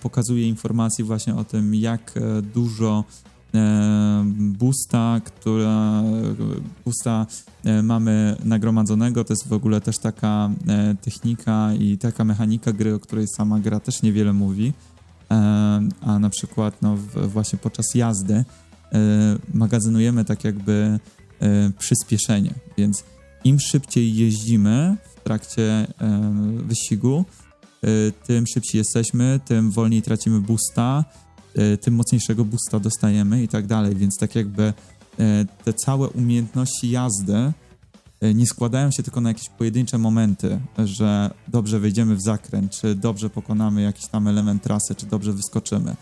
pokazuje 0.02 0.48
informacje 0.48 1.06
właśnie 1.06 1.36
o 1.36 1.44
tym, 1.44 1.76
jak 1.76 2.14
e, 2.18 2.42
dużo 2.42 3.04
e, 3.54 4.24
busta, 4.38 5.22
która 5.26 6.04
busta 6.86 7.26
mamy 7.84 8.36
nagromadzonego. 8.46 9.24
To 9.24 9.34
jest 9.34 9.48
w 9.48 9.54
ogóle 9.54 9.82
też 9.82 9.98
taka 9.98 10.50
technika 11.02 11.74
i 11.80 11.98
taka 11.98 12.24
mechanika 12.24 12.74
gry, 12.74 12.96
o 12.96 13.00
której 13.00 13.28
sama 13.28 13.60
gra 13.60 13.80
też 13.80 14.02
niewiele 14.02 14.34
mówi. 14.34 14.74
A 16.02 16.20
na 16.20 16.30
przykład 16.30 16.82
no, 16.82 16.98
właśnie 17.28 17.60
podczas 17.60 17.86
jazdy 17.96 18.46
magazynujemy 19.54 20.26
tak 20.26 20.44
jakby 20.44 21.00
przyspieszenie, 21.80 22.54
więc 22.78 23.04
im 23.44 23.60
szybciej 23.60 24.16
jeździmy 24.16 24.98
w 25.16 25.24
trakcie 25.24 25.88
wyścigu, 26.56 27.26
tym 28.28 28.46
szybciej 28.48 28.80
jesteśmy, 28.80 29.40
tym 29.46 29.72
wolniej 29.72 30.02
tracimy 30.02 30.40
boosta, 30.40 31.06
y, 31.74 31.78
tym 31.78 31.96
mocniejszego 31.96 32.46
boosta 32.46 32.80
dostajemy 32.80 33.44
i 33.44 33.48
tak 33.48 33.68
dalej, 33.68 33.96
więc 33.96 34.18
tak 34.18 34.36
jakby 34.36 34.64
y, 34.64 34.74
te 35.66 35.74
całe 35.74 36.10
umiejętności 36.10 36.90
jazdy 36.90 37.54
nie 38.34 38.48
składają 38.48 38.92
się 38.92 39.04
tylko 39.04 39.22
na 39.22 39.30
jakieś 39.30 39.50
pojedyncze 39.50 39.98
momenty, 39.98 40.60
że 40.86 41.32
dobrze 41.48 41.80
wejdziemy 41.80 42.16
w 42.16 42.22
zakręt, 42.22 42.72
czy 42.72 42.96
dobrze 42.96 43.30
pokonamy 43.30 43.82
jakiś 43.82 44.08
tam 44.08 44.28
element 44.28 44.64
trasy, 44.64 44.96
czy 44.96 45.06
dobrze 45.06 45.34
wyskoczymy. 45.34 45.96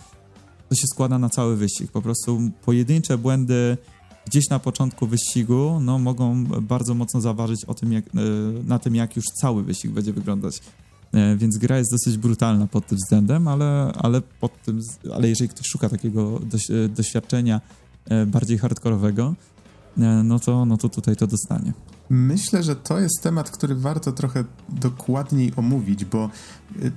To 0.69 0.75
się 0.75 0.87
składa 0.87 1.19
na 1.19 1.29
cały 1.29 1.55
wyścig. 1.55 1.91
Po 1.91 2.01
prostu 2.01 2.41
pojedyncze 2.65 3.17
błędy 3.17 3.77
gdzieś 4.25 4.49
na 4.49 4.59
początku 4.59 5.07
wyścigu 5.07 5.79
no, 5.81 5.99
mogą 5.99 6.45
bardzo 6.45 6.93
mocno 6.93 7.21
zaważyć 7.21 7.65
o 7.65 7.73
tym, 7.73 7.93
jak, 7.93 8.05
na 8.63 8.79
tym, 8.79 8.95
jak 8.95 9.15
już 9.15 9.25
cały 9.25 9.63
wyścig 9.63 9.91
będzie 9.91 10.13
wyglądać. 10.13 10.61
E, 11.13 11.37
więc 11.37 11.57
gra 11.57 11.77
jest 11.77 11.91
dosyć 11.91 12.17
brutalna 12.17 12.67
pod 12.67 12.87
tym 12.87 12.97
względem, 12.97 13.47
ale, 13.47 13.91
ale, 13.95 14.21
pod 14.21 14.63
tym, 14.63 14.81
ale 15.13 15.29
jeżeli 15.29 15.49
ktoś 15.49 15.67
szuka 15.67 15.89
takiego 15.89 16.41
e, 16.69 16.89
doświadczenia 16.89 17.61
e, 18.05 18.25
bardziej 18.25 18.57
hardkorowego, 18.57 19.35
no 20.23 20.39
to, 20.39 20.65
no 20.65 20.77
to 20.77 20.89
tutaj 20.89 21.15
to 21.15 21.27
dostanie. 21.27 21.73
Myślę, 22.09 22.63
że 22.63 22.75
to 22.75 22.99
jest 22.99 23.21
temat, 23.23 23.51
który 23.51 23.75
warto 23.75 24.11
trochę 24.11 24.43
dokładniej 24.69 25.53
omówić, 25.55 26.05
bo 26.05 26.29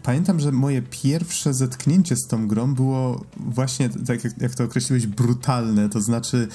pamiętam, 0.03 0.41
że 0.41 0.53
moje 0.53 0.83
pierwsze 0.83 1.55
zetknięcie 1.55 2.17
z 2.17 2.27
tą 2.29 2.49
grą 2.49 2.75
było 2.75 3.25
właśnie, 3.37 3.89
tak 3.89 4.25
jak, 4.25 4.41
jak 4.41 4.55
to 4.55 4.65
określiłeś, 4.65 5.07
brutalne. 5.07 5.89
To 5.89 6.01
znaczy, 6.01 6.49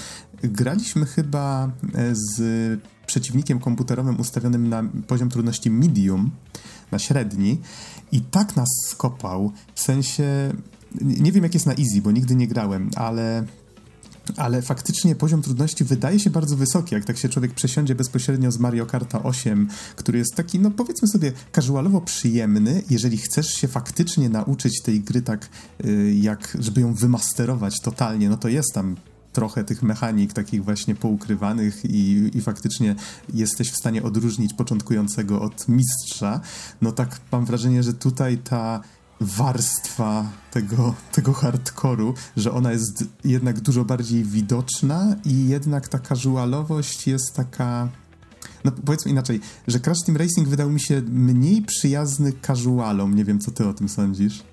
graliśmy 0.44 1.06
chyba 1.06 1.72
z 2.12 2.42
przeciwnikiem 3.08 3.60
komputerowym 3.60 4.20
ustawionym 4.20 4.70
na 4.70 4.84
poziom 5.08 5.30
trudności 5.30 5.72
medium 5.72 6.32
na 6.92 7.00
średni 7.00 7.62
i 8.12 8.22
tak 8.22 8.56
nas 8.56 8.70
skopał, 8.88 9.52
w 9.76 9.80
sensie, 9.80 10.54
nie 11.02 11.32
wiem 11.32 11.44
jak 11.44 11.54
jest 11.54 11.66
na 11.66 11.74
easy, 11.74 12.02
bo 12.02 12.12
nigdy 12.12 12.36
nie 12.36 12.48
grałem, 12.48 12.90
ale 12.96 13.46
ale 14.38 14.62
faktycznie 14.62 15.16
poziom 15.16 15.42
trudności 15.42 15.84
wydaje 15.84 16.20
się 16.20 16.30
bardzo 16.30 16.56
wysoki, 16.56 16.96
jak 16.96 17.06
tak 17.06 17.18
się 17.18 17.30
człowiek 17.30 17.54
przesiądzie 17.54 17.96
bezpośrednio 17.96 18.52
z 18.52 18.60
Mario 18.60 18.86
Karta 18.86 19.24
8, 19.24 19.68
który 19.96 20.20
jest 20.20 20.36
taki, 20.36 20.60
no 20.60 20.72
powiedzmy 20.72 21.08
sobie, 21.08 21.32
casualowo 21.56 22.02
przyjemny, 22.02 22.84
jeżeli 22.90 23.18
chcesz 23.18 23.54
się 23.54 23.68
faktycznie 23.68 24.30
nauczyć 24.30 24.82
tej 24.82 25.02
gry 25.02 25.22
tak, 25.22 25.50
y, 25.86 26.16
jak, 26.16 26.58
żeby 26.60 26.82
ją 26.82 26.94
wymasterować 26.94 27.82
totalnie, 27.82 28.30
no 28.30 28.38
to 28.38 28.48
jest 28.48 28.74
tam 28.74 28.96
trochę 29.38 29.64
tych 29.64 29.84
mechanik 29.84 30.34
takich 30.34 30.64
właśnie 30.64 30.96
poukrywanych 30.96 31.86
i, 31.86 32.32
i 32.38 32.42
faktycznie 32.42 32.96
jesteś 33.34 33.72
w 33.72 33.76
stanie 33.76 34.04
odróżnić 34.04 34.54
początkującego 34.54 35.42
od 35.42 35.68
mistrza, 35.68 36.42
no 36.82 36.92
tak 36.92 37.20
mam 37.32 37.46
wrażenie, 37.46 37.84
że 37.84 37.94
tutaj 37.94 38.38
ta 38.38 38.82
warstwa 39.22 40.32
tego, 40.52 40.96
tego 41.12 41.34
hardkoru, 41.34 42.14
że 42.38 42.52
ona 42.52 42.72
jest 42.72 43.04
jednak 43.24 43.60
dużo 43.60 43.86
bardziej 43.86 44.24
widoczna 44.24 45.16
i 45.26 45.48
jednak 45.48 45.88
ta 45.88 46.00
casualowość 46.00 47.08
jest 47.08 47.34
taka 47.36 47.90
no 48.66 48.72
powiedzmy 48.72 49.12
inaczej, 49.12 49.40
że 49.68 49.80
Crash 49.80 50.04
Team 50.06 50.18
Racing 50.18 50.48
wydał 50.48 50.70
mi 50.70 50.80
się 50.80 51.02
mniej 51.02 51.62
przyjazny 51.62 52.34
casualom. 52.48 53.16
Nie 53.16 53.26
wiem, 53.26 53.40
co 53.40 53.52
ty 53.52 53.68
o 53.68 53.74
tym 53.74 53.90
sądzisz. 53.90 54.44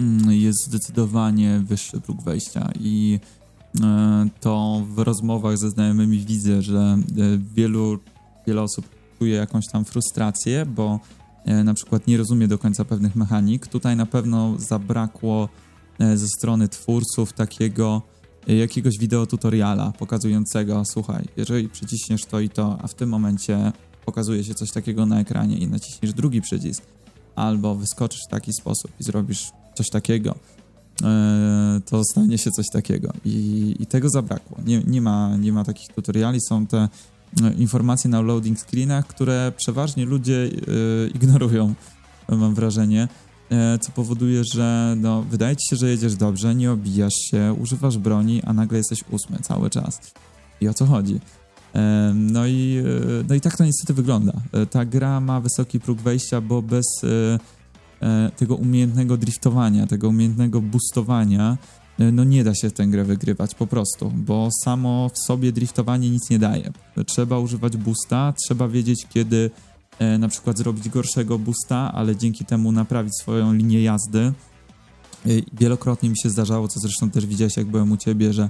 Mm, 0.00 0.30
jest 0.30 0.64
zdecydowanie 0.66 1.62
wyższy 1.66 2.00
próg 2.00 2.22
wejścia 2.22 2.70
i 2.80 3.20
to 4.40 4.82
w 4.94 4.98
rozmowach 4.98 5.58
ze 5.58 5.70
znajomymi 5.70 6.18
widzę, 6.18 6.62
że 6.62 6.78
e, 6.78 6.98
wielu, 7.54 7.98
wiele 8.46 8.62
osób 8.62 8.88
czuje 9.18 9.34
jakąś 9.34 9.66
tam 9.66 9.84
frustrację, 9.84 10.66
bo 10.66 11.00
e, 11.44 11.64
na 11.64 11.74
przykład 11.74 12.06
nie 12.06 12.16
rozumie 12.16 12.48
do 12.48 12.58
końca 12.58 12.84
pewnych 12.84 13.16
mechanik. 13.16 13.66
Tutaj 13.66 13.96
na 13.96 14.06
pewno 14.06 14.54
zabrakło 14.58 15.48
ze 16.14 16.28
strony 16.28 16.68
twórców 16.68 17.32
takiego 17.32 18.02
jakiegoś 18.46 18.98
wideotutoriala 18.98 19.92
pokazującego, 19.98 20.82
słuchaj, 20.84 21.24
jeżeli 21.36 21.68
przyciśniesz 21.68 22.24
to 22.24 22.40
i 22.40 22.48
to, 22.48 22.78
a 22.82 22.86
w 22.86 22.94
tym 22.94 23.08
momencie 23.08 23.72
pokazuje 24.04 24.44
się 24.44 24.54
coś 24.54 24.70
takiego 24.70 25.06
na 25.06 25.20
ekranie 25.20 25.56
i 25.56 25.68
naciśniesz 25.68 26.12
drugi 26.12 26.40
przycisk, 26.40 26.82
albo 27.36 27.74
wyskoczysz 27.74 28.20
w 28.28 28.30
taki 28.30 28.52
sposób 28.52 28.90
i 29.00 29.04
zrobisz 29.04 29.52
coś 29.74 29.90
takiego, 29.90 30.34
E, 30.34 30.59
to 31.86 32.04
stanie 32.04 32.38
się 32.38 32.50
coś 32.50 32.66
takiego. 32.72 33.12
I, 33.24 33.76
i 33.78 33.86
tego 33.86 34.08
zabrakło. 34.08 34.58
Nie, 34.66 34.82
nie, 34.86 35.00
ma, 35.00 35.36
nie 35.36 35.52
ma 35.52 35.64
takich 35.64 35.88
tutoriali, 35.88 36.40
są 36.40 36.66
te 36.66 36.88
e, 37.42 37.52
informacje 37.52 38.10
na 38.10 38.20
loading 38.20 38.58
screenach, 38.58 39.06
które 39.06 39.52
przeważnie 39.56 40.06
ludzie 40.06 40.36
e, 40.36 40.48
ignorują, 41.14 41.74
mam 42.28 42.54
wrażenie, 42.54 43.08
co 43.80 43.92
powoduje, 43.92 44.42
że 44.54 44.94
no, 44.98 45.22
wydaje 45.22 45.56
ci 45.56 45.68
się, 45.70 45.76
że 45.76 45.90
jedziesz 45.90 46.16
dobrze, 46.16 46.54
nie 46.54 46.72
obijasz 46.72 47.14
się, 47.14 47.56
używasz 47.60 47.98
broni, 47.98 48.42
a 48.42 48.52
nagle 48.52 48.78
jesteś 48.78 48.98
ósmy 49.10 49.38
cały 49.38 49.70
czas. 49.70 50.00
I 50.60 50.68
o 50.68 50.74
co 50.74 50.86
chodzi? 50.86 51.20
No 52.14 52.46
i, 52.46 52.82
no 53.28 53.34
i 53.34 53.40
tak 53.40 53.56
to 53.56 53.64
niestety 53.64 53.94
wygląda. 53.94 54.32
Ta 54.70 54.84
gra 54.84 55.20
ma 55.20 55.40
wysoki 55.40 55.80
próg 55.80 56.00
wejścia, 56.00 56.40
bo 56.40 56.62
bez 56.62 56.86
E, 57.04 57.38
tego 58.36 58.54
umiejętnego 58.54 59.16
driftowania, 59.16 59.86
tego 59.86 60.08
umiejętnego 60.08 60.60
boostowania, 60.60 61.58
e, 61.98 62.12
no 62.12 62.24
nie 62.24 62.44
da 62.44 62.54
się 62.54 62.70
tę 62.70 62.86
grę 62.86 63.04
wygrywać 63.04 63.54
po 63.54 63.66
prostu, 63.66 64.10
bo 64.10 64.48
samo 64.64 65.10
w 65.14 65.18
sobie 65.18 65.52
driftowanie 65.52 66.10
nic 66.10 66.30
nie 66.30 66.38
daje. 66.38 66.72
Trzeba 67.06 67.38
używać 67.38 67.76
boosta, 67.76 68.34
trzeba 68.46 68.68
wiedzieć 68.68 69.06
kiedy 69.08 69.50
e, 69.98 70.18
na 70.18 70.28
przykład 70.28 70.58
zrobić 70.58 70.88
gorszego 70.88 71.38
boosta, 71.38 71.92
ale 71.94 72.16
dzięki 72.16 72.44
temu 72.44 72.72
naprawić 72.72 73.12
swoją 73.20 73.52
linię 73.52 73.82
jazdy. 73.82 74.32
Wielokrotnie 75.52 76.10
mi 76.10 76.18
się 76.18 76.30
zdarzało, 76.30 76.68
co 76.68 76.80
zresztą 76.80 77.10
też 77.10 77.26
widziałeś, 77.26 77.56
jak 77.56 77.66
byłem 77.66 77.92
u 77.92 77.96
ciebie, 77.96 78.32
że 78.32 78.48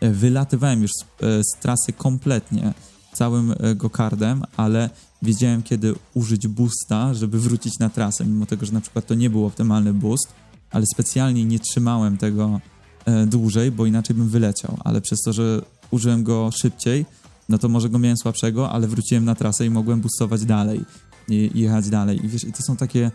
wylatywałem 0.00 0.82
już 0.82 0.90
z, 0.90 1.06
z 1.46 1.60
trasy 1.60 1.92
kompletnie 1.92 2.74
całym 3.12 3.54
gokardem, 3.76 4.42
ale 4.56 4.90
wiedziałem, 5.22 5.62
kiedy 5.62 5.94
użyć 6.14 6.48
boosta, 6.48 7.14
żeby 7.14 7.40
wrócić 7.40 7.78
na 7.78 7.88
trasę, 7.88 8.24
mimo 8.24 8.46
tego, 8.46 8.66
że 8.66 8.72
na 8.72 8.80
przykład 8.80 9.06
to 9.06 9.14
nie 9.14 9.30
był 9.30 9.46
optymalny 9.46 9.94
boost, 9.94 10.28
ale 10.70 10.86
specjalnie 10.94 11.44
nie 11.44 11.58
trzymałem 11.58 12.16
tego 12.16 12.60
e, 13.04 13.26
dłużej, 13.26 13.70
bo 13.70 13.86
inaczej 13.86 14.16
bym 14.16 14.28
wyleciał, 14.28 14.76
ale 14.84 15.00
przez 15.00 15.18
to, 15.20 15.32
że 15.32 15.62
użyłem 15.90 16.24
go 16.24 16.50
szybciej, 16.62 17.06
no 17.48 17.58
to 17.58 17.68
może 17.68 17.88
go 17.88 17.98
miałem 17.98 18.16
słabszego, 18.16 18.70
ale 18.70 18.88
wróciłem 18.88 19.24
na 19.24 19.34
trasę 19.34 19.66
i 19.66 19.70
mogłem 19.70 20.00
boostować 20.00 20.44
dalej 20.44 20.84
i, 21.28 21.50
jechać 21.54 21.88
dalej. 21.88 22.24
I 22.24 22.28
wiesz, 22.28 22.44
i 22.44 22.52
to 22.52 22.62
są 22.62 22.76
takie 22.76 23.10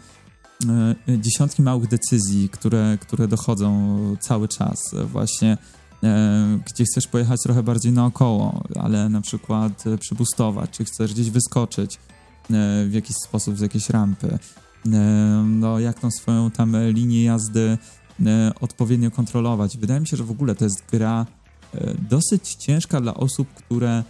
e, 0.70 0.96
dziesiątki 1.20 1.62
małych 1.62 1.90
decyzji, 1.90 2.50
które, 2.50 2.98
które 3.02 3.28
dochodzą 3.28 3.98
cały 4.20 4.48
czas. 4.48 4.80
Właśnie 5.12 5.52
e, 5.52 5.58
gdzie 6.66 6.84
chcesz 6.84 7.08
pojechać 7.08 7.40
trochę 7.44 7.64
bardziej 7.64 7.92
naokoło, 7.92 8.64
ale 8.76 9.10
na 9.10 9.22
przykład 9.22 9.88
e, 9.88 9.98
przybustować, 9.98 10.70
czy 10.70 10.86
chcesz 10.86 11.14
gdzieś 11.14 11.30
wyskoczyć 11.30 11.96
e, 11.96 12.00
w 12.86 12.94
jakiś 12.94 13.16
sposób 13.16 13.58
z 13.58 13.62
jakiejś 13.62 13.90
rampy. 13.90 14.40
E, 14.94 15.44
no, 15.48 15.80
jak 15.80 16.00
tą 16.00 16.12
swoją 16.12 16.52
tam 16.52 16.76
linię 16.92 17.24
jazdy 17.24 17.78
e, 18.26 18.52
odpowiednio 18.62 19.12
kontrolować. 19.12 19.78
Wydaje 19.78 20.00
mi 20.00 20.08
się, 20.08 20.18
że 20.18 20.24
w 20.24 20.32
ogóle 20.32 20.56
to 20.56 20.66
jest 20.66 20.84
gra 20.92 21.26
e, 21.76 21.94
dosyć 22.10 22.56
ciężka 22.56 23.02
dla 23.02 23.14
osób, 23.14 23.48
które 23.54 24.04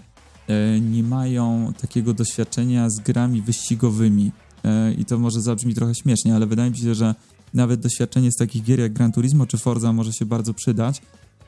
nie 0.81 1.03
mają 1.03 1.73
takiego 1.81 2.13
doświadczenia 2.13 2.89
z 2.89 2.99
grami 2.99 3.41
wyścigowymi. 3.41 4.31
I 4.97 5.05
to 5.05 5.19
może 5.19 5.41
zabrzmi 5.41 5.73
trochę 5.73 5.95
śmiesznie, 5.95 6.35
ale 6.35 6.45
wydaje 6.45 6.71
mi 6.71 6.77
się, 6.77 6.95
że 6.95 7.15
nawet 7.53 7.79
doświadczenie 7.79 8.31
z 8.31 8.35
takich 8.35 8.63
gier 8.63 8.79
jak 8.79 8.93
Gran 8.93 9.11
Turismo 9.11 9.45
czy 9.45 9.57
Forza 9.57 9.93
może 9.93 10.13
się 10.13 10.25
bardzo 10.25 10.53
przydać, 10.53 11.01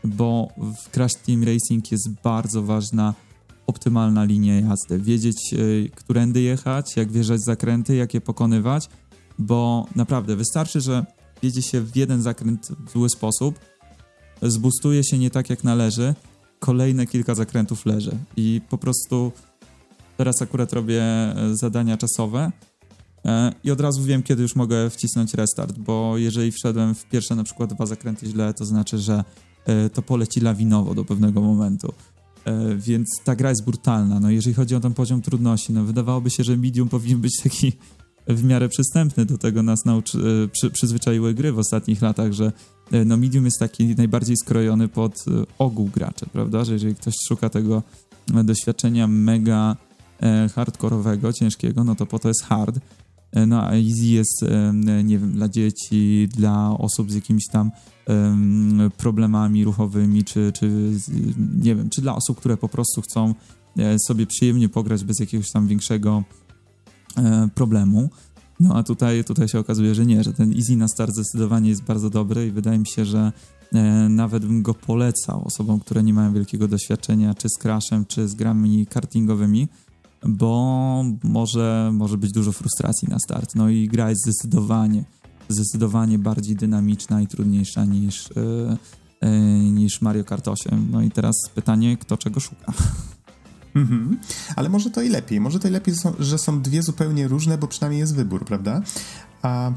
bo 0.03 0.47
w 0.57 0.89
Crash 0.91 1.15
Team 1.15 1.43
Racing 1.43 1.91
jest 1.91 2.09
bardzo 2.23 2.63
ważna 2.63 3.13
optymalna 3.67 4.23
linia 4.23 4.59
jazdy. 4.59 4.99
Wiedzieć, 4.99 5.55
którędy 5.95 6.41
jechać, 6.41 6.95
jak 6.95 7.11
wjeżdżać 7.11 7.41
zakręty, 7.41 7.95
jak 7.95 8.13
je 8.13 8.21
pokonywać, 8.21 8.89
bo 9.39 9.85
naprawdę 9.95 10.35
wystarczy, 10.35 10.81
że 10.81 11.05
jedzie 11.43 11.61
się 11.61 11.81
w 11.81 11.95
jeden 11.95 12.21
zakręt 12.21 12.71
w 12.87 12.91
zły 12.91 13.09
sposób, 13.09 13.59
zbustuje 14.41 15.03
się 15.03 15.17
nie 15.17 15.29
tak 15.29 15.49
jak 15.49 15.63
należy, 15.63 16.15
kolejne 16.59 17.05
kilka 17.07 17.35
zakrętów 17.35 17.85
leży 17.85 18.17
i 18.37 18.61
po 18.69 18.77
prostu 18.77 19.31
teraz 20.17 20.41
akurat 20.41 20.73
robię 20.73 21.03
e, 21.03 21.35
zadania 21.55 21.97
czasowe 21.97 22.51
e, 23.25 23.53
i 23.63 23.71
od 23.71 23.81
razu 23.81 24.03
wiem, 24.03 24.23
kiedy 24.23 24.41
już 24.41 24.55
mogę 24.55 24.89
wcisnąć 24.89 25.33
restart, 25.33 25.77
bo 25.77 26.17
jeżeli 26.17 26.51
wszedłem 26.51 26.95
w 26.95 27.05
pierwsze 27.05 27.35
na 27.35 27.43
przykład 27.43 27.73
dwa 27.73 27.85
zakręty 27.85 28.25
źle, 28.25 28.53
to 28.53 28.65
znaczy, 28.65 28.97
że 28.97 29.13
e, 29.13 29.23
to 29.93 30.01
poleci 30.01 30.41
lawinowo 30.41 30.95
do 30.95 31.05
pewnego 31.05 31.41
momentu. 31.41 31.93
Więc 32.77 33.07
ta 33.23 33.35
gra 33.35 33.49
jest 33.49 33.65
brutalna. 33.65 34.19
No, 34.19 34.29
jeżeli 34.29 34.53
chodzi 34.53 34.75
o 34.75 34.79
ten 34.79 34.93
poziom 34.93 35.21
trudności, 35.21 35.73
no 35.73 35.83
wydawałoby 35.83 36.29
się, 36.29 36.43
że 36.43 36.57
medium 36.57 36.89
powinien 36.89 37.21
być 37.21 37.41
taki 37.43 37.73
w 38.29 38.43
miarę 38.43 38.69
przystępny. 38.69 39.25
Do 39.25 39.37
tego 39.37 39.63
nas 39.63 39.85
nauczy, 39.85 40.17
e, 40.17 40.47
przy, 40.47 40.71
przyzwyczaiły 40.71 41.33
gry 41.33 41.51
w 41.51 41.59
ostatnich 41.59 42.01
latach, 42.01 42.33
że 42.33 42.51
e, 42.91 43.05
no 43.05 43.17
Medium 43.17 43.45
jest 43.45 43.59
taki 43.59 43.95
najbardziej 43.95 44.37
skrojony 44.37 44.87
pod 44.87 45.13
e, 45.27 45.43
ogół 45.57 45.87
graczy, 45.87 46.25
prawda? 46.33 46.65
Że 46.65 46.73
jeżeli 46.73 46.95
ktoś 46.95 47.13
szuka 47.27 47.49
tego 47.49 47.83
doświadczenia 48.27 49.07
mega 49.07 49.75
hardkorowego, 50.55 51.33
ciężkiego, 51.33 51.83
no 51.83 51.95
to 51.95 52.05
po 52.05 52.19
to 52.19 52.27
jest 52.27 52.43
hard. 52.43 52.79
No 53.47 53.63
a 53.63 53.75
easy 53.75 54.05
jest, 54.05 54.45
nie 55.03 55.19
wiem, 55.19 55.31
dla 55.31 55.49
dzieci, 55.49 56.29
dla 56.35 56.77
osób 56.77 57.11
z 57.11 57.15
jakimiś 57.15 57.43
tam 57.51 57.71
problemami 58.97 59.63
ruchowymi, 59.63 60.23
czy, 60.23 60.51
czy 60.55 60.91
nie 61.61 61.75
wiem, 61.75 61.89
czy 61.89 62.01
dla 62.01 62.15
osób, 62.15 62.37
które 62.39 62.57
po 62.57 62.69
prostu 62.69 63.01
chcą 63.01 63.33
sobie 64.07 64.27
przyjemnie 64.27 64.69
pograć 64.69 65.03
bez 65.03 65.19
jakiegoś 65.19 65.51
tam 65.51 65.67
większego 65.67 66.23
E, 67.17 67.49
problemu. 67.55 68.09
No 68.59 68.75
a 68.75 68.83
tutaj, 68.83 69.23
tutaj 69.23 69.47
się 69.47 69.59
okazuje, 69.59 69.95
że 69.95 70.05
nie, 70.05 70.23
że 70.23 70.33
ten 70.33 70.53
easy 70.53 70.75
na 70.75 70.87
start 70.87 71.13
zdecydowanie 71.13 71.69
jest 71.69 71.83
bardzo 71.83 72.09
dobry 72.09 72.47
i 72.47 72.51
wydaje 72.51 72.79
mi 72.79 72.87
się, 72.87 73.05
że 73.05 73.31
e, 73.73 74.09
nawet 74.09 74.45
bym 74.45 74.61
go 74.61 74.73
polecał 74.73 75.43
osobom, 75.45 75.79
które 75.79 76.03
nie 76.03 76.13
mają 76.13 76.33
wielkiego 76.33 76.67
doświadczenia 76.67 77.33
czy 77.33 77.49
z 77.49 77.57
crashem, 77.57 78.05
czy 78.05 78.27
z 78.27 78.35
grami 78.35 78.85
kartingowymi, 78.87 79.67
bo 80.25 81.03
może, 81.23 81.91
może 81.93 82.17
być 82.17 82.31
dużo 82.31 82.51
frustracji 82.51 83.07
na 83.07 83.19
start. 83.19 83.55
No 83.55 83.69
i 83.69 83.87
gra 83.87 84.09
jest 84.09 84.21
zdecydowanie, 84.23 85.03
zdecydowanie 85.49 86.19
bardziej 86.19 86.55
dynamiczna 86.55 87.21
i 87.21 87.27
trudniejsza 87.27 87.85
niż, 87.85 88.29
e, 89.21 89.39
niż 89.71 90.01
Mario 90.01 90.23
Kart 90.23 90.47
8. 90.47 90.87
No 90.91 91.01
i 91.01 91.11
teraz 91.11 91.35
pytanie, 91.55 91.97
kto 91.97 92.17
czego 92.17 92.39
szuka. 92.39 92.73
Mhm. 93.75 94.19
Ale 94.55 94.69
może 94.69 94.89
to 94.89 95.01
i 95.01 95.09
lepiej. 95.09 95.39
Może 95.39 95.59
to 95.59 95.67
i 95.67 95.71
lepiej, 95.71 95.95
że 96.19 96.37
są 96.37 96.61
dwie 96.61 96.83
zupełnie 96.83 97.27
różne, 97.27 97.57
bo 97.57 97.67
przynajmniej 97.67 97.99
jest 97.99 98.15
wybór, 98.15 98.45
prawda? 98.45 98.81
A 99.41 99.71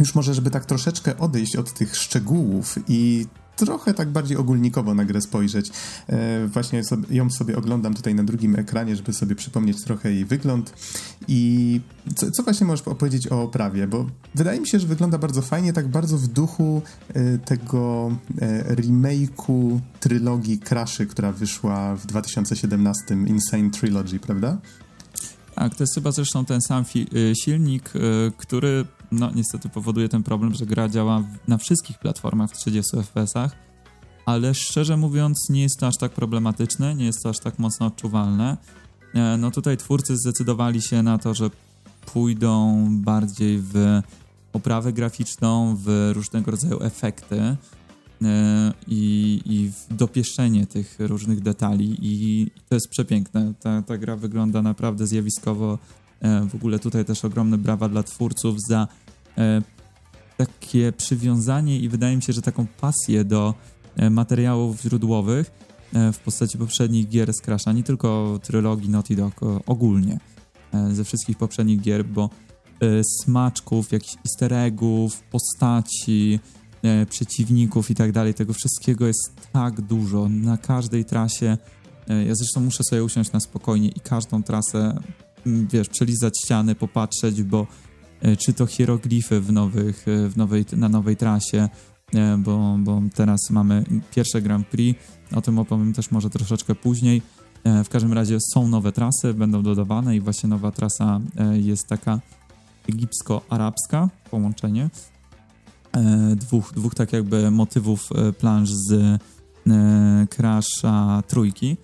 już 0.00 0.14
może, 0.14 0.34
żeby 0.34 0.50
tak 0.50 0.66
troszeczkę 0.66 1.18
odejść 1.18 1.56
od 1.56 1.74
tych 1.74 1.96
szczegółów 1.96 2.74
i 2.88 3.26
trochę 3.60 3.94
tak 3.94 4.10
bardziej 4.10 4.36
ogólnikowo 4.36 4.94
na 4.94 5.04
grę 5.04 5.20
spojrzeć. 5.20 5.70
E, 6.06 6.46
właśnie 6.46 6.82
ją 7.10 7.30
sobie 7.30 7.56
oglądam 7.56 7.94
tutaj 7.94 8.14
na 8.14 8.24
drugim 8.24 8.56
ekranie, 8.56 8.96
żeby 8.96 9.12
sobie 9.12 9.34
przypomnieć 9.34 9.84
trochę 9.84 10.12
jej 10.12 10.24
wygląd. 10.24 10.72
I 11.28 11.80
co, 12.16 12.30
co, 12.30 12.42
właśnie 12.42 12.66
możesz 12.66 12.88
opowiedzieć 12.88 13.32
o 13.32 13.42
oprawie? 13.42 13.86
Bo 13.86 14.06
wydaje 14.34 14.60
mi 14.60 14.68
się, 14.68 14.80
że 14.80 14.86
wygląda 14.86 15.18
bardzo 15.18 15.42
fajnie, 15.42 15.72
tak 15.72 15.88
bardzo 15.88 16.18
w 16.18 16.26
duchu 16.26 16.82
e, 17.08 17.38
tego 17.38 18.10
e, 18.40 18.74
remake'u 18.74 19.78
trylogii 20.00 20.58
Crashy, 20.58 21.06
która 21.06 21.32
wyszła 21.32 21.96
w 21.96 22.06
2017, 22.06 23.02
Insane 23.26 23.70
Trilogy, 23.70 24.18
prawda? 24.18 24.58
Tak, 25.54 25.74
to 25.74 25.82
jest 25.82 25.94
chyba 25.94 26.12
zresztą 26.12 26.44
ten 26.44 26.60
sam 26.60 26.84
y, 26.96 27.32
silnik, 27.44 27.96
y, 27.96 28.32
który 28.36 28.84
no 29.12 29.30
niestety 29.34 29.68
powoduje 29.68 30.08
ten 30.08 30.22
problem, 30.22 30.54
że 30.54 30.66
gra 30.66 30.88
działa 30.88 31.22
na 31.48 31.58
wszystkich 31.58 31.98
platformach 31.98 32.50
w 32.50 32.56
30 32.56 32.96
FPS-ach, 32.96 33.56
ale 34.26 34.54
szczerze 34.54 34.96
mówiąc 34.96 35.46
nie 35.50 35.62
jest 35.62 35.78
to 35.80 35.86
aż 35.86 35.96
tak 35.96 36.12
problematyczne, 36.12 36.94
nie 36.94 37.04
jest 37.04 37.22
to 37.22 37.28
aż 37.28 37.38
tak 37.38 37.58
mocno 37.58 37.86
odczuwalne. 37.86 38.56
E, 39.14 39.36
no 39.36 39.50
tutaj 39.50 39.76
twórcy 39.76 40.16
zdecydowali 40.16 40.82
się 40.82 41.02
na 41.02 41.18
to, 41.18 41.34
że 41.34 41.50
pójdą 42.06 42.86
bardziej 42.90 43.58
w 43.58 44.00
oprawę 44.52 44.92
graficzną, 44.92 45.76
w 45.84 46.10
różnego 46.14 46.50
rodzaju 46.50 46.82
efekty 46.82 47.40
e, 47.40 47.56
i, 48.88 49.42
i 49.46 49.70
w 49.70 49.96
dopieszczenie 49.96 50.66
tych 50.66 50.96
różnych 50.98 51.40
detali 51.40 51.96
i 52.02 52.46
to 52.68 52.74
jest 52.74 52.88
przepiękne. 52.88 53.54
Ta, 53.60 53.82
ta 53.82 53.98
gra 53.98 54.16
wygląda 54.16 54.62
naprawdę 54.62 55.06
zjawiskowo 55.06 55.78
w 56.22 56.54
ogóle 56.54 56.78
tutaj 56.78 57.04
też 57.04 57.24
ogromne 57.24 57.58
brawa 57.58 57.88
dla 57.88 58.02
twórców 58.02 58.56
za 58.68 58.88
e, 59.38 59.62
takie 60.36 60.92
przywiązanie 60.92 61.78
i 61.78 61.88
wydaje 61.88 62.16
mi 62.16 62.22
się, 62.22 62.32
że 62.32 62.42
taką 62.42 62.66
pasję 62.66 63.24
do 63.24 63.54
e, 63.96 64.10
materiałów 64.10 64.80
źródłowych 64.82 65.50
w 66.12 66.18
postaci 66.18 66.58
poprzednich 66.58 67.08
gier 67.08 67.32
z 67.32 67.42
Crash'a, 67.42 67.74
nie 67.74 67.82
tylko 67.82 68.38
trylogii 68.42 68.88
Naughty 68.88 69.16
Dog, 69.16 69.40
ogólnie 69.66 70.18
ze 70.92 71.04
wszystkich 71.04 71.38
poprzednich 71.38 71.80
gier, 71.80 72.04
bo 72.04 72.30
smaczków, 73.22 73.92
jakichś 73.92 74.16
easter 74.16 74.54
eggów, 74.54 75.22
postaci, 75.22 76.40
przeciwników 77.08 77.90
i 77.90 77.94
tak 77.94 78.12
dalej, 78.12 78.34
tego 78.34 78.52
wszystkiego 78.52 79.06
jest 79.06 79.32
tak 79.52 79.80
dużo 79.80 80.28
na 80.28 80.58
każdej 80.58 81.04
trasie. 81.04 81.58
Ja 82.08 82.34
zresztą 82.34 82.60
muszę 82.60 82.84
sobie 82.84 83.04
usiąść 83.04 83.32
na 83.32 83.40
spokojnie 83.40 83.88
i 83.88 84.00
każdą 84.00 84.42
trasę 84.42 85.00
wiesz, 85.46 85.88
przelizać 85.88 86.34
ściany, 86.44 86.74
popatrzeć, 86.74 87.42
bo 87.42 87.66
e, 88.20 88.36
czy 88.36 88.52
to 88.52 88.66
hieroglify 88.66 89.40
w 89.40 89.52
nowych, 89.52 90.08
e, 90.08 90.28
w 90.28 90.36
nowej, 90.36 90.64
na 90.76 90.88
nowej 90.88 91.16
trasie, 91.16 91.68
e, 92.14 92.38
bo, 92.38 92.76
bo 92.78 93.02
teraz 93.14 93.50
mamy 93.50 93.84
pierwsze 94.14 94.42
Grand 94.42 94.66
Prix, 94.66 95.00
o 95.34 95.40
tym 95.40 95.58
opowiem 95.58 95.92
też 95.92 96.10
może 96.10 96.30
troszeczkę 96.30 96.74
później. 96.74 97.22
W 97.84 97.88
każdym 97.88 98.12
razie 98.12 98.38
są 98.54 98.68
nowe 98.68 98.92
trasy, 98.92 99.34
będą 99.34 99.62
dodawane 99.62 100.16
i 100.16 100.20
właśnie 100.20 100.48
nowa 100.48 100.70
trasa 100.70 101.20
jest 101.52 101.86
taka 101.86 102.20
egipsko-arabska, 102.88 104.08
połączenie 104.30 104.90
dwóch, 106.36 106.72
dwóch 106.74 106.94
tak 106.94 107.12
jakby 107.12 107.50
motywów 107.50 108.08
planż 108.38 108.70
z 108.70 109.20
Crasha 110.30 111.22
trójki 111.28 111.76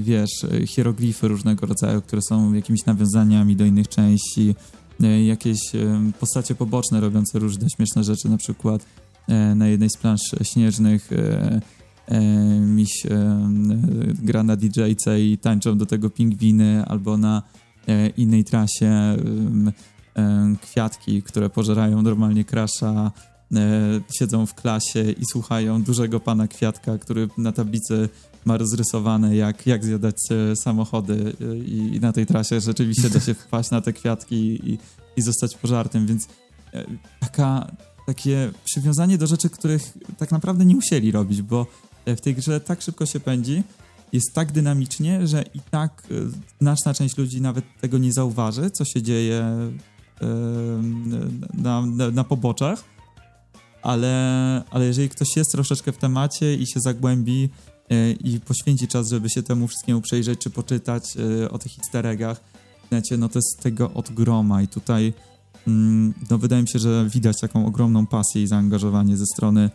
wiesz, 0.00 0.46
hieroglify 0.66 1.28
różnego 1.28 1.66
rodzaju, 1.66 2.02
które 2.02 2.22
są 2.22 2.52
jakimiś 2.52 2.84
nawiązaniami 2.84 3.56
do 3.56 3.64
innych 3.64 3.88
części, 3.88 4.54
e, 5.02 5.24
jakieś 5.24 5.74
e, 5.74 6.10
postacie 6.20 6.54
poboczne 6.54 7.00
robiące 7.00 7.38
różne 7.38 7.70
śmieszne 7.70 8.04
rzeczy, 8.04 8.28
na 8.28 8.36
przykład 8.36 8.86
e, 9.28 9.54
na 9.54 9.66
jednej 9.66 9.90
z 9.90 9.96
plansz 9.96 10.34
śnieżnych 10.42 11.12
e, 11.12 11.60
e, 12.08 12.20
miś 12.60 13.06
gra 14.22 14.42
na 14.42 14.56
DJ-ce 14.56 15.20
i 15.20 15.38
tańczą 15.38 15.78
do 15.78 15.86
tego 15.86 16.10
pingwiny, 16.10 16.84
albo 16.86 17.16
na 17.16 17.42
innej 18.16 18.44
trasie 18.44 19.16
kwiatki, 20.62 21.22
które 21.22 21.50
pożerają 21.50 22.02
normalnie 22.02 22.44
krasza, 22.44 23.12
siedzą 24.18 24.46
w 24.46 24.54
klasie 24.54 25.10
i 25.10 25.22
słuchają 25.32 25.82
dużego 25.82 26.20
pana 26.20 26.48
Kwiatka, 26.48 26.98
który 26.98 27.28
na 27.38 27.52
tablicy 27.52 28.08
ma 28.46 28.56
rozrysowane, 28.56 29.36
jak, 29.36 29.66
jak 29.66 29.84
zjadać 29.84 30.16
samochody 30.54 31.32
i, 31.66 31.90
i 31.94 32.00
na 32.00 32.12
tej 32.12 32.26
trasie 32.26 32.60
rzeczywiście 32.60 33.10
da 33.10 33.20
się 33.20 33.34
wpaść 33.44 33.70
na 33.70 33.80
te 33.80 33.92
kwiatki 33.92 34.36
i, 34.70 34.78
i 35.16 35.22
zostać 35.22 35.54
pożartym, 35.54 36.06
więc 36.06 36.28
taka, 37.20 37.70
takie 38.06 38.50
przywiązanie 38.64 39.18
do 39.18 39.26
rzeczy, 39.26 39.50
których 39.50 39.82
tak 40.18 40.30
naprawdę 40.30 40.64
nie 40.64 40.74
musieli 40.74 41.12
robić, 41.12 41.42
bo 41.42 41.66
w 42.06 42.20
tej 42.20 42.34
grze 42.34 42.60
tak 42.60 42.82
szybko 42.82 43.06
się 43.06 43.20
pędzi, 43.20 43.62
jest 44.12 44.34
tak 44.34 44.52
dynamicznie, 44.52 45.26
że 45.26 45.44
i 45.54 45.60
tak 45.70 46.02
e, 46.10 46.14
znaczna 46.60 46.94
część 46.94 47.16
ludzi 47.16 47.40
nawet 47.40 47.64
tego 47.80 47.98
nie 47.98 48.12
zauważy, 48.12 48.70
co 48.70 48.84
się 48.84 49.02
dzieje 49.02 49.38
e, 49.42 50.26
na, 51.54 51.86
na, 51.86 52.10
na 52.10 52.24
poboczach, 52.24 52.84
ale, 53.82 54.62
ale 54.70 54.84
jeżeli 54.86 55.08
ktoś 55.08 55.36
jest 55.36 55.52
troszeczkę 55.52 55.92
w 55.92 55.96
temacie 55.96 56.54
i 56.54 56.66
się 56.66 56.80
zagłębi 56.80 57.44
e, 57.44 57.75
i 58.24 58.40
poświęci 58.40 58.88
czas, 58.88 59.08
żeby 59.08 59.30
się 59.30 59.42
temu 59.42 59.68
wszystkiemu 59.68 60.00
przejrzeć, 60.00 60.40
czy 60.40 60.50
poczytać 60.50 61.04
o 61.50 61.58
tych 61.58 61.78
easter 61.78 62.06
eggach, 62.06 62.40
no 63.18 63.28
to 63.28 63.38
jest 63.38 63.60
tego 63.62 63.92
od 63.92 64.12
groma 64.12 64.62
i 64.62 64.68
tutaj 64.68 65.12
mm, 65.66 66.14
no 66.30 66.38
wydaje 66.38 66.62
mi 66.62 66.68
się, 66.68 66.78
że 66.78 67.08
widać 67.10 67.40
taką 67.40 67.66
ogromną 67.66 68.06
pasję 68.06 68.42
i 68.42 68.46
zaangażowanie 68.46 69.16
ze 69.16 69.26
strony 69.26 69.70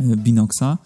Binoxa. 0.00 0.78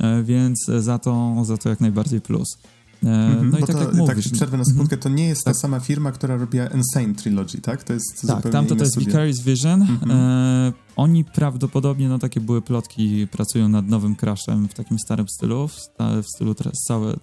E, 0.00 0.22
więc 0.22 0.64
za 0.78 0.98
to, 0.98 1.36
za 1.44 1.56
to 1.56 1.68
jak 1.68 1.80
najbardziej 1.80 2.20
plus. 2.20 2.58
Mm-hmm, 3.04 3.50
no 3.50 3.58
i 3.58 3.60
tak 3.60 3.76
to, 3.76 3.82
jak 3.82 3.94
mówisz... 3.94 4.24
Tak, 4.24 4.32
przerwę 4.32 4.56
na 4.56 4.62
mhm. 4.62 4.74
sekundkę, 4.74 4.96
to 4.96 5.08
nie 5.08 5.28
jest 5.28 5.44
tak. 5.44 5.54
ta 5.54 5.60
sama 5.60 5.80
firma, 5.80 6.12
która 6.12 6.36
robiła 6.36 6.66
Insane 6.66 7.14
Trilogy, 7.14 7.60
tak? 7.60 7.84
To 7.84 7.92
jest 7.92 8.26
tak, 8.26 8.50
tamto 8.50 8.76
to 8.76 8.84
jest. 8.84 8.98
Vicarious 8.98 9.40
Vision. 9.40 9.80
Mm-hmm. 9.80 10.12
E, 10.12 10.72
oni 10.96 11.24
prawdopodobnie, 11.24 12.08
no 12.08 12.18
takie 12.18 12.40
były 12.40 12.62
plotki, 12.62 13.26
pracują 13.26 13.68
nad 13.68 13.88
nowym 13.88 14.16
Crashem 14.16 14.68
w 14.68 14.74
takim 14.74 14.98
starym 14.98 15.28
stylu, 15.28 15.68
w, 15.68 15.72
sta, 15.72 16.22
w 16.22 16.26
stylu 16.26 16.54
całe, 16.86 17.12
e, 17.12 17.16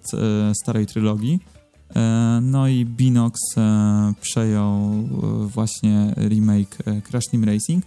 starej 0.54 0.86
trylogii. 0.86 1.40
E, 1.96 2.40
no 2.42 2.68
i 2.68 2.84
Binox 2.84 3.40
e, 3.56 4.14
przejął 4.20 4.92
e, 4.92 5.46
właśnie 5.46 6.14
remake 6.16 6.78
Crash 7.10 7.26
Team 7.30 7.44
Racing. 7.44 7.84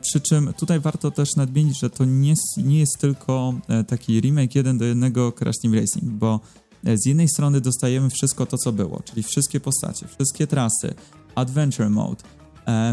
Przy 0.00 0.20
czym 0.20 0.52
tutaj 0.52 0.80
warto 0.80 1.10
też 1.10 1.28
nadmienić, 1.36 1.80
że 1.80 1.90
to 1.90 2.04
nie, 2.04 2.34
nie 2.56 2.78
jest 2.78 2.98
tylko 2.98 3.54
taki 3.86 4.20
remake 4.20 4.54
jeden 4.54 4.78
do 4.78 4.84
jednego 4.84 5.32
Crash 5.32 5.58
Team 5.62 5.74
Racing, 5.74 6.04
bo 6.04 6.40
z 6.84 7.06
jednej 7.06 7.28
strony 7.28 7.60
dostajemy 7.60 8.10
wszystko 8.10 8.46
to, 8.46 8.58
co 8.58 8.72
było, 8.72 9.02
czyli 9.04 9.22
wszystkie 9.22 9.60
postacie, 9.60 10.06
wszystkie 10.08 10.46
trasy, 10.46 10.94
Adventure 11.34 11.90
Mode, 11.90 12.22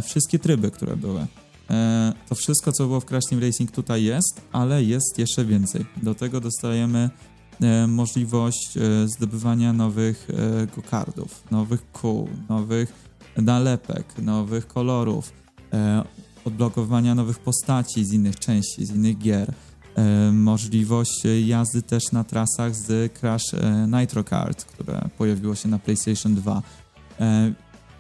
wszystkie 0.04 0.40
tryby, 0.40 0.72
które 0.72 0.98
były. 0.98 1.28
To 2.30 2.36
wszystko, 2.36 2.72
co 2.72 2.88
było 2.88 3.00
w 3.00 3.06
Crash 3.06 3.26
Team 3.30 3.42
Racing 3.42 3.72
tutaj 3.72 4.04
jest, 4.04 4.42
ale 4.52 4.84
jest 4.84 5.18
jeszcze 5.18 5.46
więcej. 5.46 5.86
Do 6.04 6.16
tego 6.16 6.42
dostajemy 6.42 7.10
E, 7.62 7.88
możliwość 7.88 8.78
e, 8.78 9.08
zdobywania 9.08 9.74
nowych 9.74 10.28
e, 10.30 10.68
gokardów, 10.76 11.44
nowych 11.52 11.92
kół, 11.92 12.30
nowych 12.50 12.94
nalepek, 13.38 14.18
nowych 14.18 14.68
kolorów, 14.68 15.34
odblokowania 16.46 17.16
nowych 17.16 17.40
postaci 17.40 18.06
z 18.06 18.14
innych 18.14 18.40
części, 18.40 18.86
z 18.86 18.92
innych 18.92 19.18
gier, 19.18 19.54
możliwość 20.32 21.24
jazdy 21.46 21.82
też 21.82 22.12
na 22.12 22.24
trasach 22.24 22.76
z 22.76 23.14
Crash 23.14 23.52
Nitro 23.88 24.24
Kart, 24.24 24.66
które 24.66 25.10
pojawiło 25.18 25.56
się 25.56 25.70
na 25.70 25.80
PlayStation 25.80 26.36
2. 26.36 26.62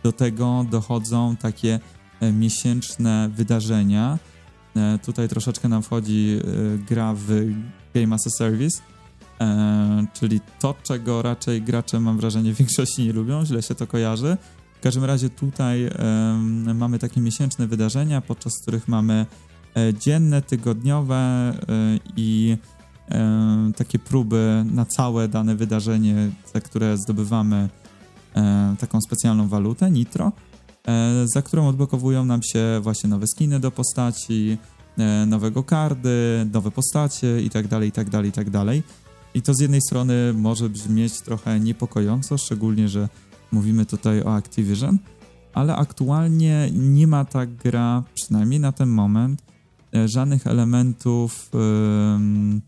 Do 0.03 0.11
tego 0.11 0.65
dochodzą 0.71 1.35
takie 1.35 1.79
miesięczne 2.33 3.29
wydarzenia. 3.35 4.19
Tutaj 5.05 5.29
troszeczkę 5.29 5.69
nam 5.69 5.83
wchodzi 5.83 6.39
gra 6.89 7.13
w 7.13 7.27
Game 7.93 8.15
as 8.15 8.27
a 8.27 8.29
Service, 8.29 8.81
E, 9.41 10.05
czyli 10.13 10.41
to, 10.59 10.75
czego 10.83 11.21
raczej 11.21 11.61
gracze, 11.61 11.99
mam 11.99 12.17
wrażenie, 12.17 12.53
w 12.53 12.57
większości 12.57 13.03
nie 13.03 13.13
lubią, 13.13 13.45
źle 13.45 13.61
się 13.61 13.75
to 13.75 13.87
kojarzy. 13.87 14.37
W 14.77 14.79
każdym 14.79 15.03
razie 15.03 15.29
tutaj 15.29 15.85
e, 15.85 15.93
mamy 16.73 16.99
takie 16.99 17.21
miesięczne 17.21 17.67
wydarzenia, 17.67 18.21
podczas 18.21 18.53
których 18.61 18.87
mamy 18.87 19.13
e, 19.13 19.25
dzienne, 19.93 20.41
tygodniowe 20.41 21.15
e, 21.15 21.53
i 22.15 22.57
e, 23.11 23.71
takie 23.77 23.99
próby 23.99 24.65
na 24.71 24.85
całe 24.85 25.27
dane 25.27 25.55
wydarzenie, 25.55 26.29
za 26.53 26.61
które 26.61 26.97
zdobywamy 26.97 27.69
e, 28.35 28.75
taką 28.79 29.01
specjalną 29.01 29.47
walutę, 29.47 29.91
nitro, 29.91 30.31
za 31.25 31.41
którą 31.41 31.67
odblokowują 31.67 32.25
nam 32.25 32.43
się 32.43 32.79
właśnie 32.81 33.09
nowe 33.09 33.27
skiny 33.27 33.59
do 33.59 33.71
postaci, 33.71 34.57
nowego 35.27 35.63
kardy, 35.63 36.47
nowe 36.53 36.71
postacie 36.71 37.41
i 37.41 37.49
tak 37.49 37.67
dalej, 37.67 37.89
i 37.89 37.91
tak 37.91 38.09
tak 38.31 38.49
to 39.41 39.53
z 39.53 39.59
jednej 39.59 39.81
strony 39.81 40.33
może 40.33 40.69
brzmieć 40.69 41.21
trochę 41.21 41.59
niepokojąco, 41.59 42.37
szczególnie, 42.37 42.89
że 42.89 43.09
mówimy 43.51 43.85
tutaj 43.85 44.21
o 44.21 44.35
Activision, 44.35 44.97
ale 45.53 45.75
aktualnie 45.75 46.69
nie 46.73 47.07
ma 47.07 47.25
ta 47.25 47.45
gra, 47.45 48.03
przynajmniej 48.13 48.59
na 48.59 48.71
ten 48.71 48.89
moment, 48.89 49.41
e, 49.41 49.46
żadnych 50.05 50.47
elementów 50.47 51.51
yy, 51.53 52.61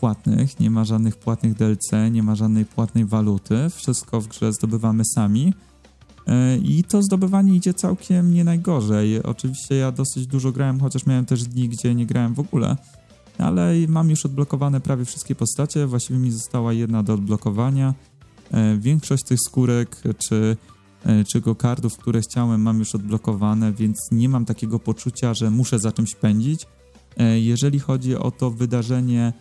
płatnych, 0.00 0.60
nie 0.60 0.70
ma 0.70 0.84
żadnych 0.84 1.16
płatnych 1.16 1.54
DLC, 1.54 1.90
nie 2.10 2.22
ma 2.22 2.34
żadnej 2.34 2.64
płatnej 2.64 3.04
waluty, 3.04 3.56
wszystko 3.70 4.20
w 4.20 4.28
grze 4.28 4.52
zdobywamy 4.52 5.04
sami. 5.04 5.54
Yy, 6.26 6.58
I 6.58 6.84
to 6.84 7.02
zdobywanie 7.02 7.54
idzie 7.54 7.74
całkiem 7.74 8.34
nie 8.34 8.44
najgorzej. 8.44 9.22
Oczywiście 9.22 9.74
ja 9.74 9.92
dosyć 9.92 10.26
dużo 10.26 10.52
grałem, 10.52 10.80
chociaż 10.80 11.06
miałem 11.06 11.26
też 11.26 11.44
dni, 11.44 11.68
gdzie 11.68 11.94
nie 11.94 12.06
grałem 12.06 12.34
w 12.34 12.40
ogóle 12.40 12.76
ale 13.38 13.74
mam 13.88 14.10
już 14.10 14.26
odblokowane 14.26 14.80
prawie 14.80 15.04
wszystkie 15.04 15.34
postacie, 15.34 15.86
właściwie 15.86 16.18
mi 16.18 16.30
została 16.30 16.72
jedna 16.72 17.02
do 17.02 17.14
odblokowania. 17.14 17.94
E, 18.50 18.76
większość 18.76 19.24
tych 19.24 19.38
skórek 19.40 20.02
czy, 20.18 20.56
e, 21.06 21.24
czy 21.24 21.40
gokardów, 21.40 21.96
które 21.96 22.20
chciałem, 22.20 22.62
mam 22.62 22.78
już 22.78 22.94
odblokowane, 22.94 23.72
więc 23.72 23.98
nie 24.12 24.28
mam 24.28 24.44
takiego 24.44 24.78
poczucia, 24.78 25.34
że 25.34 25.50
muszę 25.50 25.78
za 25.78 25.92
czymś 25.92 26.14
pędzić. 26.14 26.66
E, 27.16 27.40
jeżeli 27.40 27.78
chodzi 27.78 28.16
o 28.16 28.30
to 28.30 28.50
wydarzenie 28.50 29.32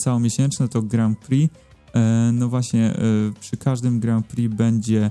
całomiesięczne, 0.00 0.68
to 0.68 0.82
Grand 0.82 1.18
Prix, 1.18 1.54
no 2.32 2.48
właśnie 2.48 2.94
przy 3.40 3.56
każdym 3.56 4.00
Grand 4.00 4.26
Prix 4.26 4.54
będzie 4.54 5.10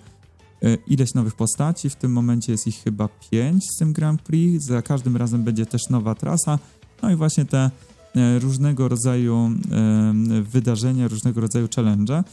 ileś 0.87 1.13
nowych 1.13 1.35
postaci, 1.35 1.89
w 1.89 1.95
tym 1.95 2.11
momencie 2.11 2.51
jest 2.51 2.67
ich 2.67 2.83
chyba 2.83 3.09
pięć 3.31 3.63
z 3.75 3.77
tym 3.77 3.93
Grand 3.93 4.21
Prix, 4.21 4.65
za 4.65 4.81
każdym 4.81 5.17
razem 5.17 5.43
będzie 5.43 5.65
też 5.65 5.89
nowa 5.89 6.15
trasa, 6.15 6.59
no 7.01 7.11
i 7.11 7.15
właśnie 7.15 7.45
te 7.45 7.71
E, 8.15 8.39
różnego 8.39 8.87
rodzaju 8.87 9.51
e, 9.71 10.13
wydarzenia, 10.41 11.07
różnego 11.07 11.41
rodzaju 11.41 11.67
challenge, 11.75 12.23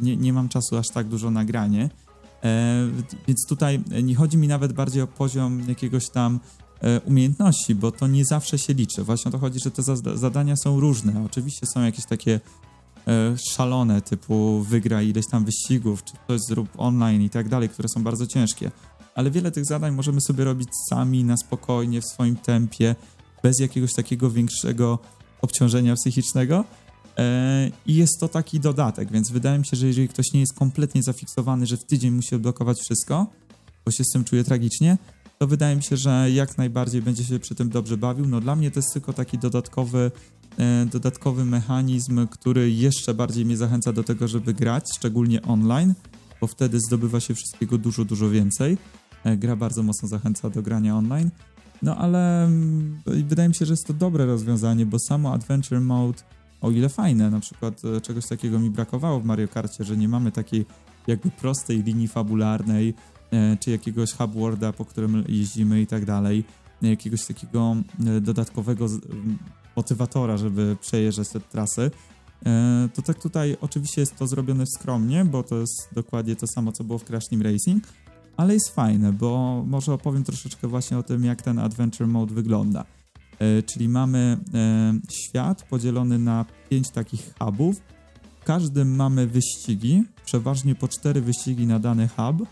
nie, 0.02 0.16
nie 0.16 0.32
mam 0.32 0.48
czasu 0.48 0.76
aż 0.76 0.88
tak 0.88 1.08
dużo 1.08 1.30
nagranie. 1.30 1.90
E, 2.44 2.88
więc 3.28 3.46
tutaj 3.48 3.80
nie 4.02 4.14
chodzi 4.14 4.36
mi 4.36 4.48
nawet 4.48 4.72
bardziej 4.72 5.02
o 5.02 5.06
poziom 5.06 5.68
jakiegoś 5.68 6.10
tam 6.10 6.40
umiejętności, 7.04 7.74
bo 7.74 7.92
to 7.92 8.06
nie 8.06 8.24
zawsze 8.24 8.58
się 8.58 8.74
liczy. 8.74 9.04
Właśnie 9.04 9.28
o 9.28 9.32
to 9.32 9.38
chodzi, 9.38 9.60
że 9.60 9.70
te 9.70 9.82
zadania 10.16 10.56
są 10.56 10.80
różne. 10.80 11.24
Oczywiście 11.26 11.66
są 11.66 11.82
jakieś 11.82 12.06
takie 12.06 12.40
e, 13.08 13.36
szalone, 13.50 14.00
typu 14.00 14.60
wygra 14.62 15.02
ileś 15.02 15.26
tam 15.30 15.44
wyścigów, 15.44 16.04
czy 16.04 16.12
coś 16.28 16.40
zrób 16.48 16.68
online 16.76 17.22
i 17.22 17.30
tak 17.30 17.48
dalej, 17.48 17.68
które 17.68 17.88
są 17.88 18.02
bardzo 18.02 18.26
ciężkie. 18.26 18.70
Ale 19.14 19.30
wiele 19.30 19.50
tych 19.50 19.64
zadań 19.64 19.94
możemy 19.94 20.20
sobie 20.20 20.44
robić 20.44 20.68
sami, 20.88 21.24
na 21.24 21.36
spokojnie, 21.36 22.00
w 22.00 22.04
swoim 22.04 22.36
tempie, 22.36 22.94
bez 23.42 23.60
jakiegoś 23.60 23.92
takiego 23.92 24.30
większego 24.30 24.98
obciążenia 25.42 25.94
psychicznego. 25.94 26.64
E, 27.18 27.70
I 27.86 27.94
jest 27.94 28.20
to 28.20 28.28
taki 28.28 28.60
dodatek, 28.60 29.12
więc 29.12 29.30
wydaje 29.30 29.58
mi 29.58 29.66
się, 29.66 29.76
że 29.76 29.86
jeżeli 29.86 30.08
ktoś 30.08 30.32
nie 30.32 30.40
jest 30.40 30.54
kompletnie 30.54 31.02
zafiksowany, 31.02 31.66
że 31.66 31.76
w 31.76 31.84
tydzień 31.84 32.10
musi 32.10 32.34
odblokować 32.34 32.80
wszystko, 32.80 33.26
bo 33.84 33.90
się 33.90 34.04
z 34.04 34.10
tym 34.12 34.24
czuje 34.24 34.44
tragicznie, 34.44 34.98
to 35.42 35.46
wydaje 35.46 35.76
mi 35.76 35.82
się, 35.82 35.96
że 35.96 36.30
jak 36.30 36.58
najbardziej 36.58 37.02
będzie 37.02 37.24
się 37.24 37.38
przy 37.38 37.54
tym 37.54 37.68
dobrze 37.68 37.96
bawił. 37.96 38.28
No 38.28 38.40
dla 38.40 38.56
mnie 38.56 38.70
to 38.70 38.78
jest 38.78 38.92
tylko 38.92 39.12
taki 39.12 39.38
dodatkowy, 39.38 40.10
e, 40.58 40.86
dodatkowy 40.86 41.44
mechanizm, 41.44 42.26
który 42.26 42.70
jeszcze 42.70 43.14
bardziej 43.14 43.44
mnie 43.44 43.56
zachęca 43.56 43.92
do 43.92 44.02
tego, 44.04 44.28
żeby 44.28 44.54
grać, 44.54 44.84
szczególnie 44.96 45.42
online, 45.42 45.94
bo 46.40 46.46
wtedy 46.46 46.80
zdobywa 46.80 47.20
się 47.20 47.34
wszystkiego 47.34 47.78
dużo, 47.78 48.04
dużo 48.04 48.30
więcej. 48.30 48.78
E, 49.24 49.36
gra 49.36 49.56
bardzo 49.56 49.82
mocno 49.82 50.08
zachęca 50.08 50.50
do 50.50 50.62
grania 50.62 50.96
online. 50.96 51.30
No 51.82 51.96
ale 51.96 52.44
mm, 52.44 53.02
wydaje 53.06 53.48
mi 53.48 53.54
się, 53.54 53.66
że 53.66 53.72
jest 53.72 53.86
to 53.86 53.92
dobre 53.92 54.26
rozwiązanie, 54.26 54.86
bo 54.86 54.98
samo 54.98 55.32
Adventure 55.32 55.80
Mode 55.80 56.22
o 56.60 56.70
ile 56.70 56.88
fajne. 56.88 57.30
Na 57.30 57.40
przykład 57.40 57.82
e, 57.84 58.00
czegoś 58.00 58.26
takiego 58.26 58.58
mi 58.58 58.70
brakowało 58.70 59.20
w 59.20 59.24
Mario 59.24 59.48
Karcie, 59.48 59.84
że 59.84 59.96
nie 59.96 60.08
mamy 60.08 60.32
takiej 60.32 60.66
jakby 61.06 61.30
prostej 61.30 61.82
linii 61.82 62.08
fabularnej, 62.08 62.94
czy 63.60 63.70
jakiegoś 63.70 64.12
hubworda, 64.12 64.72
po 64.72 64.84
którym 64.84 65.24
jeździmy 65.28 65.80
i 65.80 65.86
tak 65.86 66.04
dalej, 66.04 66.44
e, 66.82 66.88
jakiegoś 66.88 67.26
takiego 67.26 67.76
dodatkowego 68.20 68.86
motywatora, 69.76 70.36
żeby 70.36 70.76
przejeżdżać 70.80 71.28
te 71.28 71.40
trasy. 71.40 71.90
To 72.94 73.02
tak 73.02 73.22
tutaj 73.22 73.56
oczywiście 73.60 74.00
jest 74.00 74.16
to 74.16 74.26
zrobione 74.26 74.64
skromnie, 74.66 75.24
bo 75.24 75.42
to 75.42 75.56
jest 75.56 75.88
dokładnie 75.92 76.36
to 76.36 76.46
samo, 76.46 76.72
co 76.72 76.84
było 76.84 76.98
w 76.98 77.04
Crash 77.04 77.28
Team 77.28 77.42
Racing, 77.42 77.84
ale 78.36 78.54
jest 78.54 78.74
fajne, 78.74 79.12
bo 79.12 79.64
może 79.66 79.92
opowiem 79.92 80.24
troszeczkę 80.24 80.68
właśnie 80.68 80.98
o 80.98 81.02
tym, 81.02 81.24
jak 81.24 81.42
ten 81.42 81.58
Adventure 81.58 82.06
Mode 82.06 82.34
wygląda. 82.34 82.84
E, 83.38 83.62
czyli 83.62 83.88
mamy 83.88 84.38
e, 84.54 84.94
świat 85.12 85.62
podzielony 85.62 86.18
na 86.18 86.44
pięć 86.70 86.90
takich 86.90 87.34
hubów. 87.38 87.76
W 88.40 88.44
każdym 88.44 88.96
mamy 88.96 89.26
wyścigi, 89.26 90.04
przeważnie 90.24 90.74
po 90.74 90.88
cztery 90.88 91.20
wyścigi 91.20 91.66
na 91.66 91.78
dany 91.78 92.08
hub. 92.08 92.48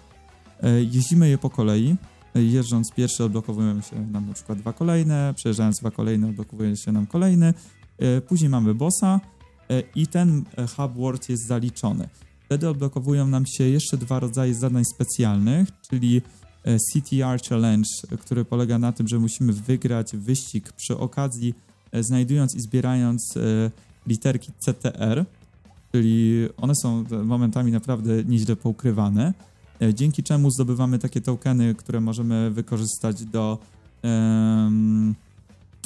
E, 0.63 0.83
jeździmy 0.83 1.29
je 1.29 1.39
po 1.39 1.51
kolei. 1.51 1.97
Jeżdżąc 2.35 2.93
pierwszy 2.97 3.25
odblokowują 3.25 3.81
się 3.81 4.07
nam 4.07 4.27
na 4.27 4.35
przykład 4.35 4.59
dwa 4.59 4.73
kolejne, 4.73 5.35
przejeżdżając 5.37 5.79
dwa 5.79 5.91
kolejne 5.91 6.29
odblokowuje 6.29 6.77
się 6.77 6.93
nam 6.93 7.07
kolejny. 7.07 7.55
Później 8.29 8.51
mamy 8.51 8.75
bossa 8.75 9.21
i 9.95 10.07
ten 10.07 10.45
hub 10.77 10.95
world 10.95 11.29
jest 11.29 11.47
zaliczony. 11.47 12.09
Wtedy 12.45 12.69
odblokowują 12.69 13.27
nam 13.27 13.47
się 13.47 13.65
jeszcze 13.65 13.97
dwa 13.97 14.21
rodzaje 14.21 14.55
zadań 14.55 14.85
specjalnych, 14.85 15.69
czyli 15.91 16.23
E, 16.65 16.77
CTR 16.79 17.41
Challenge, 17.49 17.89
który 18.21 18.45
polega 18.45 18.79
na 18.79 18.93
tym, 18.93 19.09
że 19.09 19.19
musimy 19.19 19.53
wygrać 19.53 20.17
wyścig 20.17 20.73
przy 20.73 20.99
okazji 20.99 21.55
e, 21.93 22.03
znajdując 22.03 22.55
i 22.55 22.61
zbierając 22.61 23.37
e, 23.37 23.41
literki 24.07 24.53
CTR, 24.67 25.25
czyli 25.93 26.49
one 26.57 26.75
są 26.75 27.05
momentami 27.25 27.73
naprawdę 27.73 28.25
nieźle 28.25 28.57
poukrywane, 28.57 29.35
dzięki 29.95 30.23
czemu 30.23 30.51
zdobywamy 30.51 30.99
takie 30.99 31.21
tokeny, 31.21 31.75
które 31.75 32.01
możemy 32.01 32.51
wykorzystać 32.51 33.25
do, 33.25 33.59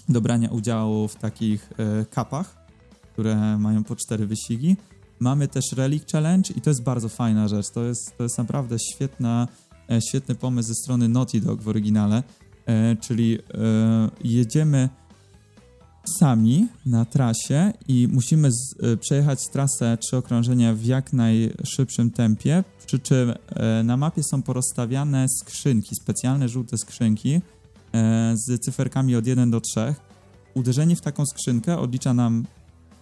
do 0.09 0.20
brania 0.20 0.51
udziału 0.51 1.09
w 1.09 1.16
takich 1.16 1.70
kapach, 2.11 2.66
które 3.12 3.59
mają 3.59 3.84
po 3.84 3.97
cztery 3.97 4.26
wyścigi. 4.26 4.76
Mamy 5.20 5.49
też 5.49 5.64
Relic 5.72 6.12
Challenge 6.12 6.55
i 6.57 6.61
to 6.61 6.70
jest 6.70 6.82
bardzo 6.82 7.09
fajna 7.09 7.49
rzecz. 7.49 7.70
To 7.70 7.84
jest, 7.84 8.16
to 8.18 8.22
jest 8.22 8.38
naprawdę 8.38 8.76
świetna 8.95 9.49
E, 9.90 10.01
świetny 10.01 10.34
pomysł 10.34 10.68
ze 10.68 10.74
strony 10.74 11.09
Naughty 11.09 11.40
Dog 11.40 11.62
w 11.62 11.68
oryginale, 11.68 12.22
e, 12.66 12.97
czyli 12.97 13.38
e, 13.38 13.40
jedziemy 14.24 14.88
sami 16.18 16.68
na 16.86 17.05
trasie 17.05 17.72
i 17.88 18.09
musimy 18.12 18.53
z, 18.53 18.76
przejechać 19.01 19.49
trasę 19.49 19.99
czy 20.11 20.16
okrążenia 20.16 20.74
w 20.74 20.84
jak 20.84 21.12
najszybszym 21.12 22.11
tempie, 22.11 22.64
przy 22.87 22.99
czym 22.99 23.32
na 23.85 23.97
mapie 23.97 24.22
są 24.22 24.43
porozstawiane 24.43 25.26
skrzynki, 25.28 25.95
specjalne 26.03 26.49
żółte 26.49 26.78
skrzynki 26.78 27.41
z 28.35 28.61
cyferkami 28.64 29.16
od 29.16 29.26
1 29.26 29.51
do 29.51 29.61
3. 29.61 29.95
Uderzenie 30.55 30.97
w 30.97 31.01
taką 31.01 31.26
skrzynkę 31.26 31.78
odlicza 31.78 32.14
nam 32.14 32.45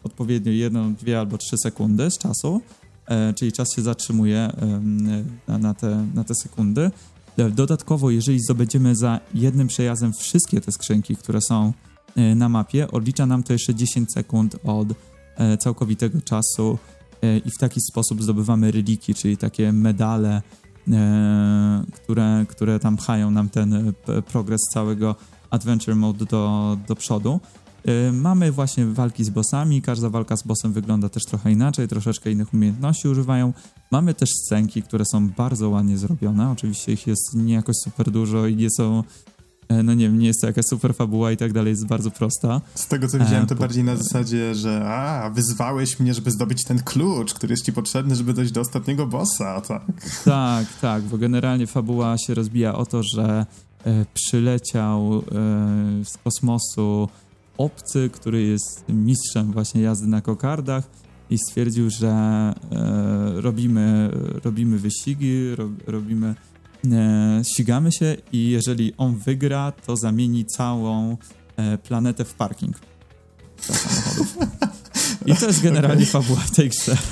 odpowiednio 0.05 0.53
1, 0.53 0.95
2 0.95 1.18
albo 1.18 1.39
3 1.39 1.59
sekundy 1.59 2.11
z 2.11 2.18
czasu 2.18 2.61
E, 3.07 3.33
czyli 3.35 3.53
czas 3.53 3.68
się 3.76 3.83
zatrzymuje 3.83 4.53
na, 5.49 5.74
te, 5.74 6.07
na 6.14 6.24
te 6.24 6.35
sekundy. 6.35 6.91
E, 7.37 7.51
dodatkowo, 7.51 8.11
jeżeli 8.11 8.41
zdobędziemy 8.41 8.97
za 8.97 9.20
jednym 9.35 9.68
przejazdem 9.68 10.12
wszystkie 10.12 10.61
te 10.61 10.72
skrzynki, 10.72 11.16
które 11.16 11.41
są 11.41 11.72
e, 12.16 12.35
na 12.35 12.49
mapie, 12.49 12.91
odlicza 12.91 13.26
nam 13.26 13.43
to 13.43 13.53
jeszcze 13.53 13.74
10 13.74 14.12
sekund 14.12 14.57
od 14.64 14.89
całkowitego 15.61 16.20
czasu 16.20 16.78
i 17.45 17.51
w 17.51 17.59
taki 17.59 17.81
sposób 17.81 18.23
zdobywamy 18.23 18.70
reliki, 18.70 19.14
czyli 19.14 19.37
takie 19.37 19.73
medale, 19.73 20.43
które, 21.93 22.47
które 22.49 22.79
tam 22.79 22.97
pchają 22.97 23.31
nam 23.31 23.49
ten 23.49 23.93
progres 24.27 24.61
całego 24.73 25.16
Adventure 25.51 25.97
Mode 25.97 26.25
do, 26.25 26.77
do 26.89 26.97
przodu. 26.97 27.41
Mamy 28.12 28.53
właśnie 28.53 28.87
walki 28.87 29.25
z 29.25 29.31
bossami, 29.31 29.83
każda 29.83 30.11
walka 30.11 30.37
z 30.37 30.43
bossem 30.43 30.73
wygląda 30.73 31.09
też 31.09 31.25
trochę 31.25 31.53
inaczej, 31.53 31.89
troszeczkę 31.89 32.31
innych 32.31 32.55
umiejętności 32.55 33.09
używają. 33.09 33.53
Mamy 33.91 34.14
też 34.14 34.29
scenki, 34.45 34.83
które 34.83 35.05
są 35.05 35.29
bardzo 35.29 35.68
ładnie 35.68 35.99
zrobione, 35.99 36.51
oczywiście 36.51 36.93
ich 36.93 37.07
jest 37.07 37.35
nie 37.35 37.55
jakoś 37.55 37.77
super 37.85 38.11
dużo 38.11 38.47
i 38.47 38.57
nie 38.57 38.68
są 38.77 38.99
e, 38.99 39.03
no 39.70 39.94
nie 39.94 40.04
wiem, 40.04 40.18
nie 40.18 40.26
jest 40.26 40.40
to 40.40 40.46
jakaś 40.46 40.64
super 40.64 40.94
fabuła 40.94 41.32
i 41.32 41.36
tak 41.36 41.52
dalej, 41.52 41.70
jest 41.70 41.86
bardzo 41.86 42.10
prosta. 42.10 42.60
Z 42.74 42.86
tego 42.86 43.08
co 43.08 43.18
widziałem, 43.18 43.46
to 43.46 43.54
e, 43.54 43.58
bardziej 43.58 43.84
na 43.84 43.96
zasadzie, 43.96 44.54
że 44.54 44.84
a, 44.84 45.30
wyzwałeś 45.30 46.00
mnie, 46.00 46.14
żeby 46.14 46.30
zdobyć 46.30 46.64
ten 46.64 46.78
klucz, 46.78 47.34
który 47.34 47.52
jest 47.52 47.64
ci 47.64 47.72
potrzebny, 47.72 48.16
żeby 48.16 48.32
dojść 48.32 48.52
do 48.52 48.60
ostatniego 48.60 49.06
bossa, 49.06 49.60
tak? 49.60 49.82
Tak, 50.24 50.66
tak, 50.80 51.02
bo 51.02 51.18
generalnie 51.18 51.66
fabuła 51.66 52.16
się 52.18 52.34
rozbija 52.34 52.74
o 52.74 52.86
to, 52.86 53.02
że 53.02 53.46
e, 53.84 54.06
przyleciał 54.14 55.18
e, 55.18 55.22
z 56.04 56.16
kosmosu 56.24 57.08
obcy, 57.58 58.10
który 58.12 58.42
jest 58.42 58.84
mistrzem 58.88 59.52
właśnie 59.52 59.82
jazdy 59.82 60.06
na 60.06 60.20
kokardach 60.20 60.84
i 61.30 61.38
stwierdził, 61.38 61.90
że 61.90 62.08
e, 62.10 62.54
robimy, 63.40 64.10
robimy 64.44 64.78
wyścigi, 64.78 65.54
ro, 65.54 65.68
robimy, 65.86 66.34
e, 66.93 67.43
ścigamy 67.45 67.93
się 67.93 68.16
i 68.33 68.51
jeżeli 68.51 68.93
on 68.97 69.18
wygra, 69.18 69.72
to 69.87 69.97
zamieni 69.97 70.45
całą 70.45 71.16
e, 71.57 71.78
planetę 71.78 72.24
w 72.24 72.35
parking 72.35 72.76
dla 73.66 73.74
samochodów. 73.74 74.37
I 75.26 75.37
to 75.37 75.47
jest 75.47 75.62
generalnie 75.62 76.03
okay. 76.09 76.22
fabuła 76.22 76.43
tej 76.57 76.68
grze. 76.68 76.97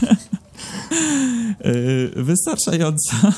E, 1.61 2.23
wystarczająca 2.23 3.33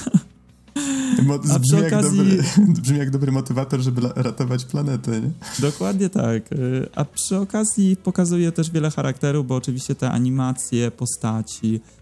a 1.55 1.59
brzmi, 1.59 1.87
okazji... 1.87 2.19
jak 2.19 2.37
dobry, 2.37 2.45
brzmi 2.83 2.99
jak 2.99 3.11
dobry 3.11 3.33
motywator, 3.33 3.81
żeby 3.81 4.01
ratować 4.17 4.65
planetę, 4.65 5.21
nie? 5.21 5.31
Dokładnie 5.59 6.09
tak. 6.09 6.53
Y, 6.53 6.89
a 6.95 7.05
przy 7.05 7.37
okazji 7.37 7.97
pokazuje 7.97 8.53
też 8.53 8.71
wiele 8.71 8.91
charakterów, 8.91 9.47
bo 9.47 9.57
oczywiście 9.57 9.95
te 9.95 10.11
animacje, 10.11 10.91
postaci 10.91 11.81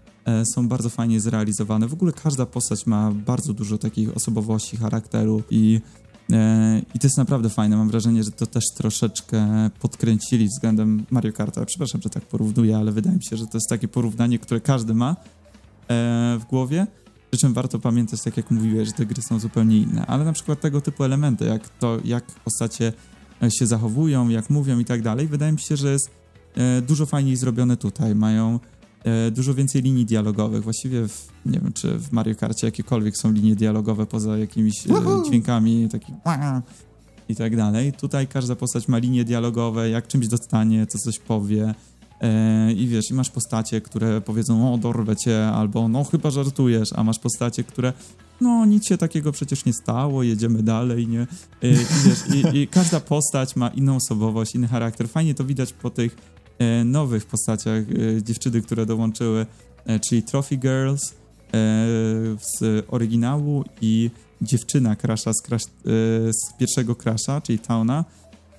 są 0.55 0.67
bardzo 0.67 0.89
fajnie 0.89 1.19
zrealizowane. 1.19 1.87
W 1.87 1.93
ogóle 1.93 2.11
każda 2.11 2.45
postać 2.45 2.85
ma 2.85 3.11
bardzo 3.11 3.53
dużo 3.53 3.77
takich 3.77 4.17
osobowości, 4.17 4.77
charakteru 4.77 5.43
i 5.49 5.81
e, 6.31 6.81
i 6.95 6.99
to 6.99 7.07
jest 7.07 7.17
naprawdę 7.17 7.49
fajne. 7.49 7.77
Mam 7.77 7.89
wrażenie, 7.89 8.23
że 8.23 8.31
to 8.31 8.45
też 8.45 8.63
troszeczkę 8.77 9.69
podkręcili 9.79 10.47
względem 10.47 11.05
Mario 11.11 11.33
Karta. 11.33 11.65
Przepraszam, 11.65 12.01
że 12.01 12.09
tak 12.09 12.23
porównuję, 12.25 12.77
ale 12.77 12.91
wydaje 12.91 13.15
mi 13.15 13.23
się, 13.23 13.37
że 13.37 13.45
to 13.45 13.57
jest 13.57 13.69
takie 13.69 13.87
porównanie, 13.87 14.39
które 14.39 14.61
każdy 14.61 14.93
ma 14.93 15.11
e, 15.11 15.15
w 16.39 16.45
głowie. 16.49 16.87
Przy 17.31 17.39
czym 17.39 17.53
warto 17.53 17.79
pamiętać, 17.79 18.21
tak 18.21 18.37
jak 18.37 18.51
mówiłeś, 18.51 18.87
że 18.87 18.93
te 18.93 19.05
gry 19.05 19.21
są 19.21 19.39
zupełnie 19.39 19.77
inne, 19.77 20.05
ale 20.05 20.25
na 20.25 20.33
przykład 20.33 20.61
tego 20.61 20.81
typu 20.81 21.03
elementy, 21.03 21.45
jak 21.45 21.69
to, 21.69 21.97
jak 22.05 22.25
postacie 22.25 22.93
e, 23.43 23.51
się 23.51 23.67
zachowują, 23.67 24.29
jak 24.29 24.49
mówią 24.49 24.79
i 24.79 24.85
tak 24.85 25.01
dalej, 25.01 25.27
wydaje 25.27 25.51
mi 25.51 25.59
się, 25.59 25.77
że 25.77 25.91
jest 25.91 26.09
e, 26.55 26.81
dużo 26.81 27.05
fajniej 27.05 27.35
zrobione 27.35 27.77
tutaj. 27.77 28.15
Mają 28.15 28.55
e, 28.55 28.70
dużo 29.31 29.53
więcej 29.53 29.81
linii 29.81 30.05
dialogowych. 30.05 30.63
Właściwie 30.63 31.07
w, 31.07 31.27
nie 31.45 31.59
wiem, 31.59 31.73
czy 31.73 31.99
w 31.99 32.11
Mario 32.11 32.35
Karcie 32.35 32.67
jakiekolwiek 32.67 33.17
są 33.17 33.31
linie 33.31 33.55
dialogowe 33.55 34.05
poza 34.05 34.37
jakimiś 34.37 34.87
e, 34.87 35.23
dźwiękami 35.29 35.89
takich 35.91 36.15
i 37.29 37.35
tak 37.35 37.55
dalej. 37.55 37.93
Tutaj 37.93 38.27
każda 38.27 38.55
postać 38.55 38.87
ma 38.87 38.97
linie 38.97 39.23
dialogowe, 39.23 39.89
jak 39.89 40.07
czymś 40.07 40.27
dostanie, 40.27 40.87
co 40.87 40.97
coś 40.97 41.19
powie. 41.19 41.75
E, 42.21 42.71
I 42.73 42.87
wiesz, 42.87 43.11
i 43.11 43.13
masz 43.13 43.29
postacie, 43.29 43.81
które 43.81 44.21
powiedzą, 44.21 44.73
o 44.73 44.77
dorwę 44.77 45.15
cię, 45.15 45.47
albo 45.47 45.87
no 45.87 46.03
chyba 46.03 46.31
żartujesz, 46.31 46.89
a 46.95 47.03
masz 47.03 47.19
postacie, 47.19 47.63
które 47.63 47.93
no 48.41 48.65
nic 48.65 48.87
się 48.87 48.97
takiego 48.97 49.31
przecież 49.31 49.65
nie 49.65 49.73
stało, 49.73 50.23
jedziemy 50.23 50.63
dalej, 50.63 51.07
nie? 51.07 51.21
E, 51.21 51.69
I, 51.69 51.75
wiesz, 52.05 52.53
i, 52.53 52.57
i 52.57 52.67
każda 52.67 52.99
postać 52.99 53.55
ma 53.55 53.67
inną 53.67 53.95
osobowość, 53.95 54.55
inny 54.55 54.67
charakter. 54.67 55.09
Fajnie 55.09 55.35
to 55.35 55.43
widać 55.43 55.73
po 55.73 55.89
tych 55.89 56.15
e, 56.15 56.40
nowych 56.85 57.25
postaciach 57.25 57.83
dziewczyny, 58.21 58.61
które 58.61 58.85
dołączyły, 58.85 59.45
czyli 60.07 60.23
Trophy 60.23 60.57
Girls 60.57 61.13
z 62.41 62.85
oryginału 62.87 63.63
i 63.81 64.11
dziewczyna 64.41 64.95
Crasha 64.95 65.33
z, 65.33 65.41
crash, 65.41 65.63
z 66.31 66.57
pierwszego 66.59 66.95
Crasha, 66.95 67.41
czyli 67.41 67.59
Tauna. 67.59 68.05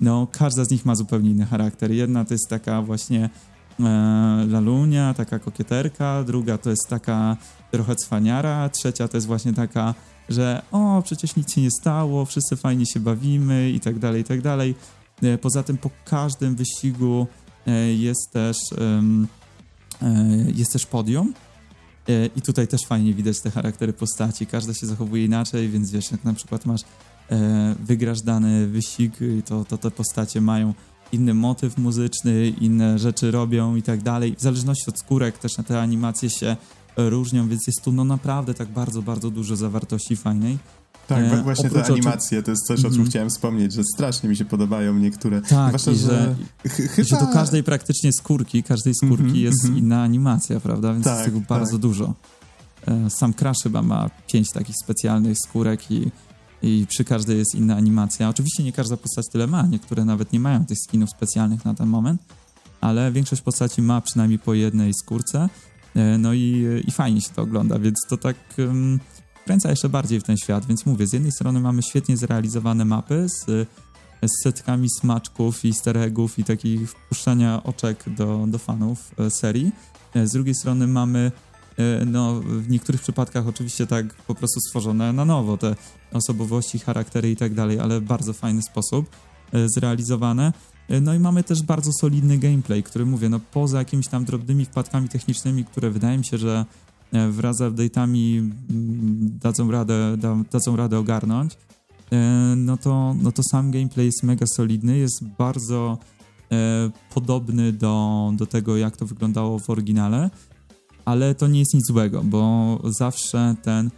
No, 0.01 0.27
każda 0.31 0.65
z 0.65 0.69
nich 0.71 0.85
ma 0.85 0.95
zupełnie 0.95 1.29
inny 1.29 1.45
charakter. 1.45 1.91
Jedna 1.91 2.25
to 2.25 2.33
jest 2.33 2.49
taka 2.49 2.81
właśnie 2.81 3.29
e, 3.79 3.83
lalunia, 4.49 5.13
taka 5.13 5.39
kokieterka, 5.39 6.23
druga 6.23 6.57
to 6.57 6.69
jest 6.69 6.87
taka 6.89 7.37
trochę 7.71 7.95
cwaniara, 7.95 8.69
trzecia 8.69 9.07
to 9.07 9.17
jest 9.17 9.27
właśnie 9.27 9.53
taka, 9.53 9.93
że 10.29 10.61
o, 10.71 11.01
przecież 11.05 11.35
nic 11.35 11.53
się 11.53 11.61
nie 11.61 11.71
stało, 11.71 12.25
wszyscy 12.25 12.55
fajnie 12.55 12.85
się 12.85 12.99
bawimy 12.99 13.69
i 13.69 13.79
tak 13.79 13.99
dalej, 13.99 14.21
i 14.21 14.23
tak 14.23 14.41
dalej. 14.41 14.75
E, 15.23 15.37
poza 15.37 15.63
tym 15.63 15.77
po 15.77 15.89
każdym 16.05 16.55
wyścigu 16.55 17.21
e, 17.21 17.42
jest 17.97 18.31
też 18.31 18.57
e, 18.77 19.03
jest 20.55 20.73
też 20.73 20.85
podium 20.85 21.33
i 22.35 22.41
tutaj 22.41 22.67
też 22.67 22.81
fajnie 22.87 23.13
widać 23.13 23.39
te 23.39 23.51
charaktery 23.51 23.93
postaci, 23.93 24.45
każda 24.45 24.73
się 24.73 24.87
zachowuje 24.87 25.25
inaczej, 25.25 25.69
więc 25.69 25.91
wiesz, 25.91 26.11
jak 26.11 26.23
na 26.23 26.33
przykład 26.33 26.65
masz 26.65 26.81
wygrasz 27.79 28.21
dany 28.21 28.67
wyścig, 28.67 29.13
to, 29.45 29.65
to 29.65 29.77
te 29.77 29.91
postacie 29.91 30.41
mają 30.41 30.73
inny 31.11 31.33
motyw 31.33 31.77
muzyczny, 31.77 32.49
inne 32.49 32.99
rzeczy 32.99 33.31
robią 33.31 33.75
i 33.75 33.81
tak 33.81 34.01
dalej. 34.01 34.35
W 34.35 34.41
zależności 34.41 34.89
od 34.89 34.99
skórek 34.99 35.37
też 35.37 35.51
te 35.67 35.81
animacje 35.81 36.29
się 36.29 36.55
różnią, 36.97 37.47
więc 37.47 37.67
jest 37.67 37.81
tu 37.83 37.91
no 37.91 38.03
naprawdę 38.03 38.53
tak 38.53 38.69
bardzo, 38.69 39.01
bardzo 39.01 39.29
dużo 39.29 39.55
zawartości 39.55 40.15
fajnej. 40.15 40.57
Tak, 41.07 41.23
e, 41.23 41.43
właśnie 41.43 41.69
te 41.69 41.85
animacje 41.85 42.43
to 42.43 42.51
jest 42.51 42.67
coś, 42.67 42.79
o 42.79 42.83
czym 42.83 42.93
mm. 42.93 43.07
chciałem 43.07 43.29
wspomnieć, 43.29 43.73
że 43.73 43.83
strasznie 43.95 44.29
mi 44.29 44.35
się 44.35 44.45
podobają 44.45 44.97
niektóre. 44.97 45.41
Tak, 45.41 45.67
Zwłaszcza, 45.67 45.91
i 45.91 45.95
że, 45.95 46.35
że, 46.65 46.87
chyba... 46.87 47.07
że 47.07 47.25
do 47.25 47.27
każdej 47.33 47.63
praktycznie 47.63 48.13
skórki, 48.13 48.63
każdej 48.63 48.95
skórki 48.95 49.23
mm 49.23 49.33
-hmm, 49.35 49.37
jest 49.37 49.65
mm 49.65 49.75
-hmm. 49.75 49.79
inna 49.79 50.03
animacja, 50.03 50.59
prawda? 50.59 50.93
Więc 50.93 51.05
tak, 51.05 51.13
jest 51.13 51.25
tego 51.25 51.41
bardzo 51.49 51.71
tak. 51.71 51.81
dużo. 51.81 52.13
E, 52.87 53.09
sam 53.09 53.33
Crash 53.33 53.63
chyba 53.63 53.81
ma 53.81 54.09
pięć 54.27 54.51
takich 54.51 54.75
specjalnych 54.83 55.37
skórek 55.47 55.91
i 55.91 56.11
i 56.63 56.85
przy 56.89 57.03
każdej 57.03 57.37
jest 57.37 57.55
inna 57.55 57.75
animacja. 57.75 58.29
Oczywiście 58.29 58.63
nie 58.63 58.71
każda 58.71 58.97
postać 58.97 59.25
tyle 59.31 59.47
ma, 59.47 59.61
niektóre 59.61 60.05
nawet 60.05 60.33
nie 60.33 60.39
mają 60.39 60.65
tych 60.65 60.77
skinów 60.87 61.09
specjalnych 61.09 61.65
na 61.65 61.73
ten 61.73 61.87
moment, 61.87 62.21
ale 62.81 63.11
większość 63.11 63.41
postaci 63.41 63.81
ma 63.81 64.01
przynajmniej 64.01 64.39
po 64.39 64.53
jednej 64.53 64.93
skórce, 64.93 65.49
e, 65.95 66.17
no 66.17 66.33
i, 66.33 66.65
i 66.87 66.91
fajnie 66.91 67.21
się 67.21 67.29
to 67.29 67.41
ogląda, 67.41 67.79
więc 67.79 67.97
to 68.09 68.17
tak 68.17 68.35
um, 68.57 68.99
kręca 69.45 69.69
jeszcze 69.69 69.89
bardziej 69.89 70.19
w 70.19 70.23
ten 70.23 70.37
świat, 70.37 70.65
więc 70.65 70.85
mówię, 70.85 71.07
z 71.07 71.13
jednej 71.13 71.31
strony 71.31 71.59
mamy 71.59 71.83
świetnie 71.83 72.17
zrealizowane 72.17 72.85
mapy 72.85 73.25
z, 73.29 73.45
z 74.21 74.43
setkami 74.43 74.87
smaczków 74.89 75.65
i 75.65 75.73
eggów 75.95 76.39
i 76.39 76.43
takich 76.43 76.91
wpuszczania 76.91 77.63
oczek 77.63 78.03
do, 78.07 78.45
do 78.47 78.57
fanów 78.57 79.11
e, 79.19 79.29
serii, 79.29 79.71
e, 80.15 80.27
z 80.27 80.31
drugiej 80.31 80.55
strony 80.55 80.87
mamy 80.87 81.31
E, 81.77 82.05
no, 82.05 82.41
w 82.41 82.69
niektórych 82.69 83.01
przypadkach 83.01 83.47
oczywiście 83.47 83.87
tak 83.87 84.13
po 84.13 84.35
prostu 84.35 84.59
stworzone 84.59 85.13
na 85.13 85.25
nowo, 85.25 85.57
te 85.57 85.75
osobowości, 86.11 86.79
charaktery 86.79 87.31
i 87.31 87.35
tak 87.35 87.53
dalej, 87.53 87.79
ale 87.79 87.99
w 87.99 88.03
bardzo 88.03 88.33
fajny 88.33 88.61
sposób 88.61 89.09
zrealizowane. 89.65 90.53
No 91.01 91.13
i 91.13 91.19
mamy 91.19 91.43
też 91.43 91.63
bardzo 91.63 91.91
solidny 91.93 92.37
gameplay, 92.37 92.83
który 92.83 93.05
mówię, 93.05 93.29
no 93.29 93.39
poza 93.51 93.79
jakimiś 93.79 94.07
tam 94.07 94.25
drobnymi 94.25 94.65
wpadkami 94.65 95.09
technicznymi, 95.09 95.65
które 95.65 95.89
wydaje 95.89 96.17
mi 96.17 96.25
się, 96.25 96.37
że 96.37 96.65
wraz 97.31 97.57
z 97.57 97.59
update'ami 97.59 98.37
mm, 98.37 99.39
dadzą 99.41 99.71
radę, 99.71 100.17
da, 100.17 100.37
dadzą 100.51 100.75
radę 100.75 100.99
ogarnąć, 100.99 101.57
no 102.57 102.77
to, 102.77 103.15
no 103.21 103.31
to 103.31 103.43
sam 103.51 103.71
gameplay 103.71 104.05
jest 104.05 104.23
mega 104.23 104.45
solidny, 104.55 104.97
jest 104.97 105.23
bardzo 105.37 105.97
podobny 107.13 107.73
do, 107.73 108.31
do 108.35 108.45
tego, 108.45 108.77
jak 108.77 108.97
to 108.97 109.05
wyglądało 109.05 109.59
w 109.59 109.69
oryginale 109.69 110.29
ale 111.05 111.35
to 111.35 111.47
nie 111.47 111.59
jest 111.59 111.73
nic 111.73 111.87
złego, 111.87 112.23
bo 112.23 112.79
zawsze 112.83 113.55
ten 113.61 113.89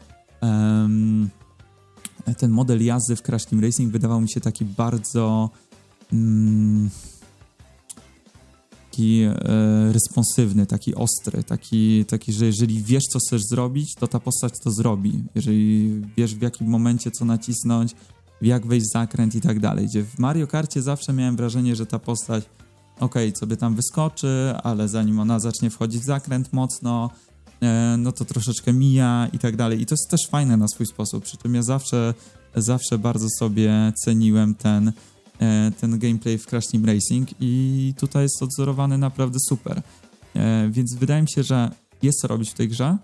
ten 2.38 2.52
model 2.52 2.84
jazdy 2.86 3.16
w 3.16 3.22
Crash 3.22 3.46
Team 3.46 3.62
Racing 3.62 3.92
wydawał 3.92 4.22
mi 4.22 4.30
się 4.30 4.42
taki 4.42 4.66
bardzo 4.66 5.50
um, 6.14 6.90
taki 8.96 9.24
e, 9.24 9.94
responsywny, 9.94 10.66
taki 10.66 10.96
ostry, 10.96 11.44
taki, 11.44 12.06
taki, 12.06 12.34
że 12.34 12.46
jeżeli 12.46 12.84
wiesz, 12.84 13.04
co 13.04 13.20
chcesz 13.20 13.42
zrobić, 13.50 13.96
to 13.96 14.08
ta 14.08 14.20
postać 14.20 14.54
to 14.64 14.72
zrobi. 14.72 15.24
Jeżeli 15.36 16.02
wiesz, 16.18 16.36
w 16.36 16.42
jakim 16.42 16.68
momencie 16.68 17.12
co 17.12 17.26
nacisnąć, 17.26 17.96
jak 18.42 18.68
wejść 18.68 18.86
zakręt 18.94 19.36
i 19.36 19.42
tak 19.42 19.60
dalej. 19.60 19.86
Gdzie 19.86 20.04
w 20.04 20.20
Mario 20.20 20.48
Karcie 20.48 20.82
zawsze 20.82 21.14
miałem 21.14 21.36
wrażenie, 21.36 21.76
że 21.76 21.86
ta 21.86 22.00
postać 22.00 22.44
okej, 23.00 23.30
okay, 23.30 23.40
sobie 23.40 23.58
tam 23.58 23.76
wyskoczy, 23.76 24.54
ale 24.64 24.88
zanim 24.88 25.20
ona 25.20 25.40
zacznie 25.40 25.70
wchodzić 25.70 26.02
w 26.02 26.06
zakręt 26.06 26.54
mocno, 26.54 27.10
e, 27.62 27.96
no 27.98 28.12
to 28.12 28.26
troszeczkę 28.26 28.74
mija 28.74 29.28
i 29.34 29.40
tak 29.40 29.56
dalej. 29.56 29.82
I 29.82 29.86
to 29.86 29.94
jest 29.94 30.10
też 30.10 30.22
fajne 30.30 30.58
na 30.58 30.68
swój 30.68 30.86
sposób. 30.86 31.24
Przy 31.24 31.38
czym 31.38 31.56
ja 31.56 31.64
zawsze, 31.64 32.14
zawsze 32.56 32.98
bardzo 32.98 33.28
sobie 33.40 33.94
ceniłem 34.06 34.56
ten, 34.56 34.92
ten 35.82 36.00
gameplay 36.00 36.38
w 36.38 36.46
Crash 36.46 36.68
Team 36.68 36.86
Racing 36.86 37.30
i 37.40 37.94
tutaj 37.98 38.24
jest 38.24 38.44
odzorowany 38.44 38.98
naprawdę 38.98 39.40
super. 39.50 39.82
E, 40.36 40.70
więc 40.72 40.94
wydaje 40.94 41.22
mi 41.22 41.30
się, 41.30 41.44
że 41.44 41.72
jest 42.02 42.20
co 42.20 42.28
robić 42.28 42.50
w 42.50 42.54
tej 42.54 42.70
grze. 42.70 42.98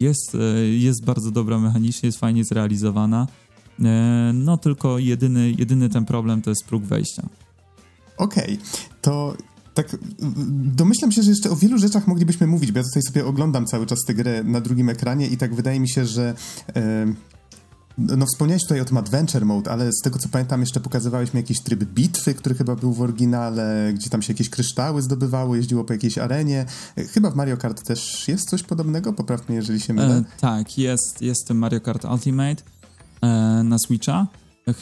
Jest, 0.00 0.36
jest 0.78 1.04
bardzo 1.04 1.30
dobra 1.30 1.58
mechanicznie, 1.58 2.06
jest 2.06 2.18
fajnie 2.18 2.44
zrealizowana. 2.44 3.26
No 4.34 4.56
tylko 4.56 4.98
jedyny, 4.98 5.54
jedyny 5.58 5.88
ten 5.88 6.04
problem 6.04 6.42
to 6.42 6.50
jest 6.50 6.64
próg 6.64 6.84
wejścia. 6.84 7.28
Okej, 8.16 8.44
okay. 8.44 8.58
to 9.02 9.36
tak 9.76 9.96
domyślam 10.76 11.12
się, 11.12 11.22
że 11.22 11.30
jeszcze 11.30 11.50
o 11.50 11.56
wielu 11.56 11.78
rzeczach 11.78 12.06
moglibyśmy 12.06 12.46
mówić, 12.46 12.72
bo 12.72 12.78
ja 12.78 12.84
tutaj 12.84 13.02
sobie 13.02 13.26
oglądam 13.26 13.66
cały 13.66 13.86
czas 13.86 13.98
tę 14.06 14.14
grę 14.14 14.44
na 14.44 14.60
drugim 14.60 14.88
ekranie 14.88 15.26
i 15.26 15.36
tak 15.36 15.54
wydaje 15.54 15.80
mi 15.80 15.88
się, 15.88 16.06
że 16.06 16.34
e, 16.76 17.06
no 17.98 18.26
wspomniałeś 18.26 18.62
tutaj 18.62 18.80
o 18.80 18.84
tym 18.84 18.96
Adventure 18.96 19.46
Mode, 19.46 19.70
ale 19.70 19.92
z 19.92 20.02
tego 20.02 20.18
co 20.18 20.28
pamiętam 20.28 20.60
jeszcze 20.60 20.80
pokazywałeś 20.80 21.34
mi 21.34 21.40
jakiś 21.40 21.60
tryb 21.60 21.84
bitwy, 21.84 22.34
który 22.34 22.54
chyba 22.54 22.76
był 22.76 22.92
w 22.92 23.02
oryginale, 23.02 23.92
gdzie 23.94 24.10
tam 24.10 24.22
się 24.22 24.32
jakieś 24.32 24.50
kryształy 24.50 25.02
zdobywało, 25.02 25.56
jeździło 25.56 25.84
po 25.84 25.92
jakiejś 25.92 26.18
arenie. 26.18 26.66
Chyba 27.12 27.30
w 27.30 27.36
Mario 27.36 27.56
Kart 27.56 27.86
też 27.86 28.28
jest 28.28 28.50
coś 28.50 28.62
podobnego? 28.62 29.12
Poprawnie, 29.12 29.56
jeżeli 29.56 29.80
się 29.80 29.94
mylę. 29.94 30.16
E, 30.16 30.24
tak, 30.40 30.78
jest, 30.78 31.22
jest 31.22 31.50
Mario 31.50 31.80
Kart 31.80 32.04
Ultimate 32.04 32.62
e, 33.22 33.26
na 33.64 33.78
Switcha. 33.78 34.26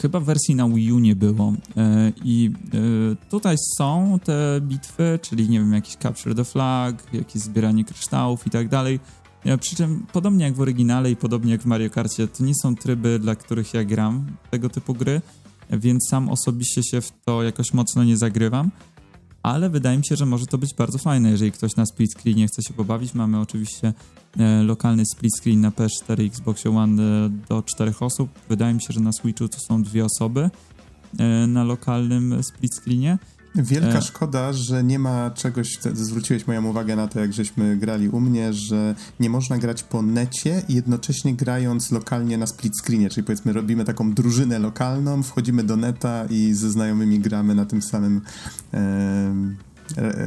Chyba 0.01 0.19
wersji 0.19 0.55
na 0.55 0.69
Wii 0.69 0.91
U 0.91 0.99
nie 0.99 1.15
było. 1.15 1.53
E, 1.77 2.11
I 2.23 2.51
e, 2.73 3.29
tutaj 3.29 3.55
są 3.77 4.19
te 4.23 4.61
bitwy, 4.61 5.19
czyli 5.21 5.49
nie 5.49 5.59
wiem, 5.59 5.73
jakiś 5.73 5.95
Capture 5.95 6.35
the 6.35 6.45
Flag, 6.45 7.13
jakieś 7.13 7.41
zbieranie 7.41 7.85
kryształów 7.85 8.47
i 8.47 8.49
tak 8.49 8.69
dalej. 8.69 8.99
E, 9.45 9.57
przy 9.57 9.75
czym 9.75 10.05
podobnie 10.13 10.45
jak 10.45 10.53
w 10.53 10.61
oryginale 10.61 11.11
i 11.11 11.15
podobnie 11.15 11.51
jak 11.51 11.61
w 11.61 11.65
Mario 11.65 11.89
Karcie, 11.89 12.27
to 12.27 12.43
nie 12.43 12.53
są 12.61 12.75
tryby, 12.75 13.19
dla 13.19 13.35
których 13.35 13.73
ja 13.73 13.83
gram 13.83 14.25
tego 14.51 14.69
typu 14.69 14.93
gry, 14.93 15.21
więc 15.69 16.07
sam 16.09 16.29
osobiście 16.29 16.83
się 16.83 17.01
w 17.01 17.11
to 17.25 17.43
jakoś 17.43 17.73
mocno 17.73 18.03
nie 18.03 18.17
zagrywam 18.17 18.71
ale 19.45 19.69
wydaje 19.69 19.97
mi 19.97 20.05
się, 20.05 20.15
że 20.15 20.25
może 20.25 20.45
to 20.45 20.57
być 20.57 20.73
bardzo 20.73 20.97
fajne, 20.97 21.31
jeżeli 21.31 21.51
ktoś 21.51 21.75
na 21.75 21.85
split 21.85 22.11
screenie 22.11 22.47
chce 22.47 22.61
się 22.61 22.73
pobawić. 22.73 23.13
Mamy 23.13 23.39
oczywiście 23.39 23.93
e, 24.37 24.63
lokalny 24.63 25.03
split 25.05 25.31
screen 25.41 25.61
na 25.61 25.71
PS4 25.71 26.23
i 26.23 26.25
Xbox 26.25 26.65
One 26.65 27.03
e, 27.03 27.29
do 27.49 27.63
czterech 27.63 28.03
osób. 28.03 28.29
Wydaje 28.49 28.73
mi 28.73 28.81
się, 28.81 28.93
że 28.93 28.99
na 28.99 29.11
Switchu 29.11 29.47
to 29.47 29.57
są 29.59 29.83
dwie 29.83 30.05
osoby 30.05 30.49
e, 31.19 31.47
na 31.47 31.63
lokalnym 31.63 32.43
split 32.43 32.75
screenie. 32.75 33.17
Wielka 33.55 33.97
e... 33.97 34.01
szkoda, 34.01 34.53
że 34.53 34.83
nie 34.83 34.99
ma 34.99 35.29
czegoś, 35.29 35.77
zwróciłeś 35.93 36.47
moją 36.47 36.65
uwagę 36.65 36.95
na 36.95 37.07
to, 37.07 37.19
jak 37.19 37.33
żeśmy 37.33 37.77
grali 37.77 38.09
u 38.09 38.19
mnie, 38.19 38.53
że 38.53 38.95
nie 39.19 39.29
można 39.29 39.57
grać 39.57 39.83
po 39.83 40.01
necie 40.01 40.61
jednocześnie 40.69 41.35
grając 41.35 41.91
lokalnie 41.91 42.37
na 42.37 42.47
split 42.47 42.73
screenie, 42.81 43.09
czyli 43.09 43.25
powiedzmy 43.25 43.53
robimy 43.53 43.85
taką 43.85 44.13
drużynę 44.13 44.59
lokalną, 44.59 45.23
wchodzimy 45.23 45.63
do 45.63 45.77
neta 45.77 46.25
i 46.29 46.53
ze 46.53 46.71
znajomymi 46.71 47.19
gramy 47.19 47.55
na 47.55 47.65
tym 47.65 47.81
samym 47.81 48.21
e, 48.73 49.33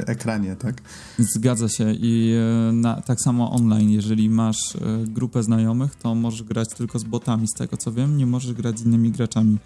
ekranie, 0.07 0.55
tak? 0.55 0.81
Zgadza 1.19 1.69
się. 1.69 1.93
I 1.93 2.33
e, 2.69 2.71
na, 2.71 3.01
tak 3.01 3.21
samo 3.21 3.51
online, 3.51 3.89
jeżeli 3.89 4.29
masz 4.29 4.75
e, 4.75 4.79
grupę 5.07 5.43
znajomych, 5.43 5.95
to 5.95 6.15
możesz 6.15 6.43
grać 6.43 6.69
tylko 6.77 6.99
z 6.99 7.03
botami, 7.03 7.47
z 7.47 7.57
tego 7.57 7.77
co 7.77 7.91
wiem, 7.91 8.17
nie 8.17 8.25
możesz 8.25 8.53
grać 8.53 8.79
z 8.79 8.85
innymi 8.85 9.11
graczami. 9.11 9.57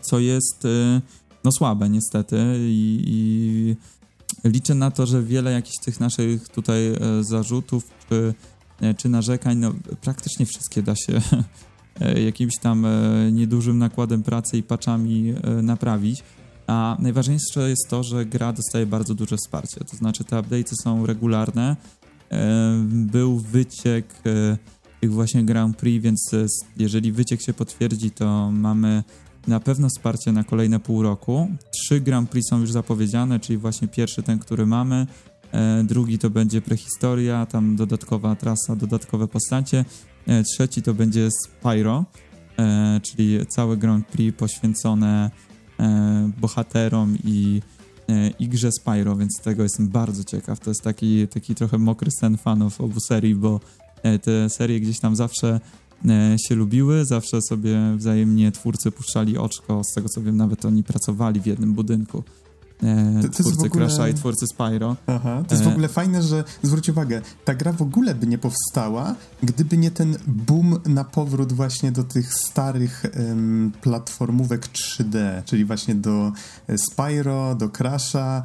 Co 0.00 0.18
jest 0.18 0.64
e, 0.64 1.00
no 1.44 1.52
słabe 1.52 1.88
niestety 1.88 2.36
i, 2.58 3.02
i 3.06 3.76
liczę 4.44 4.74
na 4.74 4.90
to, 4.90 5.06
że 5.06 5.22
wiele 5.22 5.52
jakichś 5.52 5.78
tych 5.84 6.00
naszych 6.00 6.48
tutaj 6.48 6.86
e, 6.86 6.98
zarzutów 7.20 7.84
czy, 8.08 8.34
e, 8.80 8.94
czy 8.94 9.08
narzekań, 9.08 9.58
no 9.58 9.72
praktycznie 10.00 10.46
wszystkie 10.46 10.82
da 10.82 10.94
się 10.96 11.20
e, 12.00 12.22
jakimś 12.22 12.58
tam 12.60 12.86
niedużym 13.32 13.78
nakładem 13.78 14.22
pracy 14.22 14.58
i 14.58 14.62
paczami 14.62 15.34
naprawić. 15.62 16.22
A 16.66 16.96
najważniejsze 16.98 17.68
jest 17.70 17.88
to, 17.88 18.02
że 18.02 18.26
gra 18.26 18.52
dostaje 18.52 18.86
bardzo 18.86 19.14
duże 19.14 19.36
wsparcie. 19.36 19.80
To 19.90 19.96
znaczy 19.96 20.24
te 20.24 20.36
update'y 20.36 20.74
są 20.82 21.06
regularne. 21.06 21.76
Był 22.88 23.38
wyciek 23.38 24.22
tych 25.00 25.12
właśnie 25.12 25.44
Grand 25.44 25.76
Prix, 25.76 26.04
więc 26.04 26.30
jeżeli 26.76 27.12
wyciek 27.12 27.42
się 27.42 27.52
potwierdzi, 27.52 28.10
to 28.10 28.50
mamy 28.52 29.02
na 29.46 29.60
pewno 29.60 29.88
wsparcie 29.88 30.32
na 30.32 30.44
kolejne 30.44 30.80
pół 30.80 31.02
roku. 31.02 31.48
Trzy 31.70 32.00
Grand 32.00 32.30
Prix 32.30 32.48
są 32.48 32.60
już 32.60 32.72
zapowiedziane, 32.72 33.40
czyli 33.40 33.58
właśnie 33.58 33.88
pierwszy 33.88 34.22
ten, 34.22 34.38
który 34.38 34.66
mamy, 34.66 35.06
e, 35.52 35.84
drugi 35.84 36.18
to 36.18 36.30
będzie 36.30 36.62
prehistoria, 36.62 37.46
tam 37.46 37.76
dodatkowa 37.76 38.36
trasa, 38.36 38.76
dodatkowe 38.76 39.28
postacie, 39.28 39.84
e, 40.26 40.42
trzeci 40.42 40.82
to 40.82 40.94
będzie 40.94 41.28
Spyro, 41.30 42.04
e, 42.58 43.00
czyli 43.00 43.46
całe 43.46 43.76
Grand 43.76 44.06
Prix 44.06 44.38
poświęcone 44.38 45.30
bohaterom 46.40 47.18
i, 47.24 47.62
grze 48.40 48.72
Spyro, 48.72 49.16
więc 49.16 49.40
tego 49.44 49.62
jestem 49.62 49.88
bardzo 49.88 50.24
ciekaw. 50.24 50.60
To 50.60 50.70
jest 50.70 50.82
taki, 50.82 51.28
taki 51.28 51.54
trochę 51.54 51.78
mokry 51.78 52.10
sen 52.20 52.36
fanów 52.36 52.80
obu 52.80 53.00
serii, 53.00 53.34
bo 53.34 53.60
te 54.22 54.50
serie 54.50 54.80
gdzieś 54.80 55.00
tam 55.00 55.16
zawsze 55.16 55.60
się 56.48 56.54
lubiły, 56.54 57.04
zawsze 57.04 57.42
sobie 57.42 57.78
wzajemnie 57.96 58.52
twórcy 58.52 58.90
puszczali 58.90 59.38
oczko, 59.38 59.84
z 59.84 59.94
tego 59.94 60.08
co 60.08 60.22
wiem, 60.22 60.36
nawet 60.36 60.64
oni 60.64 60.82
pracowali 60.82 61.40
w 61.40 61.46
jednym 61.46 61.72
budynku. 61.72 62.22
E, 62.82 63.22
to, 63.22 63.28
to 63.28 63.42
twórcy 63.42 63.66
ogóle... 63.66 63.86
Crash'a 63.86 64.10
i 64.10 64.14
twórcy 64.14 64.46
Spyro. 64.46 64.96
Aha, 65.06 65.42
to 65.48 65.54
jest 65.54 65.64
w 65.64 65.68
e, 65.68 65.70
ogóle 65.70 65.88
fajne, 65.88 66.22
że 66.22 66.44
zwróć 66.62 66.88
uwagę, 66.88 67.22
ta 67.44 67.54
gra 67.54 67.72
w 67.72 67.82
ogóle 67.82 68.14
by 68.14 68.26
nie 68.26 68.38
powstała, 68.38 69.14
gdyby 69.42 69.76
nie 69.76 69.90
ten 69.90 70.16
boom 70.26 70.80
na 70.86 71.04
powrót 71.04 71.52
właśnie 71.52 71.92
do 71.92 72.04
tych 72.04 72.34
starych 72.34 73.02
um, 73.16 73.72
platformówek 73.80 74.68
3D, 74.68 75.42
czyli 75.44 75.64
właśnie 75.64 75.94
do 75.94 76.32
Spyro, 76.76 77.54
do 77.54 77.68
Crash'a. 77.68 78.42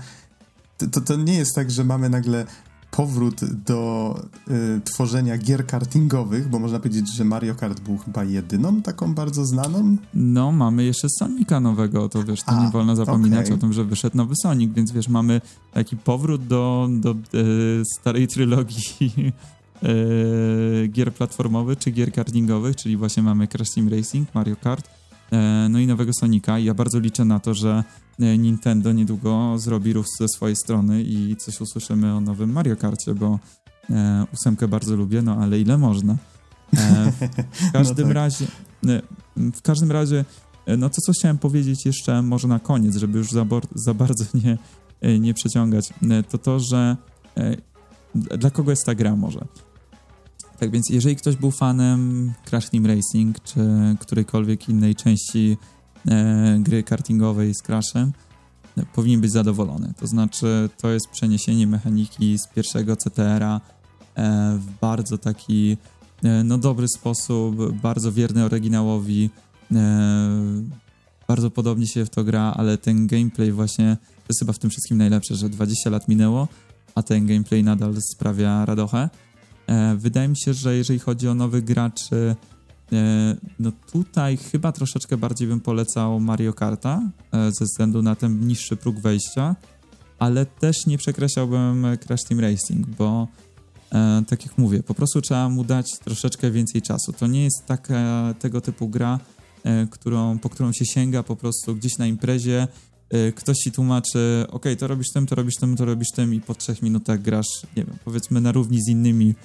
To, 0.77 0.87
to, 0.87 1.01
to, 1.01 1.15
nie 1.15 1.37
jest 1.37 1.55
tak, 1.55 1.71
że 1.71 1.83
mamy 1.83 2.09
nagle 2.09 2.45
powrót 2.91 3.45
do 3.65 4.15
y, 4.47 4.81
tworzenia 4.81 5.37
gier 5.37 5.65
kartingowych, 5.65 6.49
bo 6.49 6.59
można 6.59 6.79
powiedzieć, 6.79 7.15
że 7.15 7.23
Mario 7.23 7.55
Kart 7.55 7.79
był 7.79 7.97
chyba 7.97 8.23
jedyną 8.23 8.81
taką 8.81 9.13
bardzo 9.13 9.45
znaną. 9.45 9.97
No, 10.13 10.51
mamy 10.51 10.83
jeszcze 10.83 11.07
Sonika 11.19 11.59
nowego, 11.59 12.09
to 12.09 12.23
wiesz, 12.23 12.43
to 12.43 12.51
A, 12.51 12.65
nie 12.65 12.71
wolno 12.71 12.95
zapominać 12.95 13.45
okay. 13.45 13.57
o 13.57 13.59
tym, 13.59 13.73
że 13.73 13.83
wyszedł 13.83 14.17
nowy 14.17 14.33
Sonic, 14.41 14.73
więc 14.73 14.91
wiesz, 14.91 15.07
mamy 15.09 15.41
taki 15.73 15.97
powrót 15.97 16.47
do, 16.47 16.89
do 16.91 17.11
y, 17.11 17.83
starej 17.99 18.27
trylogii 18.27 19.13
y, 19.83 20.87
gier 20.87 21.13
platformowych 21.13 21.77
czy 21.77 21.91
gier 21.91 22.11
kartingowych, 22.11 22.75
czyli 22.75 22.97
właśnie 22.97 23.23
mamy 23.23 23.47
Crash 23.47 23.71
Team 23.71 23.89
Racing, 23.89 24.35
Mario 24.35 24.55
Kart, 24.55 24.96
no 25.69 25.79
i 25.79 25.87
nowego 25.87 26.11
Sonika 26.19 26.59
i 26.59 26.65
ja 26.65 26.73
bardzo 26.73 26.99
liczę 26.99 27.25
na 27.25 27.39
to, 27.39 27.53
że 27.53 27.83
E, 28.19 28.37
Nintendo 28.37 28.91
niedługo 28.91 29.57
zrobi 29.57 29.93
ruch 29.93 30.05
ze 30.19 30.27
swojej 30.27 30.55
strony 30.55 31.03
i 31.03 31.35
coś 31.35 31.61
usłyszymy 31.61 32.13
o 32.13 32.21
nowym 32.21 32.51
Mario 32.51 32.75
Karcie, 32.75 33.15
bo 33.15 33.39
e, 33.89 34.25
ósemkę 34.33 34.67
bardzo 34.67 34.95
lubię, 34.95 35.21
no 35.21 35.35
ale 35.35 35.59
ile 35.59 35.77
można. 35.77 36.17
E, 36.77 37.11
w 37.51 37.71
każdym 37.73 38.07
no 38.07 38.13
tak. 38.13 38.15
razie, 38.15 38.45
e, 38.87 39.01
w 39.37 39.61
każdym 39.61 39.91
razie, 39.91 40.25
e, 40.65 40.77
no 40.77 40.89
to 40.89 41.01
co 41.01 41.11
chciałem 41.11 41.37
powiedzieć 41.37 41.85
jeszcze 41.85 42.21
może 42.21 42.47
na 42.47 42.59
koniec, 42.59 42.95
żeby 42.95 43.17
już 43.17 43.31
za, 43.31 43.45
za 43.75 43.93
bardzo 43.93 44.25
nie, 44.43 44.57
nie 45.19 45.33
przeciągać, 45.33 45.89
to 46.29 46.37
to, 46.37 46.59
że 46.59 46.97
dla 48.15 48.51
kogo 48.51 48.71
jest 48.71 48.85
ta 48.85 48.95
gra 48.95 49.15
może. 49.15 49.39
Tak 50.59 50.71
więc 50.71 50.89
jeżeli 50.89 51.15
ktoś 51.15 51.35
był 51.35 51.51
fanem 51.51 52.33
Crash 52.45 52.69
Team 52.69 52.85
Racing, 52.85 53.43
czy 53.43 53.59
którejkolwiek 53.99 54.69
innej 54.69 54.95
części 54.95 55.57
e, 56.07 56.57
gry 56.59 56.83
kartingowej 56.83 57.55
z 57.55 57.61
Crashem, 57.61 58.11
e, 58.77 58.85
powinien 58.85 59.21
być 59.21 59.31
zadowolony. 59.31 59.93
To 59.97 60.07
znaczy, 60.07 60.69
to 60.77 60.89
jest 60.89 61.07
przeniesienie 61.07 61.67
mechaniki 61.67 62.37
z 62.37 62.47
pierwszego 62.47 62.95
CTR-a 62.95 63.61
e, 64.15 64.57
w 64.57 64.79
bardzo 64.81 65.17
taki 65.17 65.77
e, 66.23 66.43
no 66.43 66.57
dobry 66.57 66.87
sposób, 66.87 67.73
bardzo 67.81 68.11
wierny 68.11 68.45
oryginałowi. 68.45 69.29
E, 69.71 69.77
bardzo 71.27 71.51
podobnie 71.51 71.87
się 71.87 72.05
w 72.05 72.09
to 72.09 72.23
gra, 72.23 72.53
ale 72.57 72.77
ten 72.77 73.07
gameplay 73.07 73.51
właśnie 73.51 73.97
to 74.01 74.25
jest 74.29 74.39
chyba 74.39 74.53
w 74.53 74.59
tym 74.59 74.69
wszystkim 74.69 74.97
najlepsze, 74.97 75.35
że 75.35 75.49
20 75.49 75.89
lat 75.89 76.07
minęło, 76.07 76.47
a 76.95 77.03
ten 77.03 77.25
gameplay 77.25 77.63
nadal 77.63 77.93
sprawia 78.01 78.65
radochę. 78.65 79.09
E, 79.67 79.95
wydaje 79.95 80.27
mi 80.27 80.37
się, 80.37 80.53
że 80.53 80.75
jeżeli 80.75 80.99
chodzi 80.99 81.27
o 81.27 81.33
nowych 81.33 81.63
graczy, 81.63 82.35
E, 82.93 83.35
no 83.59 83.71
tutaj 83.91 84.37
chyba 84.37 84.71
troszeczkę 84.71 85.17
bardziej 85.17 85.47
bym 85.47 85.59
polecał 85.59 86.19
Mario 86.19 86.53
Karta 86.53 87.01
e, 87.33 87.51
ze 87.51 87.65
względu 87.65 88.01
na 88.01 88.15
ten 88.15 88.47
niższy 88.47 88.77
próg 88.77 88.99
wejścia, 88.99 89.55
ale 90.19 90.45
też 90.45 90.85
nie 90.85 90.97
przekreślałbym 90.97 91.85
Crash 92.05 92.23
Team 92.23 92.39
Racing, 92.39 92.87
bo 92.87 93.27
tak 94.29 94.45
jak 94.45 94.57
mówię, 94.57 94.83
po 94.83 94.93
prostu 94.93 95.21
trzeba 95.21 95.49
mu 95.49 95.63
dać 95.63 95.85
troszeczkę 96.03 96.51
więcej 96.51 96.81
czasu. 96.81 97.13
To 97.13 97.27
nie 97.27 97.43
jest 97.43 97.65
taka 97.65 98.33
tego 98.39 98.61
typu 98.61 98.89
gra, 98.89 99.19
którą, 99.91 100.39
po 100.39 100.49
którą 100.49 100.71
się 100.71 100.85
sięga 100.85 101.23
po 101.23 101.35
prostu 101.35 101.75
gdzieś 101.75 101.97
na 101.97 102.07
imprezie, 102.07 102.67
ktoś 103.35 103.57
ci 103.57 103.71
tłumaczy, 103.71 104.45
ok, 104.49 104.65
to 104.79 104.87
robisz 104.87 105.07
tym, 105.13 105.25
to 105.25 105.35
robisz 105.35 105.55
tym, 105.55 105.75
to 105.75 105.85
robisz 105.85 106.11
tym 106.15 106.33
i 106.33 106.41
po 106.41 106.55
trzech 106.55 106.81
minutach 106.81 107.21
grasz, 107.21 107.63
nie 107.77 107.83
wiem, 107.83 107.97
powiedzmy 108.05 108.41
na 108.41 108.51
równi 108.51 108.81
z 108.81 108.87
innymi 108.87 109.35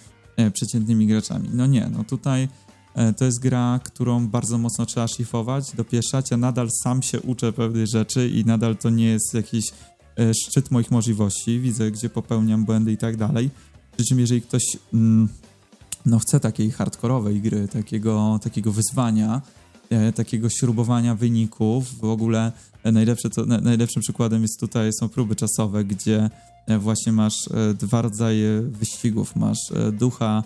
przeciętnymi 0.53 1.07
graczami. 1.07 1.49
No 1.53 1.67
nie, 1.67 1.91
no 1.93 2.05
tutaj 2.05 2.49
E, 2.95 3.13
to 3.13 3.25
jest 3.25 3.39
gra, 3.39 3.81
którą 3.85 4.29
bardzo 4.29 4.59
mocno 4.59 4.87
trzeba 4.87 5.09
szlifować, 5.09 5.73
dopieszać. 5.73 6.31
Ja 6.31 6.37
nadal 6.37 6.69
sam 6.83 7.03
się 7.03 7.21
uczę 7.21 7.53
pewnych 7.53 7.87
rzeczy 7.87 8.29
i 8.29 8.45
nadal 8.45 8.77
to 8.77 8.91
nie 8.91 9.07
jest 9.07 9.35
jakiś 9.35 9.65
e, 10.19 10.35
szczyt 10.35 10.71
moich 10.71 10.91
możliwości. 10.91 11.61
Widzę, 11.61 11.91
gdzie 11.91 12.09
popełniam 12.09 12.65
błędy 12.65 12.93
i 12.93 12.97
tak 12.97 13.17
dalej. 13.17 13.51
Przy 13.97 14.07
czym 14.07 14.21
jeżeli 14.21 14.43
ktoś 14.43 14.63
mm, 14.95 15.29
no, 16.07 16.19
chce 16.19 16.41
takiej 16.41 16.71
hardkorowej 16.71 17.41
gry, 17.41 17.69
takiego, 17.69 18.41
takiego 18.43 18.73
wyzwania, 18.73 19.43
e, 19.91 20.13
takiego 20.13 20.49
śrubowania 20.51 21.15
wyników, 21.15 21.99
w 21.99 22.05
ogóle 22.05 22.53
najlepsze 22.85 23.31
to, 23.31 23.47
najlepszym 23.47 24.03
przykładem 24.03 24.43
jest 24.43 24.61
tutaj 24.61 24.91
są 24.93 25.09
próby 25.09 25.37
czasowe, 25.37 25.85
gdzie 25.85 26.31
właśnie 26.79 27.13
masz 27.13 27.49
dwa 27.75 28.03
rodzaje 28.03 28.63
wyścigów. 28.63 29.37
Masz 29.37 29.59
ducha 29.93 30.43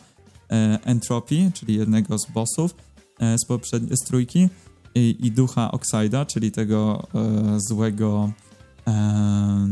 e, 0.51 0.79
Entropy, 0.85 1.51
czyli 1.55 1.75
jednego 1.75 2.19
z 2.19 2.31
bossów 2.31 2.75
e, 3.19 3.39
z 3.39 3.47
poprzedniej 3.47 3.97
z 3.97 4.01
trójki 4.01 4.49
i, 4.95 5.17
i 5.21 5.33
ducha 5.33 5.71
Oxida, 5.71 6.25
czyli 6.27 6.53
tego 6.53 7.07
e, 7.15 7.61
złego 7.61 8.33
e, 8.87 9.69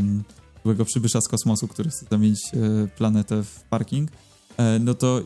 złego 0.64 0.84
przybysza 0.84 1.20
z 1.20 1.28
kosmosu, 1.28 1.68
który 1.68 1.90
chce 1.90 2.06
zamienić 2.10 2.40
e, 2.54 2.88
planetę 2.96 3.42
w 3.42 3.62
parking, 3.70 4.10
e, 4.56 4.78
no 4.78 4.94
to 4.94 5.22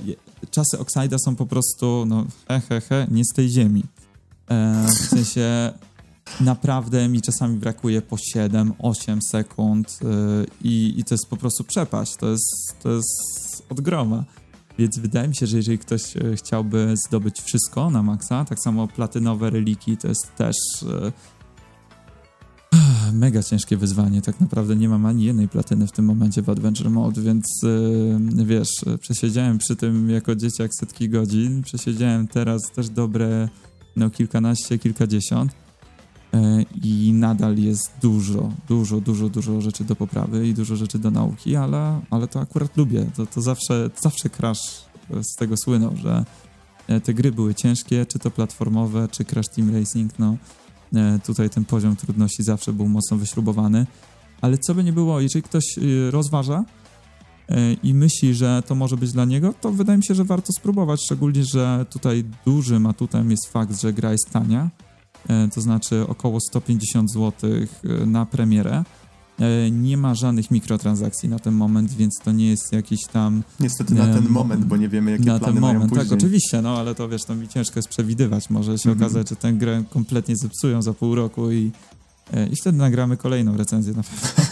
czasy 0.51 0.79
Oxida 0.79 1.17
są 1.25 1.37
po 1.37 1.47
prostu, 1.47 2.05
no 2.07 2.27
he, 2.49 2.61
he, 2.61 2.81
he, 2.81 3.07
nie 3.11 3.25
z 3.25 3.35
tej 3.35 3.49
ziemi. 3.49 3.85
w 4.87 5.07
sensie 5.07 5.73
naprawdę 6.41 7.09
mi 7.09 7.23
czasami 7.23 7.57
brakuje 7.57 8.03
po 8.03 8.17
7-8 8.17 9.19
sekund 9.21 9.99
i, 10.63 10.95
i 10.97 11.05
to 11.05 11.15
jest 11.15 11.27
po 11.27 11.37
prostu 11.37 11.65
przepaść. 11.65 12.17
To 12.17 12.29
jest, 12.29 12.77
to 12.83 12.93
jest 12.93 13.67
od 13.71 13.81
groma. 13.81 14.25
Więc 14.79 14.99
wydaje 14.99 15.29
mi 15.29 15.37
się, 15.37 15.47
że 15.47 15.57
jeżeli 15.57 15.79
ktoś 15.79 16.17
e, 16.17 16.37
chciałby 16.37 16.95
zdobyć 17.07 17.41
wszystko 17.41 17.91
na 17.91 18.03
maksa, 18.03 18.45
tak 18.45 18.59
samo 18.59 18.89
platynowe 18.89 19.51
reliki 19.51 19.97
to 19.97 20.09
jest 20.09 20.35
też 20.37 20.57
e, 20.83 21.13
mega 23.13 23.43
ciężkie 23.43 23.77
wyzwanie. 23.77 24.23
Tak 24.23 24.41
naprawdę 24.41 24.77
nie 24.77 24.89
mam 24.89 25.07
ani 25.07 25.25
jednej 25.25 25.49
platyny 25.49 25.87
w 25.87 25.93
tym 25.93 26.05
momencie 26.05 26.43
w 26.43 26.51
Adventure 26.51 26.91
Mode, 26.91 27.21
więc 27.21 27.47
e, 27.65 28.45
wiesz, 28.45 28.71
przesiedziałem 29.01 29.59
przy 29.59 29.77
tym 29.77 30.11
jako 30.11 30.35
dzieciak 30.35 30.71
setki 30.75 31.09
godzin, 31.09 31.63
przesiedziałem 31.63 32.29
teraz 32.29 32.63
też 32.75 32.89
dobre 32.89 33.49
no 33.97 34.11
kilkanaście, 34.11 34.79
kilkadziesiąt 34.79 35.68
i 36.83 37.13
nadal 37.13 37.57
jest 37.57 37.93
dużo, 38.03 38.53
dużo, 38.69 39.01
dużo, 39.01 39.29
dużo 39.29 39.61
rzeczy 39.61 39.85
do 39.85 39.97
poprawy 39.97 40.49
i 40.49 40.55
dużo 40.55 40.77
rzeczy 40.77 40.99
do 40.99 41.11
nauki, 41.11 41.57
ale, 41.57 42.01
ale 42.11 42.29
to 42.29 42.41
akurat 42.41 42.77
lubię. 42.77 43.07
To, 43.17 43.27
to 43.27 43.43
zawsze, 43.43 43.91
zawsze 44.01 44.31
Crash 44.31 44.85
z 45.23 45.37
tego 45.37 45.57
słynął, 45.57 45.97
że 45.97 46.25
e, 46.89 47.01
te 47.01 47.15
gry 47.15 47.33
były 47.33 47.55
ciężkie, 47.55 48.07
czy 48.07 48.19
to 48.19 48.31
platformowe, 48.31 49.09
czy 49.11 49.25
Crash 49.25 49.49
Team 49.49 49.75
Racing, 49.75 50.19
no 50.19 50.37
e, 50.95 51.19
tutaj 51.27 51.51
ten 51.51 51.65
poziom 51.65 51.97
trudności 51.97 52.43
zawsze 52.43 52.73
był 52.73 52.89
mocno 52.89 53.17
wyśrubowany, 53.17 53.87
ale 54.41 54.59
co 54.59 54.75
by 54.75 54.85
nie 54.85 54.93
było, 54.93 55.21
jeżeli 55.21 55.43
ktoś 55.43 55.65
rozważa 56.11 56.65
i 57.83 57.95
myśli, 57.95 58.35
że 58.35 58.63
to 58.67 58.75
może 58.75 58.97
być 58.97 59.13
dla 59.13 59.25
niego, 59.25 59.55
to 59.61 59.73
wydaje 59.73 59.99
mi 59.99 60.05
się, 60.05 60.15
że 60.15 60.25
warto 60.25 60.53
spróbować, 60.53 61.01
szczególnie, 61.05 61.45
że 61.45 61.87
tutaj 61.91 62.25
dużym 62.47 62.87
atutem 62.87 63.31
jest 63.31 63.49
fakt, 63.53 63.81
że 63.81 63.93
gra 63.93 64.13
jest 64.13 64.31
tania, 64.31 64.71
E, 64.71 64.88
to 65.55 65.61
znaczy 65.61 66.07
około 66.09 66.41
150 66.41 67.13
zł 67.13 67.51
e, 67.51 68.07
na 68.07 68.27
premierę. 68.27 68.85
E, 69.41 69.71
nie 69.71 69.97
ma 69.97 70.15
żadnych 70.15 70.51
mikrotransakcji 70.51 71.29
na 71.29 71.39
ten 71.39 71.55
moment, 71.55 71.93
więc 71.93 72.19
to 72.25 72.33
nie 72.33 72.49
jest 72.49 72.73
jakiś 72.73 73.01
tam... 73.13 73.43
Niestety 73.61 73.95
na 73.95 74.15
ten 74.15 74.29
moment, 74.29 74.65
bo 74.65 74.77
nie 74.77 74.89
wiemy, 74.89 75.11
jakie 75.11 75.25
na 75.25 75.39
plany 75.39 75.55
ten 75.55 75.61
moment, 75.61 75.79
mają 75.79 75.81
tak, 75.81 75.89
później. 75.89 76.09
Tak, 76.09 76.19
oczywiście, 76.19 76.63
no 76.63 76.79
ale 76.79 76.95
to 76.95 77.09
wiesz, 77.09 77.25
to 77.25 77.35
mi 77.35 77.49
ciężko 77.49 77.79
jest 77.79 77.89
przewidywać. 77.89 78.51
Może 78.51 78.79
się 78.79 78.91
mhm. 78.91 79.07
okazać, 79.07 79.29
że 79.29 79.37
tę 79.37 79.53
grę 79.53 79.85
kompletnie 79.91 80.37
zepsują 80.37 80.83
za 80.83 80.95
pół 80.95 81.15
roku 81.15 81.53
i, 81.53 81.73
E, 82.33 82.47
I 82.47 82.57
wtedy 82.57 82.79
nagramy 82.79 83.17
kolejną 83.17 83.57
recenzję 83.57 83.93
na 83.93 84.03
pewno. 84.03 84.45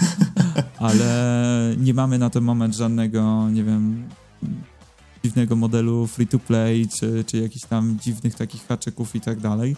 Ale 0.89 1.75
nie 1.79 1.95
mamy 1.95 2.19
na 2.19 2.31
ten 2.31 2.43
moment 2.43 2.75
żadnego, 2.75 3.51
nie 3.51 3.65
wiem, 3.65 4.09
dziwnego 5.25 5.57
modelu 5.57 6.07
free 6.07 6.27
to 6.27 6.39
play, 6.39 6.89
czy, 7.01 7.25
czy 7.27 7.37
jakichś 7.37 7.67
tam 7.67 7.99
dziwnych 8.03 8.35
takich 8.35 8.67
haczyków 8.67 9.15
i 9.15 9.21
tak 9.21 9.41
dalej. 9.41 9.77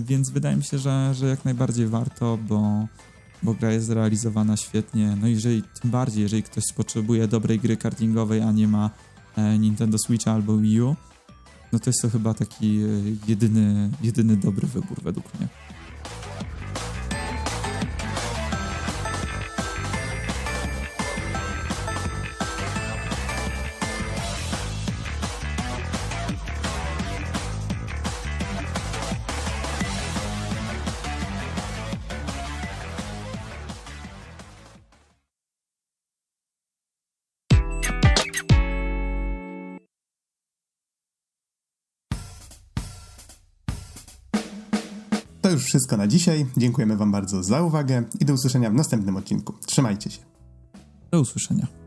Więc 0.00 0.30
wydaje 0.30 0.56
mi 0.56 0.64
się, 0.64 0.78
że, 0.78 1.14
że 1.14 1.26
jak 1.26 1.44
najbardziej 1.44 1.86
warto, 1.86 2.38
bo, 2.48 2.86
bo 3.42 3.54
gra 3.54 3.72
jest 3.72 3.86
zrealizowana 3.86 4.56
świetnie. 4.56 5.16
No 5.20 5.28
i 5.28 5.30
jeżeli, 5.30 5.62
tym 5.62 5.90
bardziej, 5.90 6.22
jeżeli 6.22 6.42
ktoś 6.42 6.64
potrzebuje 6.76 7.28
dobrej 7.28 7.60
gry 7.60 7.76
kartingowej, 7.76 8.40
a 8.40 8.52
nie 8.52 8.68
ma 8.68 8.90
e, 9.36 9.58
Nintendo 9.58 9.98
Switcha 9.98 10.32
albo 10.32 10.56
Wii 10.56 10.80
U, 10.80 10.96
no 11.72 11.78
to 11.78 11.90
jest 11.90 12.02
to 12.02 12.10
chyba 12.10 12.34
taki 12.34 12.80
e, 12.82 12.86
jedyny, 13.28 13.90
jedyny 14.02 14.36
dobry 14.36 14.66
wybór 14.66 15.02
według 15.02 15.34
mnie. 15.34 15.48
Już 45.62 45.68
wszystko 45.68 45.96
na 45.96 46.06
dzisiaj. 46.06 46.46
Dziękujemy 46.56 46.96
Wam 46.96 47.12
bardzo 47.12 47.42
za 47.42 47.62
uwagę 47.62 48.04
i 48.20 48.24
do 48.24 48.34
usłyszenia 48.34 48.70
w 48.70 48.74
następnym 48.74 49.16
odcinku. 49.16 49.54
Trzymajcie 49.66 50.10
się. 50.10 50.20
Do 51.10 51.20
usłyszenia. 51.20 51.81